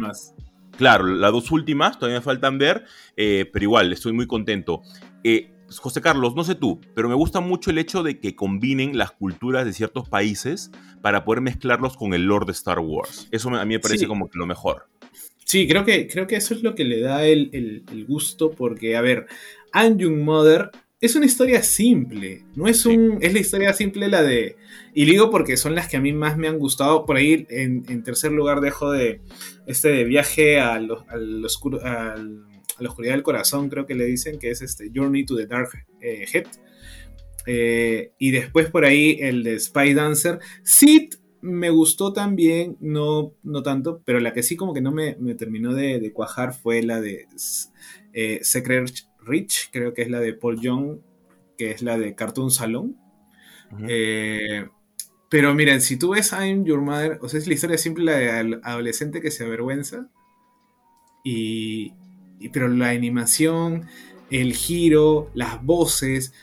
Claro, 0.78 1.06
las 1.06 1.32
dos 1.32 1.52
últimas 1.52 2.00
todavía 2.00 2.22
faltan 2.22 2.58
ver, 2.58 2.86
eh, 3.16 3.50
pero 3.54 3.64
igual, 3.64 3.94
estoy 3.94 4.12
muy 4.14 4.28
contento. 4.28 4.82
Eh, 5.24 5.52
José 5.78 6.02
Carlos, 6.02 6.36
no 6.36 6.44
sé 6.44 6.56
tú, 6.56 6.82
pero 6.94 7.08
me 7.08 7.16
gusta 7.16 7.40
mucho 7.40 7.72
el 7.72 7.78
hecho 7.78 8.04
de 8.04 8.20
que 8.20 8.36
combinen 8.36 8.98
las 8.98 9.12
culturas 9.12 9.66
de 9.66 9.74
ciertos 9.74 10.10
países 10.10 10.72
para 11.02 11.24
poder 11.24 11.42
mezclarlos 11.42 11.98
con 11.98 12.14
el 12.14 12.26
lore 12.26 12.46
de 12.46 12.52
Star 12.52 12.80
Wars. 12.80 13.28
Eso 13.32 13.50
a 13.50 13.66
mí 13.66 13.76
me 13.76 13.80
parece 13.80 14.08
como 14.08 14.30
que 14.30 14.38
lo 14.38 14.46
mejor. 14.46 14.90
Sí, 15.46 15.68
creo 15.68 15.86
que, 15.86 16.08
creo 16.08 16.28
que 16.28 16.36
eso 16.36 16.54
es 16.54 16.64
lo 16.64 16.76
que 16.76 16.84
le 16.84 17.00
da 17.00 17.26
el, 17.26 18.06
gusto, 18.08 18.52
porque, 18.52 18.98
a 18.98 19.02
ver, 19.02 19.28
Young 19.74 20.22
Mother 20.22 20.72
es 21.00 21.16
una 21.16 21.26
historia 21.26 21.64
simple, 21.64 22.44
no 22.56 22.68
es 22.68 22.86
un. 22.86 23.20
Es 23.22 23.34
la 23.34 23.40
historia 23.40 23.72
simple 23.74 24.10
la 24.10 24.24
de. 24.24 24.58
Y 24.94 25.06
digo 25.06 25.30
porque 25.30 25.56
son 25.56 25.76
las 25.76 25.88
que 25.88 25.98
a 25.98 26.02
mí 26.02 26.14
más 26.14 26.38
me 26.38 26.48
han 26.48 26.58
gustado. 26.58 27.06
Por 27.06 27.18
ahí, 27.18 27.46
en, 27.50 28.04
tercer 28.04 28.32
lugar, 28.32 28.60
dejo 28.60 28.92
de. 28.92 29.22
Este 29.68 29.90
de 29.90 30.04
viaje 30.04 30.60
al, 30.60 30.90
al, 31.10 31.46
oscuro, 31.46 31.80
al 31.84 32.46
a 32.78 32.84
la 32.84 32.90
oscuridad 32.90 33.14
del 33.14 33.24
corazón, 33.24 33.70
creo 33.70 33.86
que 33.86 33.96
le 33.96 34.06
dicen, 34.06 34.40
que 34.40 34.52
es 34.52 34.62
este 34.62 34.92
Journey 34.94 35.26
to 35.26 35.36
the 35.36 35.48
Dark 35.48 35.70
eh, 36.02 36.26
Head. 36.32 36.48
Eh, 37.48 38.12
y 38.18 38.32
después 38.32 38.70
por 38.70 38.86
ahí 38.86 39.18
el 39.22 39.44
de 39.44 39.60
Spy 39.60 39.94
Dancer. 39.94 40.40
Sid 40.64 41.14
me 41.46 41.70
gustó 41.70 42.12
también, 42.12 42.76
no, 42.80 43.34
no 43.44 43.62
tanto, 43.62 44.02
pero 44.04 44.20
la 44.20 44.34
que 44.34 44.42
sí 44.42 44.56
como 44.56 44.74
que 44.74 44.82
no 44.82 44.92
me, 44.92 45.14
terminó 45.36 45.74
de, 45.76 46.12
cuajar 46.12 46.54
fue 46.54 46.82
la 46.82 47.00
de 47.00 47.28
eh, 48.14 48.40
Secret 48.42 48.92
Rich, 49.24 49.70
creo 49.72 49.94
que 49.94 50.02
es 50.02 50.10
la 50.10 50.20
de 50.20 50.34
Paul 50.34 50.60
Young, 50.60 50.98
que 51.56 51.70
es 51.70 51.84
la 51.84 52.00
de 52.00 52.16
Cartoon 52.16 52.50
Salon. 52.50 52.98
pero 55.30 55.54
miren, 55.54 55.82
si 55.82 55.98
tú 55.98 56.10
ves 56.10 56.32
I'm 56.32 56.66
Your 56.66 56.82
Mother, 56.82 57.20
o 57.22 57.30
sea, 57.30 57.40
es 57.40 57.48
la 57.48 57.54
historia 57.54 57.78
simple 57.78 58.06
la 58.06 58.18
de 58.18 58.60
adolescente 58.64 59.22
que 59.22 59.30
se 59.30 59.46
avergüenza. 59.46 60.10
Y, 61.24 61.94
pero 62.54 62.68
la 62.70 62.90
animación, 62.90 63.86
el 64.32 64.54
giro, 64.54 65.30
las 65.36 65.64
voces, 65.64 66.34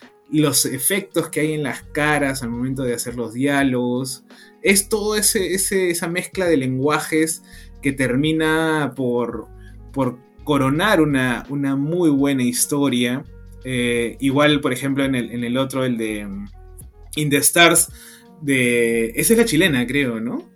los 0.41 0.65
efectos 0.65 1.29
que 1.29 1.41
hay 1.41 1.53
en 1.53 1.63
las 1.63 1.83
caras 1.83 2.43
al 2.43 2.51
momento 2.51 2.83
de 2.83 2.95
hacer 2.95 3.17
los 3.17 3.33
diálogos, 3.35 4.25
es 4.63 4.89
todo 4.89 5.17
ese, 5.17 5.55
esa 5.55 6.09
mezcla 6.09 6.47
de 6.47 6.57
lenguajes 6.57 7.43
que 7.83 7.93
termina 7.93 8.93
por, 8.97 9.49
por 9.93 10.19
coronar 10.45 11.01
una, 11.01 11.45
una, 11.51 11.77
muy 11.77 12.11
buena 12.11 12.43
historia. 12.45 13.25
Eh, 13.65 14.17
igual, 14.21 14.61
por 14.61 14.73
ejemplo, 14.73 15.05
en 15.05 15.15
el, 15.15 15.31
en 15.33 15.45
el, 15.45 15.57
otro, 15.59 15.85
el 15.85 15.97
de 15.99 16.25
mm, 16.27 16.47
In 17.17 17.31
the 17.31 17.37
Stars, 17.39 17.91
de... 18.41 19.13
Esa 19.17 19.35
es 19.35 19.39
la 19.39 19.45
chilena, 19.45 19.87
creo, 19.87 20.21
¿no? 20.21 20.51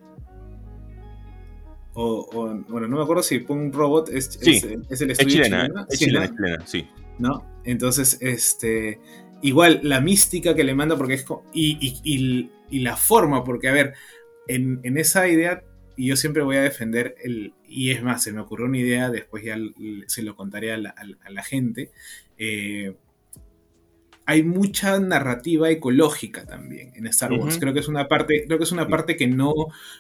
o, 1.95 2.29
o- 2.33 2.55
bueno, 2.69 2.89
no 2.89 2.97
me 2.99 3.03
acuerdo 3.03 3.23
si 3.23 3.39
Punk 3.39 3.75
Robot 3.75 4.11
es, 4.11 4.27
Sí, 4.41 4.57
es, 4.57 4.65
es 4.91 5.01
el 5.01 5.11
Es 5.13 5.19
estudio 5.19 5.45
chilena, 5.45 5.63
chileno. 5.67 5.87
es 5.89 5.99
chilena, 5.99 6.29
chilena, 6.29 6.67
sí. 6.67 6.87
¿no? 7.19 7.45
Entonces, 7.65 8.19
este, 8.21 9.01
igual 9.43 9.81
la 9.83 10.01
mística 10.01 10.55
que 10.55 10.65
le 10.65 10.75
manda, 10.75 10.97
porque 10.97 11.15
es 11.15 11.25
y, 11.53 11.79
y- 12.05 12.51
y- 12.71 12.81
la 12.81 12.97
forma, 12.97 13.45
porque 13.45 13.69
a 13.69 13.73
ver, 13.73 13.95
en, 14.49 14.81
en 14.83 14.99
esa 14.99 15.29
idea, 15.29 15.63
y 15.97 16.09
yo 16.09 16.17
siempre 16.17 16.43
voy 16.43 16.57
a 16.57 16.63
defender 16.63 17.17
el, 17.23 17.55
y 17.69 17.91
es 17.91 18.03
más, 18.03 18.23
se 18.23 18.33
me 18.33 18.41
ocurrió 18.41 18.67
una 18.67 18.79
idea, 18.79 19.11
después 19.11 19.45
ya 19.45 19.57
se 20.07 20.23
lo 20.23 20.37
contaré 20.37 20.73
a 20.73 20.79
la- 20.79 20.95
a 21.25 21.31
la 21.31 21.43
gente, 21.43 21.91
eh, 22.39 22.95
hay 24.29 24.43
mucha 24.43 24.99
narrativa 24.99 25.71
ecológica 25.71 26.45
también 26.45 26.93
en 26.97 27.07
Star 27.07 27.33
Wars. 27.33 27.59
Creo 27.61 27.73
que 27.73 27.79
es 27.79 27.87
una 27.87 28.09
parte, 28.09 28.45
creo 28.45 28.59
que 28.59 28.65
es 28.65 28.73
una 28.73 28.89
parte 28.89 29.17
que 29.17 29.29
no, 29.29 29.55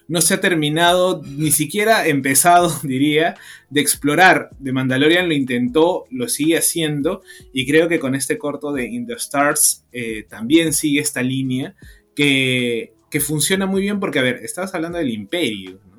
no 0.08 0.20
se 0.20 0.34
ha 0.34 0.40
terminado, 0.40 1.22
ni 1.24 1.52
siquiera 1.52 2.08
empezado, 2.08 2.72
diría, 2.82 3.36
de 3.70 3.80
explorar. 3.80 4.50
De 4.58 4.72
Mandalorian 4.72 5.28
lo 5.28 5.34
intentó, 5.34 6.06
lo 6.10 6.28
sigue 6.28 6.58
haciendo, 6.58 7.22
y 7.52 7.66
creo 7.66 7.88
que 7.88 8.00
con 8.00 8.16
este 8.16 8.36
corto 8.36 8.72
de 8.72 8.86
In 8.86 9.06
the 9.06 9.14
Stars 9.14 9.84
eh, 9.92 10.26
también 10.28 10.72
sigue 10.72 11.00
esta 11.00 11.22
línea 11.22 11.76
que, 12.16 12.94
que 13.08 13.20
funciona 13.20 13.66
muy 13.66 13.80
bien 13.80 14.00
porque, 14.00 14.18
a 14.18 14.22
ver, 14.22 14.40
estabas 14.42 14.74
hablando 14.74 14.98
del 14.98 15.10
imperio, 15.10 15.80
¿no? 15.88 15.95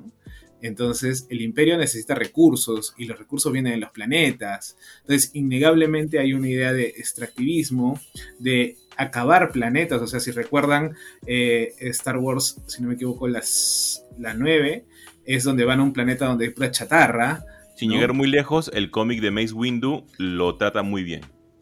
Entonces, 0.62 1.26
el 1.30 1.40
imperio 1.40 1.76
necesita 1.76 2.14
recursos 2.14 2.94
y 2.98 3.06
los 3.06 3.18
recursos 3.18 3.52
vienen 3.52 3.72
de 3.74 3.78
los 3.78 3.90
planetas. 3.90 4.76
Entonces, 5.00 5.30
innegablemente 5.34 6.18
hay 6.18 6.32
una 6.32 6.48
idea 6.48 6.72
de 6.72 6.86
extractivismo, 6.88 8.00
de 8.38 8.76
acabar 8.96 9.52
planetas. 9.52 10.02
O 10.02 10.06
sea, 10.06 10.20
si 10.20 10.30
recuerdan 10.30 10.96
eh, 11.26 11.74
Star 11.78 12.18
Wars, 12.18 12.60
si 12.66 12.82
no 12.82 12.88
me 12.88 12.94
equivoco, 12.94 13.28
las, 13.28 14.04
la 14.18 14.34
9, 14.34 14.84
es 15.24 15.44
donde 15.44 15.64
van 15.64 15.80
a 15.80 15.84
un 15.84 15.92
planeta 15.92 16.26
donde 16.26 16.46
hay 16.46 16.50
pura 16.50 16.70
chatarra. 16.70 17.44
Sin 17.76 17.90
¿no? 17.90 17.94
llegar 17.94 18.12
muy 18.12 18.28
lejos, 18.28 18.70
el 18.74 18.90
cómic 18.90 19.20
de 19.20 19.30
Mace 19.30 19.52
Windu 19.52 20.04
lo 20.18 20.56
trata 20.56 20.82
muy 20.82 21.04
bien. 21.04 21.20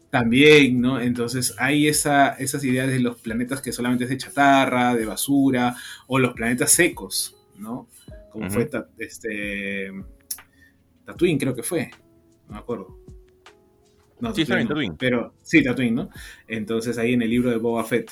También, 0.09 0.79
¿no? 0.81 0.99
Entonces 0.99 1.53
hay 1.59 1.87
esa, 1.87 2.29
esas 2.29 2.63
ideas 2.63 2.87
de 2.87 2.99
los 2.99 3.19
planetas 3.19 3.61
que 3.61 3.73
solamente 3.73 4.05
es 4.05 4.09
de 4.09 4.17
chatarra, 4.17 4.95
de 4.95 5.05
basura, 5.05 5.75
o 6.07 6.17
los 6.17 6.33
planetas 6.33 6.71
secos, 6.71 7.35
¿no? 7.57 7.87
Como 8.39 8.49
fue 8.51 8.65
Ta- 8.65 8.89
este, 8.97 9.91
Tatooine, 11.05 11.37
creo 11.39 11.55
que 11.55 11.63
fue, 11.63 11.89
no 12.47 12.53
me 12.53 12.57
acuerdo. 12.59 12.97
No, 14.19 14.33
Sí, 14.33 14.43
no, 14.43 14.55
Tatooine. 14.67 14.95
Pero 14.97 15.33
sí, 15.43 15.63
Tatooine, 15.63 15.95
¿no? 15.95 16.09
Entonces 16.47 16.97
ahí 16.97 17.13
en 17.13 17.21
el 17.21 17.29
libro 17.29 17.49
de 17.51 17.57
Boba 17.57 17.83
Fett. 17.83 18.11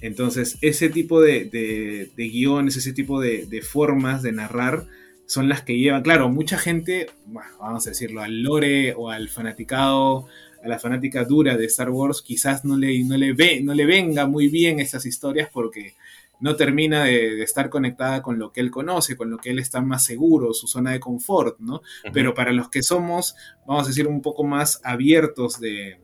Entonces 0.00 0.58
ese 0.60 0.90
tipo 0.90 1.20
de, 1.20 1.46
de- 1.46 2.10
de 2.16 2.28
guiones, 2.28 2.76
ese 2.76 2.92
tipo 2.92 3.20
de, 3.20 3.46
de 3.46 3.62
formas 3.62 4.22
de 4.22 4.32
narrar 4.32 4.86
son 5.26 5.48
las 5.48 5.62
que 5.62 5.76
llevan, 5.78 6.02
claro, 6.02 6.28
mucha 6.30 6.56
gente, 6.58 7.06
bueno, 7.26 7.50
vamos 7.60 7.86
a 7.86 7.90
decirlo, 7.90 8.22
al 8.22 8.42
lore 8.42 8.94
o 8.96 9.10
al 9.10 9.28
fanaticado 9.28 10.26
a 10.62 10.66
la 10.68 10.78
fanática 10.80 11.24
dura 11.24 11.56
de 11.56 11.66
Star 11.66 11.90
Wars 11.90 12.20
quizás 12.20 12.64
no 12.64 12.76
le, 12.76 13.04
no 13.04 13.16
le, 13.16 13.32
ve, 13.32 13.60
no 13.62 13.74
le 13.74 13.86
venga 13.86 14.26
muy 14.26 14.48
bien 14.48 14.80
estas 14.80 15.06
historias 15.06 15.48
porque 15.52 15.94
no 16.40 16.56
termina 16.56 17.04
de, 17.04 17.34
de 17.36 17.42
estar 17.42 17.68
conectada 17.70 18.22
con 18.22 18.38
lo 18.38 18.52
que 18.52 18.60
él 18.60 18.70
conoce, 18.70 19.16
con 19.16 19.30
lo 19.30 19.38
que 19.38 19.50
él 19.50 19.58
está 19.58 19.80
más 19.80 20.04
seguro, 20.04 20.52
su 20.54 20.66
zona 20.68 20.92
de 20.92 21.00
confort, 21.00 21.58
¿no? 21.60 21.82
Pero 22.12 22.34
para 22.34 22.52
los 22.52 22.68
que 22.70 22.82
somos, 22.82 23.34
vamos 23.66 23.84
a 23.84 23.88
decir, 23.88 24.06
un 24.06 24.22
poco 24.22 24.44
más 24.44 24.80
abiertos 24.84 25.60
de, 25.60 26.00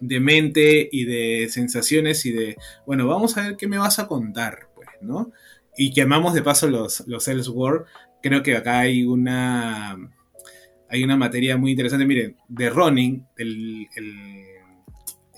de 0.00 0.20
mente 0.20 0.88
y 0.92 1.04
de 1.04 1.48
sensaciones 1.50 2.26
y 2.26 2.32
de, 2.32 2.56
bueno, 2.86 3.06
vamos 3.06 3.36
a 3.36 3.42
ver 3.48 3.56
qué 3.56 3.66
me 3.66 3.78
vas 3.78 3.98
a 3.98 4.06
contar, 4.06 4.68
pues, 4.74 4.88
¿no? 5.00 5.32
Y 5.76 5.92
que 5.92 6.02
amamos 6.02 6.34
de 6.34 6.42
paso 6.42 6.68
los, 6.68 7.06
los 7.06 7.28
Elseworld, 7.28 7.86
creo 8.22 8.42
que 8.42 8.56
acá 8.56 8.80
hay 8.80 9.04
una 9.04 9.96
hay 10.88 11.02
una 11.04 11.16
materia 11.16 11.56
muy 11.56 11.72
interesante. 11.72 12.06
Miren, 12.06 12.36
de 12.48 12.70
Ronin, 12.70 13.26
el, 13.36 13.88
el- 13.96 14.44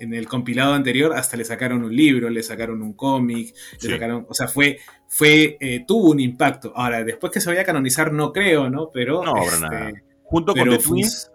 en 0.01 0.15
el 0.15 0.27
compilado 0.29 0.75
anterior, 0.75 1.13
hasta 1.15 1.37
le 1.37 1.45
sacaron 1.45 1.83
un 1.85 1.95
libro, 1.95 2.31
le 2.31 2.43
sacaron 2.43 2.83
un 2.83 2.93
cómic, 2.93 3.55
Sí. 3.79 3.87
le 3.89 3.95
sacaron, 3.95 4.27
o 4.29 4.35
sea, 4.35 4.49
fue, 4.49 4.79
fue 5.07 5.57
eh, 5.61 5.85
tuvo 5.87 6.11
un 6.11 6.21
impacto. 6.21 6.73
Ahora, 6.77 7.05
después 7.05 7.33
que 7.33 7.41
se 7.41 7.49
vaya 7.49 7.63
a 7.63 7.65
canonizar, 7.65 8.13
no 8.13 8.33
creo, 8.33 8.71
¿no? 8.71 8.91
Pero, 8.93 9.25
No, 9.25 9.37
este, 9.43 9.61
nada. 9.61 9.91
Junto 10.23 10.55
con 10.55 10.69
The 10.69 10.79
Twins 10.79 11.31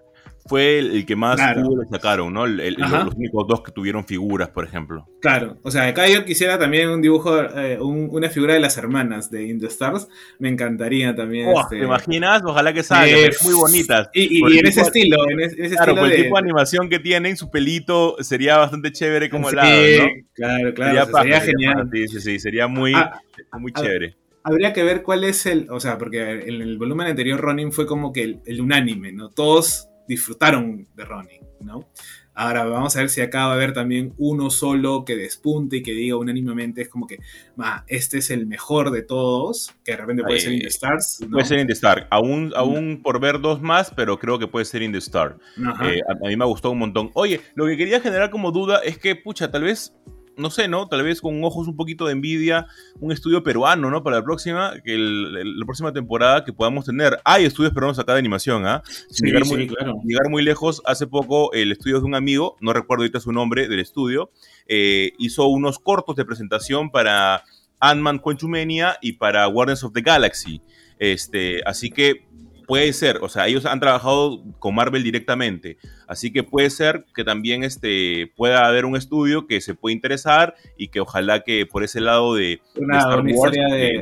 fue 0.46 0.80
el, 0.80 1.06
que 1.06 1.16
más 1.16 1.36
Claro. 1.38 1.64
jugo 1.64 1.84
le 1.84 1.90
sacaron, 1.90 2.34
¿no? 2.34 2.46
El- 2.46 2.60
el- 2.60 2.84
Ajá. 2.84 3.06
los 3.06 3.16
únicos 3.16 3.46
dos 3.48 3.62
que 3.62 3.72
tuvieron 3.72 4.06
figuras, 4.06 4.50
por 4.50 4.66
ejemplo. 4.66 5.08
claro, 5.22 5.58
o 5.64 5.72
sea, 5.72 5.88
acá 5.88 6.08
yo 6.10 6.26
quisiera 6.26 6.60
también 6.60 6.90
un 6.90 7.02
dibujo, 7.02 7.42
eh, 7.42 7.80
un- 7.80 8.10
una 8.12 8.30
figura 8.30 8.54
de 8.54 8.60
las 8.60 8.78
hermanas 8.78 9.32
de 9.32 9.44
In 9.48 9.60
the 9.60 9.68
Stars, 9.68 10.08
me 10.40 10.50
encantaría 10.50 11.16
también. 11.16 11.48
Oh, 11.48 11.62
este, 11.62 11.78
¿Te 11.80 11.86
imaginas? 11.86 12.42
Ojalá 12.46 12.74
que 12.74 12.84
salgan, 12.84 13.10
eh, 13.18 13.30
muy 13.44 13.54
bonitas. 13.54 14.10
Y, 14.14 14.44
en 14.60 14.66
ese 14.68 14.82
estilo, 14.82 15.18
en 15.30 15.40
ese, 15.40 15.56
Claro, 15.56 15.74
estilo 15.76 15.96
por 15.96 16.06
el 16.06 16.18
de- 16.18 16.24
tipo 16.24 16.36
de 16.36 16.42
animación 16.44 16.90
que 16.90 17.00
tienen, 17.00 17.38
su 17.38 17.50
pelito 17.50 18.18
sería 18.20 18.58
bastante 18.58 18.92
chévere 18.92 19.30
como 19.30 19.50
Sí, 19.50 19.56
al 19.58 19.66
lado, 19.66 19.82
¿no? 20.04 20.10
Claro, 20.34 20.74
claro, 20.74 20.90
sería 20.92 21.04
o 21.04 21.06
sea, 21.06 21.22
sería 21.22 21.36
paja, 21.36 21.46
genial. 21.46 21.74
paja, 21.76 21.90
Sí, 21.94 22.08
sí, 22.10 22.20
sí, 22.20 22.40
sería 22.40 22.68
muy, 22.68 22.94
Ah, 22.96 23.20
muy 23.60 23.72
ah, 23.76 23.82
chévere. 23.82 24.16
Habría 24.44 24.74
que 24.74 24.84
ver 24.84 25.04
cuál 25.04 25.24
es 25.24 25.46
el. 25.46 25.68
O 25.70 25.80
sea, 25.80 25.98
porque 25.98 26.22
en 26.22 26.62
el 26.62 26.78
volumen 26.78 27.08
anterior 27.08 27.40
Ronin 27.40 27.72
fue 27.72 27.86
como 27.86 28.12
que 28.12 28.24
el, 28.24 28.40
el 28.46 28.60
unánime, 28.60 29.14
¿no? 29.14 29.30
Todos 29.30 29.88
disfrutaron 30.08 30.88
de 30.96 31.06
Ronin, 31.06 31.42
¿no? 31.62 31.88
Ahora 32.36 32.66
vamos 32.66 32.96
a 32.96 33.00
ver 33.00 33.10
si 33.10 33.22
acá 33.22 33.46
va 33.46 33.52
a 33.52 33.56
haber 33.56 33.74
también 33.74 34.14
uno 34.18 34.50
solo 34.50 35.06
que 35.06 35.16
despunte 35.16 35.78
y 35.78 35.84
que 35.84 35.92
diga 35.92 36.18
unánimemente, 36.18 36.82
es 36.82 36.90
como 36.90 37.06
que, 37.06 37.20
ma, 37.56 37.86
este 37.88 38.18
es 38.18 38.32
el 38.32 38.48
mejor 38.48 38.90
de 38.90 39.04
todos, 39.04 39.72
que 39.84 39.92
de 39.92 39.98
repente 39.98 40.24
puede 40.24 40.40
ser 40.40 40.54
In 40.54 40.62
the 40.62 40.68
Stars. 40.68 41.20
¿no? 41.22 41.30
Puede 41.30 41.46
ser 41.46 41.60
In 41.60 41.68
the 41.68 41.74
Star. 41.74 42.08
Aún, 42.10 42.52
aún 42.56 43.02
por 43.04 43.20
ver 43.20 43.40
dos 43.40 43.62
más, 43.62 43.94
pero 43.96 44.18
creo 44.18 44.40
que 44.40 44.48
puede 44.48 44.66
ser 44.66 44.82
In 44.82 44.92
the 44.92 44.98
Star. 44.98 45.38
Eh, 45.84 46.02
a, 46.10 46.14
a 46.26 46.28
mí 46.28 46.36
me 46.36 46.46
gustó 46.46 46.72
un 46.72 46.80
montón. 46.80 47.12
Oye, 47.14 47.40
lo 47.54 47.68
que 47.68 47.78
quería 47.78 48.02
generar 48.02 48.32
como 48.32 48.52
duda 48.52 48.80
es 48.84 48.98
que, 48.98 49.16
pucha, 49.16 49.52
tal 49.52 49.64
vez, 49.64 49.94
no 50.38 50.50
sé, 50.50 50.68
¿no? 50.68 50.88
Tal 50.88 51.04
vez 51.04 51.22
con 51.22 51.44
ojos 51.44 51.68
un 51.68 51.76
poquito 51.76 52.06
de 52.06 52.14
envidia, 52.14 52.68
un 53.00 53.12
estudio 53.12 53.44
peruano, 53.44 53.90
¿no? 53.90 54.04
Para 54.04 54.18
la 54.18 54.24
próxima, 54.24 54.74
que 54.84 54.94
el- 54.96 55.38
el- 55.38 55.60
la 55.60 55.66
próxima 55.66 55.92
temporada 55.94 56.44
que 56.44 56.54
podamos 56.54 56.86
tener. 56.86 57.20
Hay 57.24 57.46
estudios 57.46 57.74
peruanos 57.74 58.00
acá 58.00 58.14
de 58.14 58.20
animación, 58.20 58.66
¿ah? 58.66 58.82
Sin 58.86 59.10
Sí, 59.10 59.26
llegar, 59.28 59.46
sí, 59.46 59.54
muy, 59.56 59.68
claro. 59.68 59.94
sin 60.00 60.10
llegar 60.10 60.30
muy 60.30 60.44
lejos, 60.44 60.82
hace 60.86 61.08
poco 61.08 61.54
el 61.54 61.72
estudio 61.72 62.00
de 62.00 62.06
un 62.06 62.16
amigo, 62.16 62.58
no 62.62 62.74
recuerdo 62.74 63.04
ahorita 63.04 63.20
su 63.20 63.32
nombre 63.32 63.68
del 63.68 63.80
estudio, 63.80 64.32
eh, 64.68 65.12
hizo 65.20 65.46
unos 65.48 65.78
cortos 65.80 66.16
de 66.16 66.26
presentación 66.26 66.90
para 66.90 67.44
Ant-Man 67.80 68.20
Quantumania 68.20 68.98
y 69.02 69.14
para 69.14 69.46
Guardians 69.46 69.84
of 69.84 69.94
the 69.94 70.02
Galaxy. 70.02 70.62
Este, 71.00 71.62
así 71.66 71.90
que 71.90 72.26
puede 72.74 72.92
ser, 72.94 73.20
o 73.22 73.30
sea, 73.30 73.48
ellos 73.48 73.68
han 73.68 73.80
trabajado 73.80 74.44
con 74.58 74.74
Marvel 74.74 75.04
directamente, 75.04 75.78
así 76.08 76.34
que 76.34 76.42
puede 76.42 76.72
ser 76.72 77.06
que 77.14 77.24
también 77.24 77.64
este, 77.64 78.32
pueda 78.36 78.66
haber 78.66 78.86
un 78.86 78.96
estudio 78.96 79.46
que 79.46 79.62
se 79.62 79.76
pueda 79.76 79.94
interesar 79.94 80.56
y 80.76 80.88
que 80.88 81.00
ojalá 81.00 81.44
que 81.44 81.68
por 81.68 81.84
ese 81.84 82.02
lado 82.02 82.34
de, 82.34 82.62
Una, 82.76 82.98
historia 83.30 83.68
de, 83.68 83.90
eh, 83.90 84.02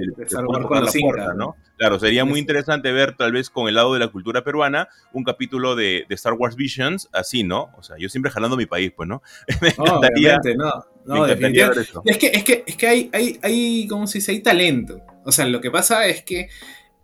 ¿no? 1.36 1.56
Claro, 1.78 2.00
sería 2.00 2.24
muy 2.24 2.36
Es- 2.36 2.40
interesante 2.44 2.94
ver 2.94 3.18
tal 3.18 3.34
vez 3.34 3.50
con 3.50 3.68
el 3.68 3.76
lado 3.76 3.94
de 3.94 4.00
la 4.00 4.08
cultura 4.08 4.42
peruana 4.44 4.88
un 5.12 5.26
capítulo 5.26 5.76
de, 5.76 6.06
de 6.08 6.16
Star 6.16 6.34
Wars 6.34 6.56
Visions, 6.56 7.10
así, 7.12 7.44
¿no? 7.44 7.72
O 7.78 7.84
sea, 7.84 7.98
yo 8.00 8.08
siempre 8.08 8.32
jalando 8.32 8.56
mi 8.56 8.68
país, 8.68 8.94
pues, 8.96 9.10
¿no? 9.10 9.22
me 9.62 9.74
No, 9.78 9.84
encantaría, 9.98 10.38
obviamente, 10.38 10.56
no. 10.56 10.86
me 11.06 11.16
No, 11.20 11.26
encantaría 11.26 11.70
ver 11.70 11.78
eso. 11.80 12.02
Es 12.06 12.18
que, 12.18 12.28
es 12.28 12.44
que, 12.46 12.64
es 12.66 12.78
que 12.78 12.88
hay, 12.88 13.10
hay, 13.12 13.38
hay, 13.42 13.88
¿cómo 13.90 14.08
se 14.08 14.20
dice? 14.20 14.32
Hay 14.32 14.40
talento. 14.42 15.02
O 15.26 15.32
sea, 15.34 15.46
lo 15.46 15.60
que 15.60 15.72
pasa 15.72 16.06
es 16.06 16.24
que 16.24 16.48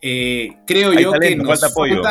eh, 0.02 0.58
creo 0.66 0.92
Hay 0.92 1.04
yo 1.04 1.12
que 1.14 1.36
nos 1.36 1.48
falta 1.48 1.68
apoyo. 1.68 2.02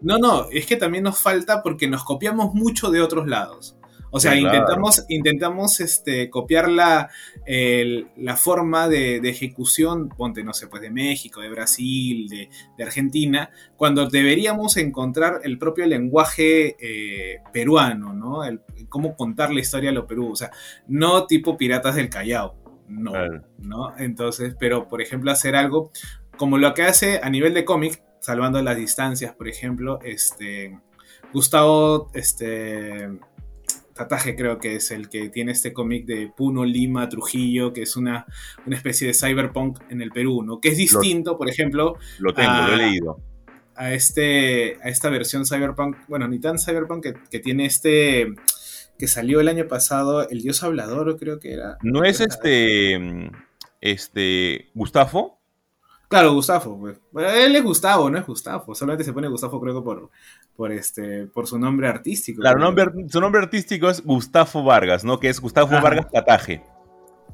No, 0.00 0.18
no, 0.18 0.46
es 0.50 0.66
que 0.66 0.76
también 0.76 1.04
nos 1.04 1.18
falta 1.18 1.62
porque 1.62 1.88
nos 1.88 2.04
copiamos 2.04 2.54
mucho 2.54 2.90
de 2.90 3.00
otros 3.00 3.26
lados. 3.26 3.76
O 4.16 4.20
sea, 4.20 4.32
Sí, 4.34 4.40
claro. 4.42 4.58
intentamos, 4.58 5.04
intentamos 5.08 5.80
este, 5.80 6.30
copiar 6.30 6.68
la, 6.70 7.10
el- 7.46 8.06
la 8.16 8.36
forma 8.36 8.88
de, 8.88 9.18
de 9.20 9.28
ejecución, 9.28 10.08
ponte, 10.08 10.44
no 10.44 10.52
sé, 10.52 10.68
pues 10.68 10.82
de 10.82 10.90
México, 10.90 11.40
de 11.40 11.48
Brasil, 11.50 12.28
de, 12.28 12.48
de 12.78 12.84
Argentina, 12.84 13.50
cuando 13.76 14.06
deberíamos 14.08 14.76
encontrar 14.76 15.40
el 15.42 15.58
propio 15.58 15.84
lenguaje 15.86 16.76
eh, 16.78 17.38
peruano, 17.52 18.12
¿no? 18.12 18.44
El, 18.44 18.60
cómo 18.88 19.16
contar 19.16 19.52
la 19.52 19.60
historia 19.60 19.90
de 19.90 19.96
lo 19.96 20.06
Perú. 20.06 20.30
O 20.30 20.36
sea, 20.36 20.52
no 20.86 21.26
tipo 21.26 21.56
Piratas 21.56 21.96
del 21.96 22.08
Callao, 22.08 22.54
no, 22.86 23.10
Claro. 23.10 23.42
¿no? 23.58 23.96
Entonces, 23.98 24.54
pero 24.60 24.86
por 24.88 25.02
ejemplo, 25.02 25.32
hacer 25.32 25.56
algo 25.56 25.90
como 26.36 26.58
lo 26.58 26.74
que 26.74 26.82
hace 26.82 27.20
a 27.22 27.30
nivel 27.30 27.54
de 27.54 27.64
cómic, 27.64 28.02
salvando 28.20 28.60
las 28.62 28.76
distancias, 28.76 29.34
por 29.34 29.48
ejemplo, 29.48 29.98
este 30.02 30.78
Gustavo 31.32 32.10
este 32.14 33.08
Tataje 33.94 34.34
creo 34.34 34.58
que 34.58 34.76
es 34.76 34.90
el 34.90 35.08
que 35.08 35.28
tiene 35.28 35.52
este 35.52 35.72
cómic 35.72 36.04
de 36.04 36.30
Puno, 36.36 36.64
Lima, 36.64 37.08
Trujillo, 37.08 37.72
que 37.72 37.82
es 37.82 37.96
una, 37.96 38.26
una 38.66 38.76
especie 38.76 39.06
de 39.06 39.14
cyberpunk 39.14 39.78
en 39.88 40.02
el 40.02 40.10
Perú, 40.10 40.42
¿no? 40.42 40.60
Que 40.60 40.70
es 40.70 40.76
distinto, 40.76 41.38
por 41.38 41.48
ejemplo, 41.48 41.96
Lo 42.18 42.34
tengo, 42.34 42.52
lo 42.52 42.74
he 42.74 42.76
leído. 42.76 43.20
a, 43.76 43.92
este, 43.92 44.78
a 44.82 44.88
esta 44.88 45.10
versión 45.10 45.46
cyberpunk, 45.46 45.96
bueno, 46.08 46.26
ni 46.26 46.40
tan 46.40 46.58
cyberpunk 46.58 47.04
que, 47.04 47.14
que 47.30 47.38
tiene 47.38 47.66
este, 47.66 48.34
que 48.98 49.06
salió 49.06 49.40
el 49.40 49.48
año 49.48 49.68
pasado, 49.68 50.28
El 50.28 50.42
Dios 50.42 50.64
Hablador, 50.64 51.16
creo 51.16 51.38
que 51.38 51.52
era. 51.52 51.78
¿No 51.82 52.02
es 52.04 52.20
este, 52.20 53.30
este, 53.80 54.70
Gustavo? 54.74 55.33
Claro, 56.14 56.32
Gustavo, 56.34 56.78
pues. 56.78 57.00
Bueno, 57.10 57.28
él 57.30 57.56
es 57.56 57.64
Gustavo, 57.64 58.08
no 58.08 58.16
es 58.18 58.24
Gustavo. 58.24 58.72
Solamente 58.72 59.02
se 59.02 59.12
pone 59.12 59.26
Gustavo, 59.26 59.60
creo 59.60 59.74
que 59.74 59.84
por, 59.84 60.10
por 60.54 60.70
este, 60.70 61.26
por 61.26 61.48
su 61.48 61.58
nombre 61.58 61.88
artístico. 61.88 62.40
Claro, 62.40 62.60
nombre- 62.60 62.86
su 63.08 63.20
nombre 63.20 63.40
artístico 63.42 63.90
es 63.90 64.00
Gustavo 64.04 64.62
Vargas, 64.62 65.02
¿no? 65.04 65.18
Que 65.18 65.28
es 65.28 65.40
Gustavo 65.40 65.72
Ajá. 65.72 65.80
Vargas 65.80 66.06
Cataje. 66.12 66.62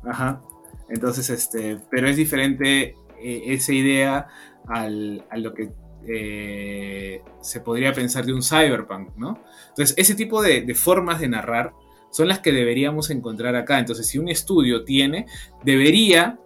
Ajá. 0.03 0.41
Entonces, 0.89 1.29
este, 1.29 1.79
pero 1.91 2.09
es 2.09 2.17
diferente 2.17 2.95
eh, 3.23 3.43
esa 3.49 3.73
idea 3.75 4.29
al, 4.67 5.27
a 5.29 5.37
lo 5.37 5.53
que 5.53 5.73
eh, 6.09 7.23
se 7.43 7.61
podría 7.61 7.93
pensar 7.93 8.25
de 8.25 8.33
un 8.33 8.43
cyberpunk, 8.43 9.11
¿no? 9.17 9.39
Entonces, 9.69 9.95
ese 9.99 10.15
tipo 10.15 10.41
de, 10.41 10.63
de 10.63 10.75
formas 10.75 11.21
de 11.21 11.29
narrar 11.29 11.75
son 12.11 12.29
las 12.29 12.39
que 12.39 12.51
deberíamos 12.51 13.11
encontrar 13.11 13.55
acá. 13.57 13.79
Entonces, 13.79 14.07
si 14.09 14.19
un 14.19 14.29
estudio 14.31 14.85
tiene, 14.85 15.27
debería 15.65 16.39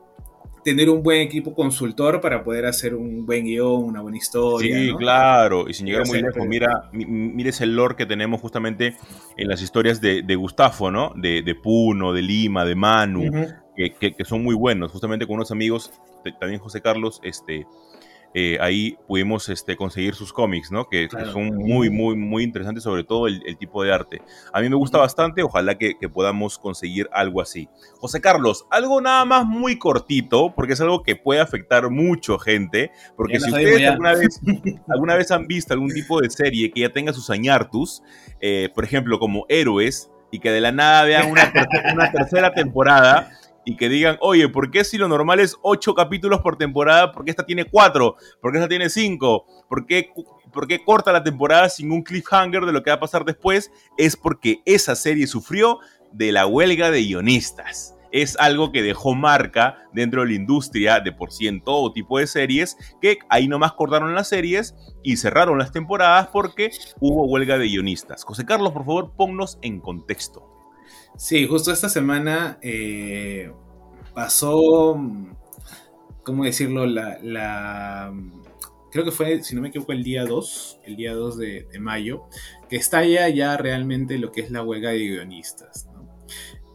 tener 0.64 0.88
un 0.90 1.02
buen 1.02 1.20
equipo 1.20 1.54
consultor 1.54 2.20
para 2.20 2.42
poder 2.42 2.64
hacer 2.66 2.94
un 2.94 3.26
buen 3.26 3.44
guion, 3.44 3.84
una 3.84 4.00
buena 4.00 4.16
historia. 4.16 4.76
Sí, 4.76 4.90
¿no? 4.92 4.96
claro. 4.96 5.68
Y 5.68 5.74
sin 5.74 5.86
llegar 5.86 6.06
muy 6.06 6.22
lejos, 6.22 6.46
mira, 6.46 6.88
mi- 6.92 7.04
mira 7.06 7.50
ese 7.50 7.66
lore 7.66 7.94
que 7.96 8.06
tenemos 8.06 8.40
justamente 8.40 8.96
en 9.36 9.48
las 9.48 9.60
historias 9.62 10.00
de, 10.00 10.22
de 10.22 10.34
Gustavo, 10.36 10.90
¿no? 10.90 11.12
De, 11.14 11.42
de 11.42 11.54
Puno, 11.54 12.12
de 12.12 12.22
Lima, 12.22 12.64
de 12.64 12.74
Manu, 12.74 13.30
que, 13.76 13.92
que- 13.94 14.14
que 14.14 14.24
son 14.24 14.42
muy 14.42 14.54
buenos. 14.54 14.90
Justamente 14.90 15.26
con 15.26 15.36
unos 15.36 15.50
amigos, 15.50 15.92
también 16.40 16.58
José 16.60 16.80
Carlos, 16.80 17.20
este, 17.22 17.66
eh, 18.34 18.58
ahí 18.60 18.98
pudimos 19.06 19.48
este, 19.48 19.76
conseguir 19.76 20.14
sus 20.16 20.32
cómics, 20.32 20.72
¿no? 20.72 20.88
Que, 20.88 21.08
son 21.32 21.54
muy, 21.56 21.88
muy, 21.88 22.16
muy 22.16 22.42
interesantes, 22.42 22.82
sobre 22.82 23.04
todo 23.04 23.28
el, 23.28 23.42
el 23.46 23.56
tipo 23.56 23.82
de 23.84 23.92
arte. 23.92 24.20
A 24.52 24.60
mí 24.60 24.68
me 24.68 24.74
gusta 24.74 24.98
bastante, 24.98 25.42
ojalá 25.44 25.78
que, 25.78 25.96
que 25.98 26.08
podamos 26.08 26.58
conseguir 26.58 27.08
algo 27.12 27.40
así. 27.40 27.68
José 28.00 28.20
Carlos, 28.20 28.66
algo 28.70 29.00
nada 29.00 29.24
más 29.24 29.46
muy 29.46 29.78
cortito, 29.78 30.52
porque 30.54 30.72
es 30.72 30.80
algo 30.80 31.02
que 31.04 31.14
puede 31.16 31.40
afectar 31.40 31.88
mucho 31.90 32.38
gente, 32.38 32.90
porque 33.16 33.38
si 33.40 33.50
ustedes 33.50 33.88
alguna 33.88 34.14
vez, 34.14 34.40
alguna 34.88 35.14
vez 35.14 35.30
han 35.30 35.46
visto 35.46 35.72
algún 35.72 35.90
tipo 35.92 36.20
de 36.20 36.28
serie 36.28 36.72
que 36.72 36.80
ya 36.80 36.88
tenga 36.92 37.12
sus 37.12 37.30
añartus, 37.30 38.02
eh, 38.40 38.68
por 38.74 38.84
ejemplo, 38.84 39.18
como 39.20 39.46
Héroes, 39.48 40.10
y 40.32 40.40
que 40.40 40.50
de 40.50 40.60
la 40.60 40.72
nada 40.72 41.04
vean 41.04 41.30
una, 41.30 41.52
ter- 41.52 41.68
una 41.94 42.10
tercera 42.10 42.52
temporada 42.52 43.30
y 43.64 43.76
que 43.76 43.88
digan, 43.88 44.18
oye, 44.20 44.48
¿por 44.48 44.70
qué 44.70 44.84
si 44.84 44.98
lo 44.98 45.08
normal 45.08 45.40
es 45.40 45.56
ocho 45.62 45.94
capítulos 45.94 46.40
por 46.40 46.56
temporada? 46.56 47.12
¿Por 47.12 47.24
qué 47.24 47.30
esta 47.30 47.46
tiene 47.46 47.64
cuatro? 47.64 48.16
¿Por 48.40 48.52
qué 48.52 48.58
esta 48.58 48.68
tiene 48.68 48.90
cinco? 48.90 49.46
¿Por 49.68 49.86
qué, 49.86 50.10
por 50.52 50.66
qué 50.66 50.84
corta 50.84 51.12
la 51.12 51.24
temporada 51.24 51.68
sin 51.68 51.90
un 51.90 52.02
cliffhanger 52.02 52.64
de 52.64 52.72
lo 52.72 52.82
que 52.82 52.90
va 52.90 52.96
a 52.96 53.00
pasar 53.00 53.24
después? 53.24 53.70
Es 53.96 54.16
porque 54.16 54.60
esa 54.64 54.94
serie 54.94 55.26
sufrió 55.26 55.78
de 56.12 56.32
la 56.32 56.46
huelga 56.46 56.90
de 56.90 57.02
guionistas. 57.02 57.94
Es 58.12 58.36
algo 58.38 58.70
que 58.70 58.82
dejó 58.82 59.16
marca 59.16 59.88
dentro 59.92 60.20
de 60.20 60.28
la 60.28 60.34
industria 60.34 61.00
de 61.00 61.10
por 61.10 61.32
sí 61.32 61.48
en 61.48 61.60
todo 61.60 61.92
tipo 61.92 62.20
de 62.20 62.28
series, 62.28 62.76
que 63.00 63.18
ahí 63.28 63.48
nomás 63.48 63.72
cortaron 63.72 64.14
las 64.14 64.28
series 64.28 64.76
y 65.02 65.16
cerraron 65.16 65.58
las 65.58 65.72
temporadas 65.72 66.28
porque 66.28 66.70
hubo 67.00 67.26
huelga 67.26 67.58
de 67.58 67.66
guionistas. 67.66 68.22
José 68.22 68.44
Carlos, 68.44 68.72
por 68.72 68.84
favor, 68.84 69.14
ponnos 69.16 69.58
en 69.62 69.80
contexto. 69.80 70.54
Sí, 71.16 71.46
justo 71.46 71.72
esta 71.72 71.88
semana 71.88 72.58
eh, 72.60 73.52
pasó, 74.14 75.00
¿cómo 76.24 76.44
decirlo? 76.44 76.86
La, 76.86 78.12
creo 78.90 79.04
que 79.04 79.12
fue, 79.12 79.42
si 79.42 79.54
no 79.54 79.62
me 79.62 79.68
equivoco, 79.68 79.92
el 79.92 80.02
día 80.02 80.24
2, 80.24 80.80
el 80.84 80.96
día 80.96 81.14
2 81.14 81.38
de, 81.38 81.66
mayo, 81.80 82.24
que 82.68 82.76
estalla 82.76 83.28
ya 83.28 83.56
realmente 83.56 84.18
lo 84.18 84.32
que 84.32 84.40
es 84.40 84.50
la 84.50 84.62
huelga 84.62 84.90
de 84.90 85.06
guionistas. 85.06 85.88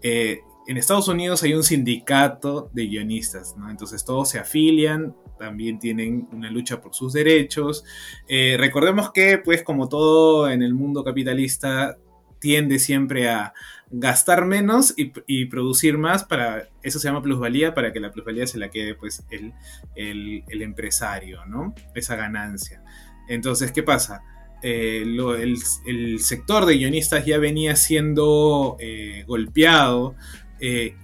Eh, 0.01 0.39
en 0.67 0.77
Estados 0.77 1.07
Unidos 1.09 1.43
hay 1.43 1.53
un 1.53 1.63
sindicato 1.63 2.69
de 2.73 2.87
guionistas, 2.87 3.57
¿no? 3.57 3.69
entonces 3.69 4.05
todos 4.05 4.29
se 4.29 4.39
afilian, 4.39 5.15
también 5.37 5.79
tienen 5.79 6.29
una 6.31 6.51
lucha 6.51 6.79
por 6.79 6.93
sus 6.93 7.11
derechos. 7.11 7.83
Eh, 8.27 8.55
recordemos 8.57 9.11
que, 9.11 9.39
pues 9.39 9.63
como 9.63 9.89
todo 9.89 10.49
en 10.49 10.61
el 10.61 10.73
mundo 10.73 11.03
capitalista, 11.03 11.97
tiende 12.39 12.79
siempre 12.79 13.29
a 13.29 13.53
gastar 13.91 14.45
menos 14.45 14.93
y, 14.97 15.45
producir 15.45 15.97
más 15.97 16.23
para, 16.23 16.69
eso 16.83 16.99
se 16.99 17.07
llama 17.07 17.21
plusvalía, 17.21 17.73
para 17.73 17.91
que 17.91 17.99
la 17.99 18.11
plusvalía 18.11 18.45
se 18.45 18.59
la 18.59 18.69
quede 18.69 18.95
pues 18.95 19.23
el, 19.31 19.53
el- 19.95 20.61
empresario, 20.61 21.45
¿no? 21.45 21.73
Esa 21.95 22.15
ganancia. 22.15 22.83
Entonces, 23.27 23.71
¿qué 23.71 23.83
pasa? 23.83 24.21
Eh, 24.61 25.03
el, 25.05 26.19
sector 26.19 26.65
de 26.65 26.77
guionistas 26.77 27.25
ya 27.25 27.37
venía 27.37 27.75
siendo 27.75 28.77
eh, 28.79 29.23
golpeado, 29.25 30.15
eh, 30.59 30.95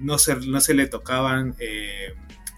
no, 0.00 0.18
se, 0.18 0.36
no 0.36 0.60
se 0.60 0.74
le 0.74 0.86
tocaban 0.88 1.54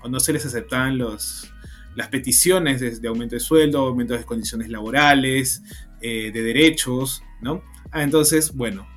o 0.03 0.09
no 0.09 0.21
se 0.21 0.33
les 0.33 0.47
aceptaban 0.47 0.97
los, 0.97 1.53
las 1.95 2.09
peticiones 2.09 2.81
de, 2.81 2.99
de 2.99 3.09
aumento 3.09 3.35
de 3.35 3.41
sueldo, 3.41 3.81
aumento 3.81 4.15
de 4.15 4.25
condiciones 4.25 4.71
laborales, 4.71 5.63
de 6.01 6.31
derechos, 6.33 7.23
¿no? 7.41 7.63
Ah, 7.95 8.03
entonces, 8.03 8.53
bueno, 8.53 8.89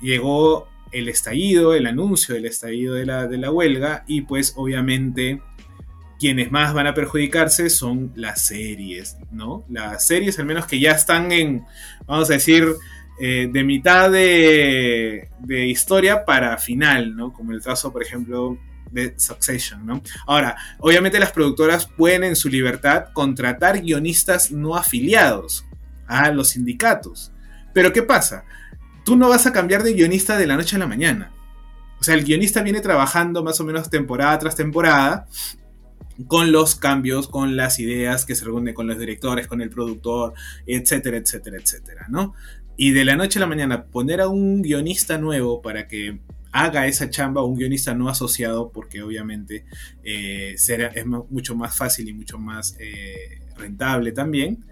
llegó 0.00 0.68
el 0.92 1.08
estallido, 1.08 1.74
el 1.74 1.88
anuncio 1.88 2.36
del 2.36 2.46
estallido 2.46 2.94
de 2.94 3.04
la, 3.04 3.26
de 3.26 3.36
la 3.36 3.50
huelga 3.50 4.04
y 4.06 4.20
pues 4.22 4.54
obviamente 4.56 5.42
quienes 6.20 6.52
más 6.52 6.72
van 6.72 6.86
a 6.86 6.94
perjudicarse 6.94 7.68
son 7.68 8.12
las 8.14 8.46
series, 8.46 9.16
¿no? 9.32 9.64
Las 9.68 10.06
series 10.06 10.38
al 10.38 10.46
menos 10.46 10.66
que 10.66 10.78
ya 10.78 10.92
están 10.92 11.32
en, 11.32 11.64
vamos 12.06 12.30
a 12.30 12.34
decir, 12.34 12.64
eh, 13.20 13.48
de 13.52 13.64
mitad 13.64 14.08
de, 14.08 15.30
de 15.40 15.66
historia 15.66 16.24
para 16.24 16.56
final, 16.58 17.16
¿no? 17.16 17.32
Como 17.32 17.50
el 17.50 17.60
caso, 17.60 17.92
por 17.92 18.04
ejemplo, 18.04 18.56
de 18.92 19.18
Succession, 19.18 19.84
¿no? 19.84 20.00
Ahora, 20.28 20.56
obviamente 20.78 21.18
las 21.18 21.32
productoras 21.32 21.88
pueden 21.88 22.22
en 22.22 22.36
su 22.36 22.48
libertad 22.48 23.06
contratar 23.12 23.80
guionistas 23.80 24.52
no 24.52 24.76
afiliados 24.76 25.64
a 26.06 26.30
los 26.30 26.50
sindicatos. 26.50 27.32
Pero 27.72 27.92
¿qué 27.92 28.02
pasa? 28.02 28.44
Tú 29.04 29.16
no 29.16 29.28
vas 29.28 29.46
a 29.46 29.52
cambiar 29.52 29.82
de 29.82 29.94
guionista 29.94 30.36
de 30.36 30.46
la 30.46 30.56
noche 30.56 30.76
a 30.76 30.78
la 30.78 30.86
mañana. 30.86 31.32
O 32.00 32.04
sea, 32.04 32.14
el 32.14 32.24
guionista 32.24 32.62
viene 32.62 32.80
trabajando 32.80 33.42
más 33.42 33.60
o 33.60 33.64
menos 33.64 33.90
temporada 33.90 34.38
tras 34.38 34.56
temporada 34.56 35.26
con 36.26 36.50
los 36.52 36.74
cambios, 36.74 37.28
con 37.28 37.56
las 37.56 37.78
ideas 37.78 38.24
que 38.24 38.34
se 38.34 38.44
reúnen 38.44 38.74
con 38.74 38.86
los 38.86 38.98
directores, 38.98 39.46
con 39.46 39.60
el 39.60 39.70
productor, 39.70 40.34
etcétera, 40.66 41.16
etcétera, 41.16 41.58
etcétera, 41.58 42.06
¿no? 42.08 42.34
Y 42.76 42.92
de 42.92 43.04
la 43.04 43.16
noche 43.16 43.38
a 43.38 43.40
la 43.40 43.46
mañana 43.46 43.84
poner 43.86 44.20
a 44.20 44.28
un 44.28 44.62
guionista 44.62 45.18
nuevo 45.18 45.62
para 45.62 45.86
que 45.86 46.20
haga 46.52 46.86
esa 46.86 47.10
chamba, 47.10 47.44
un 47.44 47.56
guionista 47.56 47.94
no 47.94 48.08
asociado, 48.08 48.70
porque 48.72 49.02
obviamente 49.02 49.64
eh, 50.02 50.54
será, 50.56 50.88
es 50.88 51.06
mucho 51.06 51.54
más 51.54 51.76
fácil 51.76 52.08
y 52.08 52.12
mucho 52.12 52.38
más 52.38 52.76
eh, 52.78 53.40
rentable 53.56 54.12
también. 54.12 54.64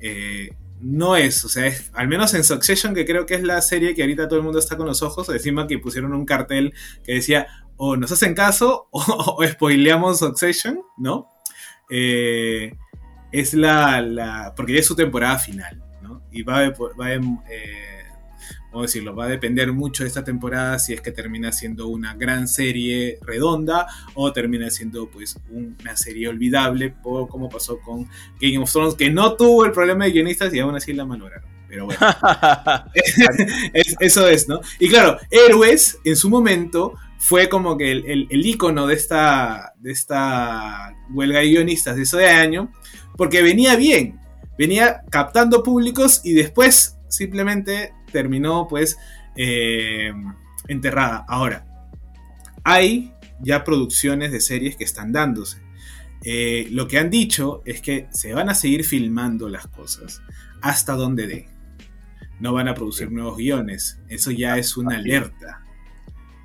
eh, 0.00 0.50
no 0.80 1.16
es, 1.16 1.44
o 1.44 1.48
sea, 1.48 1.66
es, 1.66 1.90
al 1.94 2.08
menos 2.08 2.34
en 2.34 2.44
Succession, 2.44 2.94
que 2.94 3.04
creo 3.04 3.26
que 3.26 3.34
es 3.34 3.42
la 3.42 3.60
serie 3.62 3.94
que 3.94 4.02
ahorita 4.02 4.28
todo 4.28 4.38
el 4.38 4.44
mundo 4.44 4.58
está 4.58 4.76
con 4.76 4.86
los 4.86 5.02
ojos, 5.02 5.28
encima 5.28 5.66
que 5.66 5.78
pusieron 5.78 6.12
un 6.12 6.26
cartel 6.26 6.74
que 7.04 7.14
decía 7.14 7.46
o 7.76 7.96
nos 7.96 8.12
hacen 8.12 8.34
caso 8.34 8.88
o, 8.90 9.36
o 9.38 9.46
spoileamos 9.46 10.18
Succession, 10.18 10.80
¿no? 10.96 11.28
Eh, 11.90 12.74
es 13.32 13.54
la, 13.54 14.00
la, 14.00 14.54
porque 14.56 14.74
ya 14.74 14.80
es 14.80 14.86
su 14.86 14.96
temporada 14.96 15.38
final, 15.38 15.82
¿no? 16.02 16.22
Y 16.30 16.42
va, 16.42 16.70
va 16.70 17.12
eh, 17.12 17.95
¿cómo 18.70 18.82
decirlo? 18.82 19.14
Va 19.14 19.24
a 19.24 19.28
depender 19.28 19.72
mucho 19.72 20.02
de 20.04 20.08
esta 20.08 20.24
temporada 20.24 20.78
si 20.78 20.92
es 20.92 21.00
que 21.00 21.12
termina 21.12 21.52
siendo 21.52 21.88
una 21.88 22.14
gran 22.14 22.48
serie 22.48 23.18
redonda 23.22 23.86
o 24.14 24.32
termina 24.32 24.70
siendo 24.70 25.08
pues 25.10 25.38
una 25.50 25.96
serie 25.96 26.28
olvidable, 26.28 26.90
por 26.90 27.28
como 27.28 27.48
pasó 27.48 27.78
con 27.80 28.08
Game 28.40 28.58
of 28.58 28.70
Thrones, 28.70 28.94
que 28.94 29.10
no 29.10 29.34
tuvo 29.34 29.64
el 29.64 29.72
problema 29.72 30.04
de 30.04 30.12
guionistas 30.12 30.52
y 30.54 30.58
aún 30.60 30.74
así 30.76 30.92
la 30.92 31.04
malograron. 31.04 31.48
Pero 31.68 31.86
bueno, 31.86 32.00
es- 33.72 33.96
eso 34.00 34.28
es, 34.28 34.48
¿no? 34.48 34.60
Y 34.78 34.88
claro, 34.88 35.18
Héroes 35.30 35.98
en 36.04 36.16
su 36.16 36.30
momento 36.30 36.94
fue 37.18 37.48
como 37.48 37.76
que 37.76 37.90
el, 37.90 38.04
el, 38.06 38.26
el 38.30 38.46
ícono 38.46 38.86
de 38.86 38.94
esta, 38.94 39.72
de 39.78 39.90
esta 39.92 40.94
huelga 41.12 41.40
de 41.40 41.46
guionistas 41.48 41.96
de 41.96 42.02
ese 42.02 42.26
año, 42.28 42.70
porque 43.16 43.42
venía 43.42 43.74
bien, 43.76 44.20
venía 44.58 45.02
captando 45.10 45.62
públicos 45.62 46.20
y 46.24 46.34
después 46.34 46.98
simplemente 47.08 47.92
terminó 48.16 48.66
pues 48.66 48.96
eh, 49.36 50.10
enterrada. 50.68 51.24
Ahora, 51.28 51.66
hay 52.64 53.12
ya 53.40 53.62
producciones 53.62 54.32
de 54.32 54.40
series 54.40 54.76
que 54.76 54.84
están 54.84 55.12
dándose. 55.12 55.58
Eh, 56.24 56.68
lo 56.70 56.88
que 56.88 56.98
han 56.98 57.10
dicho 57.10 57.62
es 57.66 57.82
que 57.82 58.08
se 58.10 58.32
van 58.32 58.48
a 58.48 58.54
seguir 58.54 58.84
filmando 58.84 59.48
las 59.50 59.66
cosas 59.66 60.22
hasta 60.62 60.94
donde 60.94 61.26
dé. 61.26 61.48
No 62.40 62.54
van 62.54 62.68
a 62.68 62.74
producir 62.74 63.10
nuevos 63.12 63.36
guiones. 63.36 63.98
Eso 64.08 64.30
ya 64.30 64.56
es 64.56 64.76
una 64.78 64.96
alerta. 64.96 65.62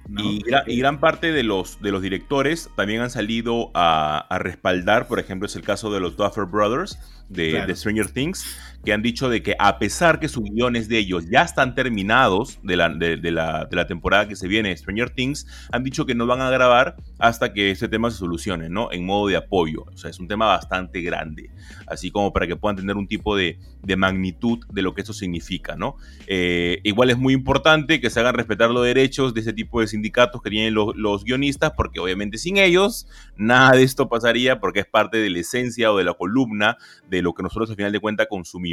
¿no? 0.09 0.21
Y, 0.23 0.41
gra- 0.41 0.63
y 0.67 0.77
gran 0.77 0.99
parte 0.99 1.31
de 1.31 1.43
los, 1.43 1.81
de 1.81 1.91
los 1.91 2.01
directores 2.01 2.69
también 2.75 3.01
han 3.01 3.09
salido 3.09 3.71
a, 3.73 4.17
a 4.29 4.39
respaldar, 4.39 5.07
por 5.07 5.19
ejemplo, 5.19 5.45
es 5.45 5.55
el 5.55 5.61
caso 5.61 5.89
de 5.93 6.01
los 6.01 6.17
Duffer 6.17 6.45
Brothers 6.45 6.99
de, 7.29 7.51
Claro. 7.51 7.67
de 7.67 7.75
Stranger 7.77 8.11
Things, 8.11 8.45
que 8.83 8.93
han 8.93 9.01
dicho 9.01 9.29
de 9.29 9.43
que 9.43 9.55
a 9.59 9.77
pesar 9.77 10.19
que 10.19 10.27
sus 10.27 10.43
guiones 10.43 10.87
de 10.87 10.97
ellos 10.97 11.29
ya 11.29 11.43
están 11.43 11.75
terminados 11.75 12.59
de 12.63 12.75
la, 12.75 12.89
de, 12.89 13.17
la, 13.31 13.65
de 13.65 13.75
la 13.75 13.87
temporada 13.87 14.27
que 14.27 14.35
se 14.35 14.47
viene, 14.47 14.75
Stranger 14.75 15.11
Things, 15.11 15.45
han 15.71 15.83
dicho 15.83 16.05
que 16.05 16.15
no 16.15 16.25
van 16.25 16.41
a 16.41 16.49
grabar 16.49 16.95
hasta 17.19 17.53
que 17.53 17.71
este 17.71 17.87
tema 17.87 18.09
se 18.09 18.17
solucione, 18.17 18.69
¿no? 18.69 18.91
En 18.91 19.05
modo 19.05 19.27
de 19.27 19.37
apoyo. 19.37 19.85
O 19.93 19.97
sea, 19.97 20.09
es 20.09 20.19
un 20.19 20.27
tema 20.27 20.47
bastante 20.47 21.01
grande, 21.01 21.51
así 21.85 22.09
como 22.09 22.33
para 22.33 22.47
que 22.47 22.55
puedan 22.55 22.77
tener 22.77 22.97
un 22.97 23.07
tipo 23.07 23.35
de, 23.35 23.59
de 23.83 23.95
magnitud 23.95 24.59
de 24.71 24.81
lo 24.81 24.95
que 24.95 25.01
eso 25.01 25.13
significa, 25.13 25.75
¿no? 25.75 25.95
Eh, 26.25 26.79
igual 26.83 27.11
es 27.11 27.17
muy 27.17 27.33
importante 27.33 28.01
que 28.01 28.09
se 28.09 28.19
hagan 28.19 28.33
respetar 28.33 28.71
los 28.71 28.83
derechos 28.83 29.33
de 29.33 29.41
ese 29.41 29.53
tipo 29.53 29.81
de 29.81 29.87
sindicatos 29.87 30.41
que 30.41 30.49
tienen 30.49 30.73
los, 30.73 30.95
los 30.95 31.23
guionistas, 31.23 31.73
porque 31.77 31.99
obviamente 31.99 32.39
sin 32.39 32.57
ellos 32.57 33.07
nada 33.37 33.71
de 33.73 33.83
esto 33.83 34.09
pasaría, 34.09 34.59
porque 34.59 34.79
es 34.79 34.85
parte 34.87 35.17
de 35.17 35.29
la 35.29 35.39
esencia 35.39 35.91
o 35.91 35.97
de 35.97 36.03
la 36.03 36.13
columna 36.15 36.77
de 37.09 37.21
lo 37.21 37.33
que 37.33 37.43
nosotros 37.43 37.69
al 37.69 37.75
final 37.75 37.91
de 37.91 37.99
cuentas 37.99 38.27
consumimos. 38.27 38.70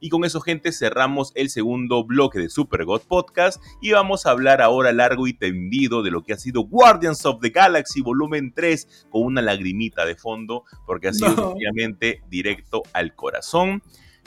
Y 0.00 0.08
con 0.08 0.24
eso, 0.24 0.40
gente, 0.40 0.72
cerramos 0.72 1.32
el 1.34 1.50
segundo 1.50 2.04
bloque 2.04 2.38
de 2.38 2.48
Super 2.48 2.84
God 2.84 3.02
Podcast 3.08 3.62
y 3.80 3.92
vamos 3.92 4.26
a 4.26 4.30
hablar 4.30 4.62
ahora 4.62 4.92
largo 4.92 5.26
y 5.26 5.32
tendido 5.32 6.02
de 6.02 6.10
lo 6.10 6.22
que 6.22 6.32
ha 6.32 6.38
sido 6.38 6.62
Guardians 6.62 7.24
of 7.26 7.40
the 7.40 7.50
Galaxy 7.50 8.00
Volumen 8.00 8.52
3 8.54 9.06
con 9.10 9.22
una 9.22 9.42
lagrimita 9.42 10.04
de 10.04 10.14
fondo, 10.16 10.64
porque 10.86 11.08
ha 11.08 11.12
sido 11.12 11.34
No. 11.36 11.48
obviamente 11.48 12.22
directo 12.30 12.82
al 12.92 13.14
corazón. 13.14 13.82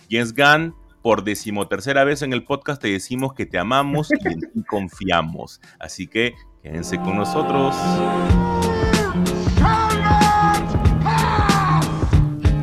James 0.09 0.33
Gunn, 0.33 0.75
por 1.01 1.23
decimotercera 1.23 2.03
vez 2.03 2.21
en 2.21 2.33
el 2.33 2.43
podcast 2.43 2.81
te 2.81 2.89
decimos 2.89 3.33
que 3.33 3.45
te 3.45 3.57
amamos 3.57 4.09
y 4.11 4.27
en 4.27 4.39
ti 4.41 4.63
confiamos. 4.67 5.61
Así 5.79 6.07
que 6.07 6.33
quédense 6.61 6.97
con 6.97 7.15
nosotros. 7.17 7.75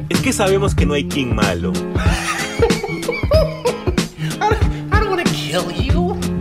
Es 0.09 0.21
que 0.21 0.33
sabemos 0.33 0.75
que 0.75 0.87
no 0.87 0.95
hay 0.95 1.09
King 1.09 1.35
malo. 1.35 1.73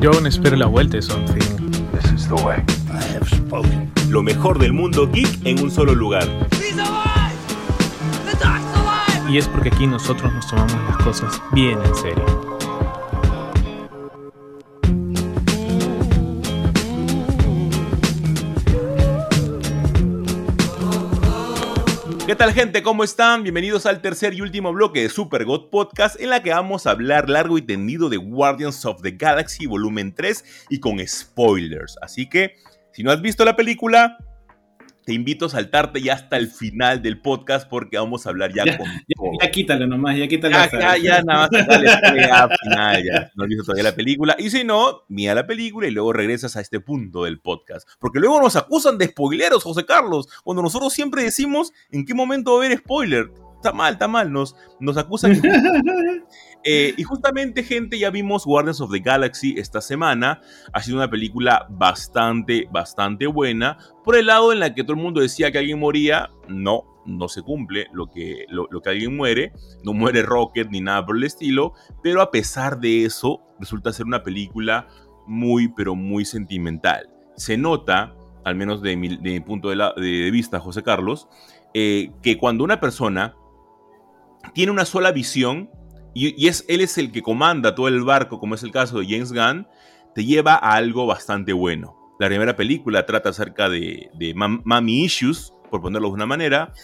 Aún 0.05 0.27
espero 0.27 0.55
la 0.55 0.67
vuelta 0.67 0.97
de 0.97 1.01
Something. 1.01 1.71
This 1.91 2.11
is 2.11 2.27
the 2.27 2.35
way. 2.35 2.63
I 2.91 3.01
have 3.15 3.27
spoken. 3.27 3.91
Lo 4.09 4.21
mejor 4.21 4.59
del 4.59 4.73
mundo 4.73 5.09
geek 5.11 5.27
en 5.43 5.59
un 5.63 5.71
solo 5.71 5.95
lugar. 5.95 6.27
He's 6.51 6.77
alive! 6.77 7.35
The 8.25 8.45
alive! 8.45 9.31
Y 9.31 9.37
es 9.37 9.47
porque 9.47 9.69
aquí 9.69 9.87
nosotros 9.87 10.31
nos 10.33 10.47
tomamos 10.47 10.77
las 10.87 10.97
cosas 10.97 11.41
bien 11.51 11.79
en 11.83 11.95
serio. 11.95 12.56
¿Qué 22.28 22.36
tal 22.36 22.51
gente? 22.51 22.84
¿Cómo 22.84 23.05
están? 23.05 23.43
Bienvenidos 23.43 23.86
al 23.86 24.01
tercer 24.01 24.34
y 24.34 24.41
último 24.41 24.73
bloque 24.73 25.01
de 25.01 25.07
Super 25.07 25.45
God 25.45 25.69
Podcast 25.69 26.19
en 26.19 26.30
la 26.30 26.43
que 26.43 26.49
vamos 26.49 26.86
a 26.86 26.91
hablar 26.91 27.30
largo 27.30 27.57
y 27.57 27.61
tendido 27.61 28.09
de 28.09 28.17
Guardians 28.17 28.84
of 28.84 29.01
the 29.01 29.11
Galaxy 29.11 29.65
Volumen 29.65 30.13
3 30.13 30.65
y 30.69 30.82
con 30.82 30.99
spoilers. 31.07 31.95
Así 32.01 32.28
que 32.28 32.57
si 32.91 33.01
no 33.01 33.11
has 33.11 33.21
visto 33.21 33.45
la 33.45 33.55
película, 33.55 34.17
te 35.07 35.13
invito 35.13 35.45
a 35.45 35.49
saltarte 35.49 36.01
ya 36.01 36.15
hasta 36.15 36.35
el 36.35 36.49
final 36.49 37.01
del 37.01 37.21
podcast 37.21 37.65
porque 37.69 37.95
vamos 37.97 38.27
a 38.27 38.29
hablar 38.29 38.51
ya, 38.53 38.65
Ya, 38.65 38.77
con 38.77 38.87
Ya, 38.87 39.15
todo. 39.15 39.31
ya 39.41 39.51
quítalo 39.51 39.87
nomás, 39.87 40.17
ya 40.17 40.27
quítalo. 40.27 40.53
Ya, 40.57 40.69
ya, 40.69 40.97
ya, 40.97 41.21
nada 41.21 41.47
más 41.49 41.61
acá 41.63 41.77
le 41.79 42.23
al 42.25 42.49
final, 42.61 43.03
ya. 43.05 43.31
No 43.35 43.43
has 43.45 43.47
visto 43.47 43.63
todavía 43.63 43.83
la 43.85 43.95
película. 43.95 44.35
Y 44.37 44.49
si 44.49 44.65
no, 44.65 45.03
mira 45.07 45.33
la 45.33 45.47
película 45.47 45.87
y 45.87 45.91
luego 45.91 46.11
regresas 46.11 46.57
a 46.57 46.59
este 46.59 46.81
punto 46.81 47.23
del 47.23 47.39
podcast. 47.39 47.87
Porque 47.99 48.19
luego 48.19 48.41
nos 48.41 48.57
acusan 48.57 48.97
de 48.97 49.05
spoileros, 49.07 49.63
José 49.63 49.85
Carlos, 49.85 50.27
cuando 50.43 50.61
nosotros 50.61 50.91
siempre 50.91 51.23
decimos 51.23 51.71
en 51.89 52.05
qué 52.05 52.13
momento 52.13 52.51
va 52.57 52.63
a 52.63 52.65
haber 52.65 52.77
spoiler. 52.77 53.31
Está 53.57 53.73
mal, 53.73 53.93
está 53.93 54.07
mal, 54.07 54.31
nos, 54.31 54.55
nos 54.79 54.97
acusan. 54.97 55.39
Eh, 56.69 56.93
y 56.97 57.03
justamente, 57.03 57.63
gente, 57.63 57.97
ya 57.97 58.09
vimos 58.09 58.43
Guardians 58.45 58.81
of 58.81 58.91
the 58.91 58.99
Galaxy 58.99 59.55
esta 59.57 59.79
semana. 59.79 60.41
Ha 60.73 60.81
sido 60.81 60.97
una 60.97 61.09
película 61.09 61.65
bastante, 61.69 62.67
bastante 62.71 63.25
buena. 63.27 63.77
Por 64.03 64.17
el 64.17 64.25
lado 64.25 64.51
en 64.51 64.59
la 64.59 64.73
que 64.75 64.83
todo 64.83 64.97
el 64.97 65.01
mundo 65.01 65.21
decía 65.21 65.49
que 65.49 65.59
alguien 65.59 65.79
moría, 65.79 66.29
no, 66.49 66.83
no 67.05 67.29
se 67.29 67.41
cumple 67.41 67.87
lo 67.93 68.07
que, 68.07 68.45
lo, 68.49 68.67
lo 68.69 68.81
que 68.81 68.89
alguien 68.89 69.15
muere. 69.15 69.53
No 69.85 69.93
muere 69.93 70.23
Rocket 70.23 70.69
ni 70.69 70.81
nada 70.81 71.05
por 71.05 71.15
el 71.15 71.23
estilo. 71.23 71.73
Pero 72.03 72.21
a 72.21 72.31
pesar 72.31 72.79
de 72.81 73.05
eso, 73.05 73.39
resulta 73.61 73.93
ser 73.93 74.05
una 74.05 74.23
película 74.23 74.87
muy, 75.25 75.69
pero 75.69 75.95
muy 75.95 76.25
sentimental. 76.25 77.09
Se 77.37 77.55
nota, 77.55 78.13
al 78.43 78.55
menos 78.55 78.81
de 78.81 78.97
mi, 78.97 79.09
de 79.15 79.29
mi 79.31 79.39
punto 79.39 79.69
de, 79.69 79.77
la- 79.77 79.93
de 79.95 80.31
vista, 80.31 80.59
José 80.59 80.83
Carlos, 80.83 81.29
eh, 81.73 82.11
que 82.21 82.37
cuando 82.37 82.65
una 82.65 82.81
persona 82.81 83.35
tiene 84.53 84.71
una 84.71 84.85
sola 84.85 85.11
visión 85.11 85.69
y, 86.13 86.33
y 86.43 86.47
es, 86.47 86.65
él 86.67 86.81
es 86.81 86.97
el 86.97 87.11
que 87.11 87.21
comanda 87.21 87.75
todo 87.75 87.87
el 87.87 88.03
barco, 88.03 88.39
como 88.39 88.55
es 88.55 88.63
el 88.63 88.71
caso 88.71 88.99
de 88.99 89.05
James 89.07 89.31
Gunn, 89.31 89.67
te 90.15 90.25
lleva 90.25 90.55
a 90.55 90.73
algo 90.73 91.05
bastante 91.05 91.53
bueno. 91.53 91.95
La 92.19 92.27
primera 92.27 92.55
película 92.55 93.05
trata 93.05 93.29
acerca 93.29 93.69
de, 93.69 94.09
de 94.15 94.33
mommy 94.33 95.03
issues, 95.03 95.53
por 95.69 95.81
ponerlo 95.81 96.07
de 96.07 96.13
una 96.15 96.25
manera. 96.25 96.73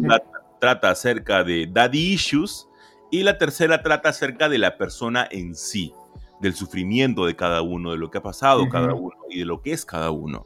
La- 0.00 0.22
trata 0.60 0.90
acerca 0.90 1.42
de 1.42 1.66
daddy 1.72 2.12
issues. 2.12 2.66
Y 3.10 3.22
la 3.22 3.38
tercera 3.38 3.82
trata 3.82 4.10
acerca 4.10 4.48
de 4.50 4.58
la 4.58 4.76
persona 4.76 5.26
en 5.30 5.54
sí, 5.54 5.92
del 6.40 6.54
sufrimiento 6.54 7.24
de 7.24 7.34
cada 7.34 7.62
uno, 7.62 7.92
de 7.92 7.96
lo 7.96 8.10
que 8.10 8.18
ha 8.18 8.22
pasado 8.22 8.68
cada 8.68 8.92
uno 8.94 9.16
y 9.30 9.38
de 9.38 9.46
lo 9.46 9.62
que 9.62 9.72
es 9.72 9.84
cada 9.86 10.10
uno. 10.10 10.44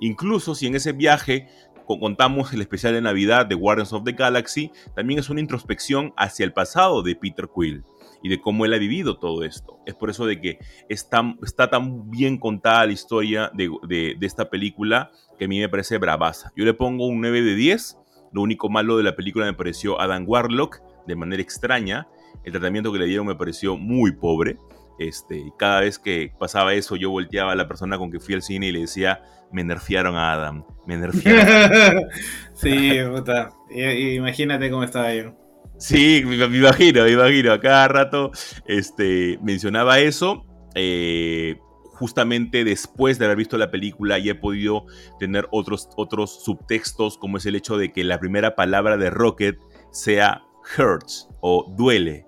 Incluso 0.00 0.54
si 0.54 0.66
en 0.68 0.76
ese 0.76 0.92
viaje 0.92 1.48
contamos 1.86 2.52
el 2.52 2.60
especial 2.60 2.92
de 2.94 3.00
Navidad 3.00 3.46
de 3.46 3.54
Guardians 3.54 3.92
of 3.92 4.04
the 4.04 4.12
Galaxy, 4.12 4.70
también 4.94 5.20
es 5.20 5.30
una 5.30 5.40
introspección 5.40 6.12
hacia 6.16 6.44
el 6.44 6.52
pasado 6.52 7.02
de 7.02 7.14
Peter 7.16 7.48
Quill 7.54 7.84
y 8.22 8.28
de 8.28 8.40
cómo 8.40 8.64
él 8.64 8.74
ha 8.74 8.78
vivido 8.78 9.18
todo 9.18 9.44
esto. 9.44 9.78
Es 9.86 9.94
por 9.94 10.10
eso 10.10 10.26
de 10.26 10.40
que 10.40 10.58
está 10.88 11.70
tan 11.70 12.10
bien 12.10 12.38
contada 12.38 12.86
la 12.86 12.92
historia 12.92 13.50
de, 13.54 13.70
de- 13.86 14.16
de 14.18 14.26
esta 14.26 14.48
película 14.50 15.10
que 15.38 15.44
a 15.44 15.48
mí 15.48 15.60
me 15.60 15.68
parece 15.68 15.98
bravaza. 15.98 16.50
Yo 16.56 16.64
le 16.64 16.74
pongo 16.74 17.06
un 17.06 17.20
9 17.20 17.42
de 17.42 17.54
10. 17.54 17.98
Lo 18.32 18.42
único 18.42 18.68
malo 18.68 18.96
de 18.96 19.04
la 19.04 19.14
película 19.14 19.46
me 19.46 19.54
pareció 19.54 20.00
Adam 20.00 20.24
Warlock 20.26 20.80
de 21.06 21.14
manera 21.16 21.42
extraña. 21.42 22.08
El 22.42 22.52
tratamiento 22.52 22.92
que 22.92 22.98
le 22.98 23.06
dieron 23.06 23.26
me 23.26 23.34
pareció 23.36 23.76
muy 23.76 24.12
pobre. 24.12 24.58
Este, 24.98 25.36
y 25.38 25.52
cada 25.58 25.80
vez 25.80 25.98
que 25.98 26.32
pasaba 26.38 26.74
eso, 26.74 26.96
yo 26.96 27.10
volteaba 27.10 27.52
a 27.52 27.56
la 27.56 27.68
persona 27.68 27.98
con 27.98 28.10
que 28.10 28.20
fui 28.20 28.34
al 28.34 28.42
cine 28.42 28.68
y 28.68 28.72
le 28.72 28.80
decía, 28.80 29.22
me 29.52 29.62
nerfearon 29.64 30.16
a 30.16 30.32
Adam, 30.32 30.64
me 30.86 30.96
nerfearon. 30.96 32.08
sí, 32.54 32.98
puta. 33.14 33.50
Imagínate 33.70 34.70
cómo 34.70 34.84
estaba 34.84 35.14
yo. 35.14 35.34
Sí, 35.78 36.22
me, 36.24 36.36
me 36.48 36.56
imagino, 36.58 37.04
me 37.04 37.12
imagino. 37.12 37.52
A 37.52 37.60
cada 37.60 37.88
rato 37.88 38.30
este, 38.66 39.38
mencionaba 39.42 39.98
eso. 40.00 40.44
eh, 40.74 41.56
justamente 41.96 42.62
después 42.64 43.18
de 43.18 43.24
haber 43.24 43.38
visto 43.38 43.56
la 43.56 43.70
película 43.70 44.18
y 44.18 44.28
he 44.28 44.34
podido 44.34 44.84
tener 45.18 45.48
otros, 45.50 45.88
otros 45.96 46.44
subtextos, 46.44 47.16
como 47.16 47.38
es 47.38 47.46
el 47.46 47.56
hecho 47.56 47.78
de 47.78 47.90
que 47.92 48.04
la 48.04 48.20
primera 48.20 48.54
palabra 48.54 48.96
de 48.98 49.08
Rocket 49.10 49.56
sea 49.92 50.42
hurts 50.78 51.28
o 51.40 51.72
duele. 51.76 52.26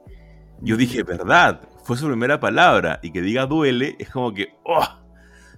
Yo 0.63 0.77
dije, 0.77 1.03
¿verdad? 1.03 1.61
Fue 1.89 1.97
su 1.97 2.07
primera 2.07 2.39
palabra. 2.39 3.01
Y 3.03 3.13
que 3.13 3.23
diga 3.23 3.47
duele 3.47 3.97
es 3.99 4.11
como 4.11 4.35
que, 4.35 4.51
¡oh! 4.63 4.87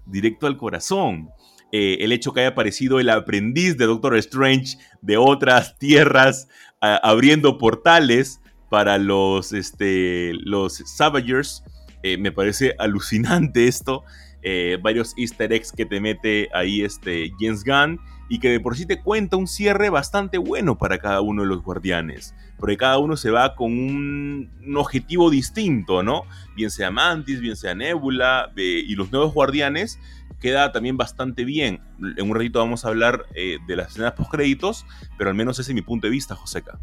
Directo 0.07 0.47
al 0.47 0.57
corazón. 0.57 1.29
Eh, 1.73 1.99
el 2.03 2.13
hecho 2.13 2.33
que 2.33 2.39
haya 2.39 2.51
aparecido 2.51 3.01
el 3.01 3.11
aprendiz 3.11 3.77
de 3.77 3.87
Doctor 3.87 4.17
Strange 4.19 4.79
de 5.03 5.17
otras 5.17 5.77
tierras 5.77 6.47
abriendo 6.81 7.59
portales 7.59 8.41
para 8.69 8.97
los, 8.99 9.53
este, 9.53 10.31
los 10.35 10.75
Savagers. 10.75 11.65
Eh, 12.05 12.17
me 12.17 12.31
parece 12.31 12.77
alucinante 12.79 13.67
esto. 13.67 14.05
Eh, 14.43 14.79
varios 14.81 15.15
easter 15.19 15.53
eggs 15.53 15.71
que 15.71 15.85
te 15.85 16.01
mete 16.01 16.49
ahí 16.55 16.83
este 16.83 17.31
James 17.39 17.63
Gunn 17.63 18.01
y 18.31 18.39
que 18.39 18.49
de 18.49 18.61
por 18.61 18.77
sí 18.77 18.87
te 18.87 19.01
cuenta 19.01 19.37
un 19.37 19.47
cierre 19.47 19.91
bastante 19.91 20.39
bueno 20.39 20.79
para 20.79 20.99
cada 20.99 21.21
uno 21.21 21.43
de 21.43 21.49
los 21.49 21.63
guardianes. 21.63 22.35
Porque 22.59 22.77
cada 22.77 22.99
uno 22.99 23.17
se 23.17 23.31
va 23.31 23.55
con 23.57 23.73
un, 23.73 24.77
objetivo 24.77 25.31
distinto, 25.31 26.03
¿no? 26.03 26.23
Bien 26.55 26.71
sea 26.71 26.91
Mantis, 26.91 27.41
bien 27.41 27.57
sea 27.57 27.75
Nebula 27.75 28.53
eh, 28.57 28.85
y 28.87 28.95
los 28.95 29.11
nuevos 29.11 29.35
guardianes 29.35 29.99
queda 30.41 30.73
también 30.73 30.97
bastante 30.97 31.45
bien. 31.45 31.81
En 32.17 32.31
un 32.31 32.35
ratito 32.35 32.61
vamos 32.61 32.85
a 32.85 32.89
hablar 32.89 33.27
eh, 33.35 33.59
de 33.67 33.77
las 33.77 33.91
escenas 33.91 34.13
post 34.13 34.31
créditos, 34.31 34.87
pero 35.19 35.29
al 35.29 35.37
menos 35.37 35.59
ese 35.59 35.73
es 35.73 35.75
mi 35.75 35.83
punto 35.83 36.07
de 36.07 36.13
vista, 36.13 36.35
Joseca. 36.37 36.79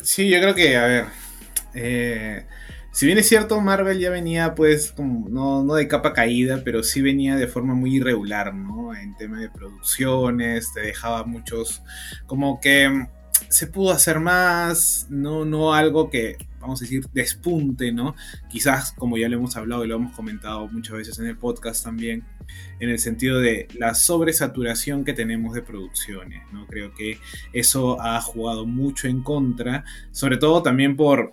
Sí, 0.00 0.30
yo 0.30 0.40
creo 0.40 0.54
que, 0.54 0.76
a 0.76 0.86
ver. 0.86 2.46
Si 2.92 3.06
bien 3.06 3.18
es 3.18 3.28
cierto, 3.28 3.60
Marvel 3.60 3.98
ya 3.98 4.10
venía, 4.10 4.54
pues, 4.54 4.92
como, 4.92 5.28
no, 5.28 5.74
de 5.74 5.86
capa 5.86 6.12
caída, 6.12 6.62
pero 6.64 6.82
sí 6.82 7.00
venía 7.00 7.36
de 7.36 7.46
forma 7.46 7.74
muy 7.74 7.96
irregular, 7.96 8.54
¿no? 8.54 8.94
En 8.94 9.16
tema 9.16 9.40
de 9.40 9.48
producciones, 9.48 10.72
te 10.74 10.80
dejaba 10.80 11.24
muchos. 11.24 11.82
Como 12.26 12.60
que 12.60 12.88
mm, 12.88 13.08
se 13.48 13.68
pudo 13.68 13.92
hacer 13.92 14.18
más, 14.18 15.06
no, 15.08 15.44
no 15.44 15.72
algo 15.72 16.10
que, 16.10 16.36
vamos 16.60 16.80
a 16.80 16.84
decir, 16.84 17.06
despunte, 17.12 17.92
¿no? 17.92 18.16
Quizás, 18.48 18.92
como 18.92 19.16
ya 19.16 19.28
lo 19.28 19.36
hemos 19.36 19.56
hablado 19.56 19.84
y 19.84 19.88
lo 19.88 19.96
hemos 19.96 20.12
comentado 20.14 20.66
muchas 20.68 20.96
veces 20.96 21.18
en 21.20 21.26
el 21.26 21.36
podcast 21.36 21.84
también, 21.84 22.24
en 22.80 22.90
el 22.90 22.98
sentido 22.98 23.38
de 23.38 23.68
la 23.78 23.94
sobresaturación 23.94 25.04
que 25.04 25.12
tenemos 25.12 25.54
de 25.54 25.62
producciones. 25.62 26.42
¿no? 26.52 26.66
Creo 26.66 26.92
que 26.94 27.18
eso 27.52 28.00
ha 28.00 28.20
jugado 28.20 28.66
mucho 28.66 29.06
en 29.06 29.22
contra, 29.22 29.84
sobre 30.10 30.36
todo 30.36 30.62
también 30.62 30.96
por 30.96 31.32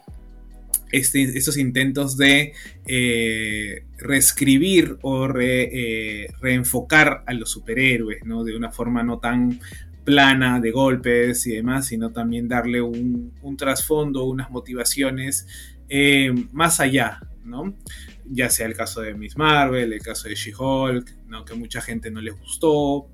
este, 0.92 1.38
estos 1.38 1.58
intentos 1.58 2.18
de 2.18 2.54
eh, 2.86 3.84
reescribir 3.98 4.98
o 5.02 5.28
eh, 5.40 6.28
reenfocar 6.42 7.24
a 7.26 7.34
los 7.34 7.52
superhéroes, 7.52 8.24
¿no? 8.26 8.44
De 8.44 8.56
una 8.56 8.72
forma 8.72 9.04
no 9.04 9.20
tan 9.20 9.60
plana 10.06 10.62
de 10.62 10.72
golpes 10.72 11.46
y 11.48 11.52
demás, 11.52 11.88
sino 11.88 12.12
también 12.12 12.48
darle 12.48 12.82
un, 12.82 13.34
trasfondo, 13.58 14.24
unas 14.24 14.50
motivaciones 14.50 15.48
eh, 15.90 16.34
más 16.54 16.80
allá, 16.80 17.20
¿no? 17.44 17.76
Ya 18.26 18.50
sea 18.50 18.68
el 18.68 18.74
caso 18.74 19.02
de 19.02 19.14
Miss 19.14 19.38
Marvel, 19.38 19.92
el 19.92 20.02
caso 20.02 20.30
de 20.30 20.36
She-Hulk, 20.36 21.28
¿no? 21.28 21.44
que 21.44 21.56
mucha 21.56 21.82
gente 21.82 22.12
no 22.12 22.22
les 22.22 22.38
gustó, 22.38 23.10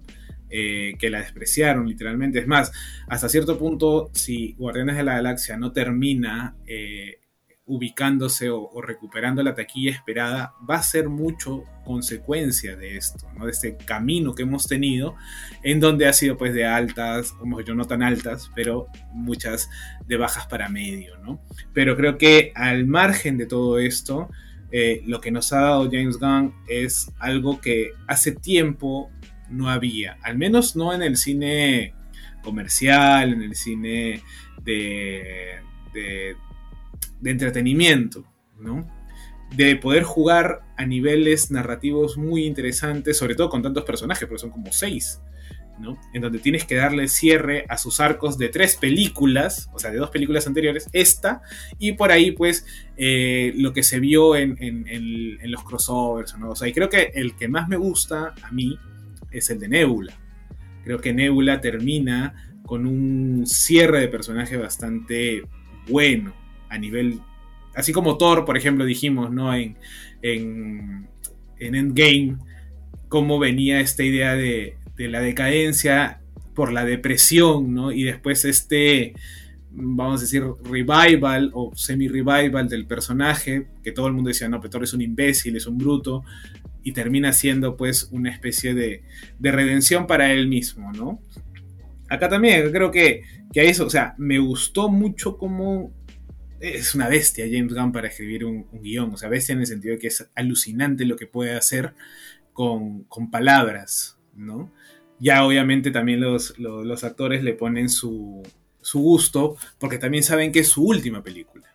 que 0.50 1.10
la 1.10 1.20
despreciaron 1.20 1.88
literalmente. 1.88 2.38
Es 2.38 2.46
más, 2.46 2.72
hasta 3.08 3.28
cierto 3.28 3.58
punto, 3.58 4.12
si 4.14 4.54
Guardianes 4.54 4.98
de 4.98 5.04
la 5.04 5.16
Galaxia 5.16 5.58
no 5.58 5.72
termina 5.72 6.56
ubicándose 7.66 8.50
o, 8.50 8.70
recuperando 8.82 9.42
la 9.42 9.56
taquilla 9.56 9.92
esperada 9.92 10.54
va 10.70 10.76
a 10.76 10.84
ser 10.84 11.08
mucho 11.08 11.64
consecuencia 11.86 12.76
de 12.76 12.98
esto, 12.98 13.28
¿no? 13.38 13.46
de 13.46 13.52
este 13.52 13.78
camino 13.78 14.36
que 14.36 14.44
hemos 14.44 14.68
tenido, 14.68 15.16
en 15.64 15.80
donde 15.80 16.08
ha 16.08 16.14
sido 16.14 16.38
pues 16.38 16.54
de 16.54 16.66
altas, 16.66 17.32
como 17.32 17.62
yo 17.62 17.74
no 17.74 17.86
tan 17.86 18.04
altas, 18.04 18.52
pero 18.54 18.88
muchas 19.14 19.70
de 20.06 20.18
bajas 20.18 20.46
para 20.48 20.68
medio, 20.68 21.18
¿no? 21.20 21.42
Pero 21.74 21.96
creo 21.96 22.18
que 22.18 22.52
al 22.56 22.86
margen 22.86 23.38
de 23.38 23.46
todo 23.46 23.80
esto, 23.80 24.30
eh, 24.72 25.02
lo 25.06 25.22
que 25.22 25.32
nos 25.32 25.54
ha 25.54 25.62
dado 25.62 25.90
James 25.90 26.18
Gunn 26.18 26.54
es 26.68 27.12
algo 27.20 27.62
que 27.62 27.92
hace 28.08 28.34
tiempo 28.34 29.10
no 29.50 29.70
había, 29.70 30.18
al 30.22 30.38
menos 30.38 30.76
no 30.76 30.94
en 30.94 31.02
el 31.02 31.16
cine 31.16 31.94
comercial, 32.44 33.34
en 33.34 33.42
el 33.42 33.56
cine 33.56 34.22
de, 34.64 35.60
de 35.94 36.36
de 37.24 37.32
entretenimiento, 37.32 38.26
¿no? 38.60 38.86
De 39.56 39.78
poder 39.78 40.04
jugar 40.04 40.62
a 40.78 40.86
niveles 40.86 41.52
narrativos 41.52 42.18
muy 42.18 42.46
interesantes, 42.46 43.18
sobre 43.18 43.36
todo 43.36 43.50
con 43.50 43.62
tantos 43.62 43.86
personajes, 43.86 44.28
porque 44.28 44.42
son 44.42 44.50
como 44.50 44.74
seis, 44.74 45.22
¿no? 45.80 45.98
En 46.14 46.22
donde 46.22 46.40
tienes 46.40 46.66
que 46.66 46.76
darle 46.76 47.08
cierre 47.08 47.66
a 47.70 47.78
sus 47.78 48.02
arcos 48.02 48.38
de 48.38 48.50
tres 48.50 48.76
películas, 48.76 49.70
o 49.74 49.80
sea, 49.80 49.90
de 49.92 49.98
dos 49.98 50.10
películas 50.10 50.48
anteriores, 50.48 50.90
esta, 50.92 51.42
y 51.80 51.94
por 51.94 52.12
ahí, 52.12 52.32
pues, 52.32 52.66
eh, 52.98 53.54
lo 53.56 53.72
que 53.72 53.84
se 53.84 54.02
vio 54.02 54.36
en, 54.36 54.58
los 55.44 55.64
crossovers, 55.64 56.38
¿no? 56.38 56.50
O 56.50 56.56
sea, 56.58 56.68
y 56.68 56.74
creo 56.74 56.90
que 56.90 57.14
el 57.16 57.38
que 57.38 57.48
más 57.48 57.70
me 57.70 57.78
gusta 57.78 58.34
a 58.44 58.52
mí 58.52 58.78
es 59.32 59.50
el 59.50 59.60
de 59.60 59.70
Nebula. 59.70 60.14
Creo 60.84 61.00
que 61.00 61.14
Nebula 61.14 61.62
termina 61.62 62.34
con 62.66 62.86
un 62.86 63.46
cierre 63.48 64.02
de 64.02 64.10
personaje 64.10 64.58
bastante 64.58 65.44
bueno 65.88 66.43
a 66.74 66.80
nivel, 66.80 67.20
así 67.76 67.94
como 67.94 68.18
Thor, 68.18 68.46
por 68.46 68.58
ejemplo, 68.58 68.84
dijimos, 68.84 69.32
¿no? 69.32 69.54
En, 69.54 69.78
en, 70.24 71.08
Endgame, 71.60 72.38
cómo 73.08 73.40
venía 73.40 73.80
esta 73.80 74.04
idea 74.04 74.34
de, 74.34 74.76
la 74.98 75.22
decadencia 75.22 76.20
por 76.56 76.74
la 76.74 76.84
depresión, 76.84 77.74
¿no? 77.74 77.92
Y 77.92 78.04
después 78.04 78.44
este, 78.46 79.14
vamos 79.72 80.20
a 80.20 80.24
decir, 80.24 80.44
revival 80.64 81.52
o 81.54 81.72
semi-revival 81.76 82.68
del 82.68 82.88
personaje, 82.88 83.68
que 83.84 83.92
todo 83.92 84.08
el 84.08 84.14
mundo 84.14 84.30
decía, 84.30 84.50
no, 84.50 84.60
pero 84.60 84.72
Thor 84.72 84.84
es 84.84 84.94
un 84.94 85.02
imbécil, 85.02 85.56
es 85.56 85.68
un 85.68 85.78
bruto, 85.78 86.24
y 86.82 86.92
termina 86.92 87.34
siendo 87.34 87.78
pues 87.78 88.10
una 88.12 88.32
especie 88.32 88.74
de, 88.74 89.04
de 89.38 89.52
redención 89.52 90.08
para 90.08 90.32
él 90.34 90.48
mismo, 90.48 90.92
¿no? 90.92 91.20
Acá 92.10 92.30
también 92.30 92.72
creo 92.72 92.92
que, 92.92 93.22
que 93.52 93.70
eso, 93.70 93.86
o 93.86 93.90
sea, 93.90 94.16
me 94.18 94.40
gustó 94.40 94.90
mucho 94.90 95.38
cómo 95.38 95.92
es 96.64 96.96
una 96.96 97.10
bestia 97.10 97.46
James 97.52 97.74
Gunn 97.74 97.92
para 97.92 98.08
escribir 98.08 98.46
un, 98.46 98.66
guion. 98.72 99.14
O 99.14 99.18
sea, 99.18 99.28
bestia 99.28 99.54
en 99.54 99.60
el 99.60 99.68
sentido 99.68 99.94
de 99.94 100.00
que 100.00 100.08
es 100.08 100.30
alucinante 100.34 101.06
lo 101.06 101.18
que 101.18 101.28
puede 101.28 101.56
hacer 101.56 101.94
con, 102.54 103.06
palabras, 103.30 104.18
¿no? 104.34 104.72
Ya 105.20 105.46
obviamente 105.46 105.92
también 105.92 106.22
los, 106.22 106.54
actores 107.04 107.44
le 107.44 107.54
ponen 107.54 107.90
su, 107.90 108.44
gusto 108.94 109.58
porque 109.78 109.98
también 109.98 110.24
saben 110.24 110.52
que 110.52 110.60
es 110.60 110.70
su 110.70 110.86
última 110.86 111.22
película. 111.22 111.68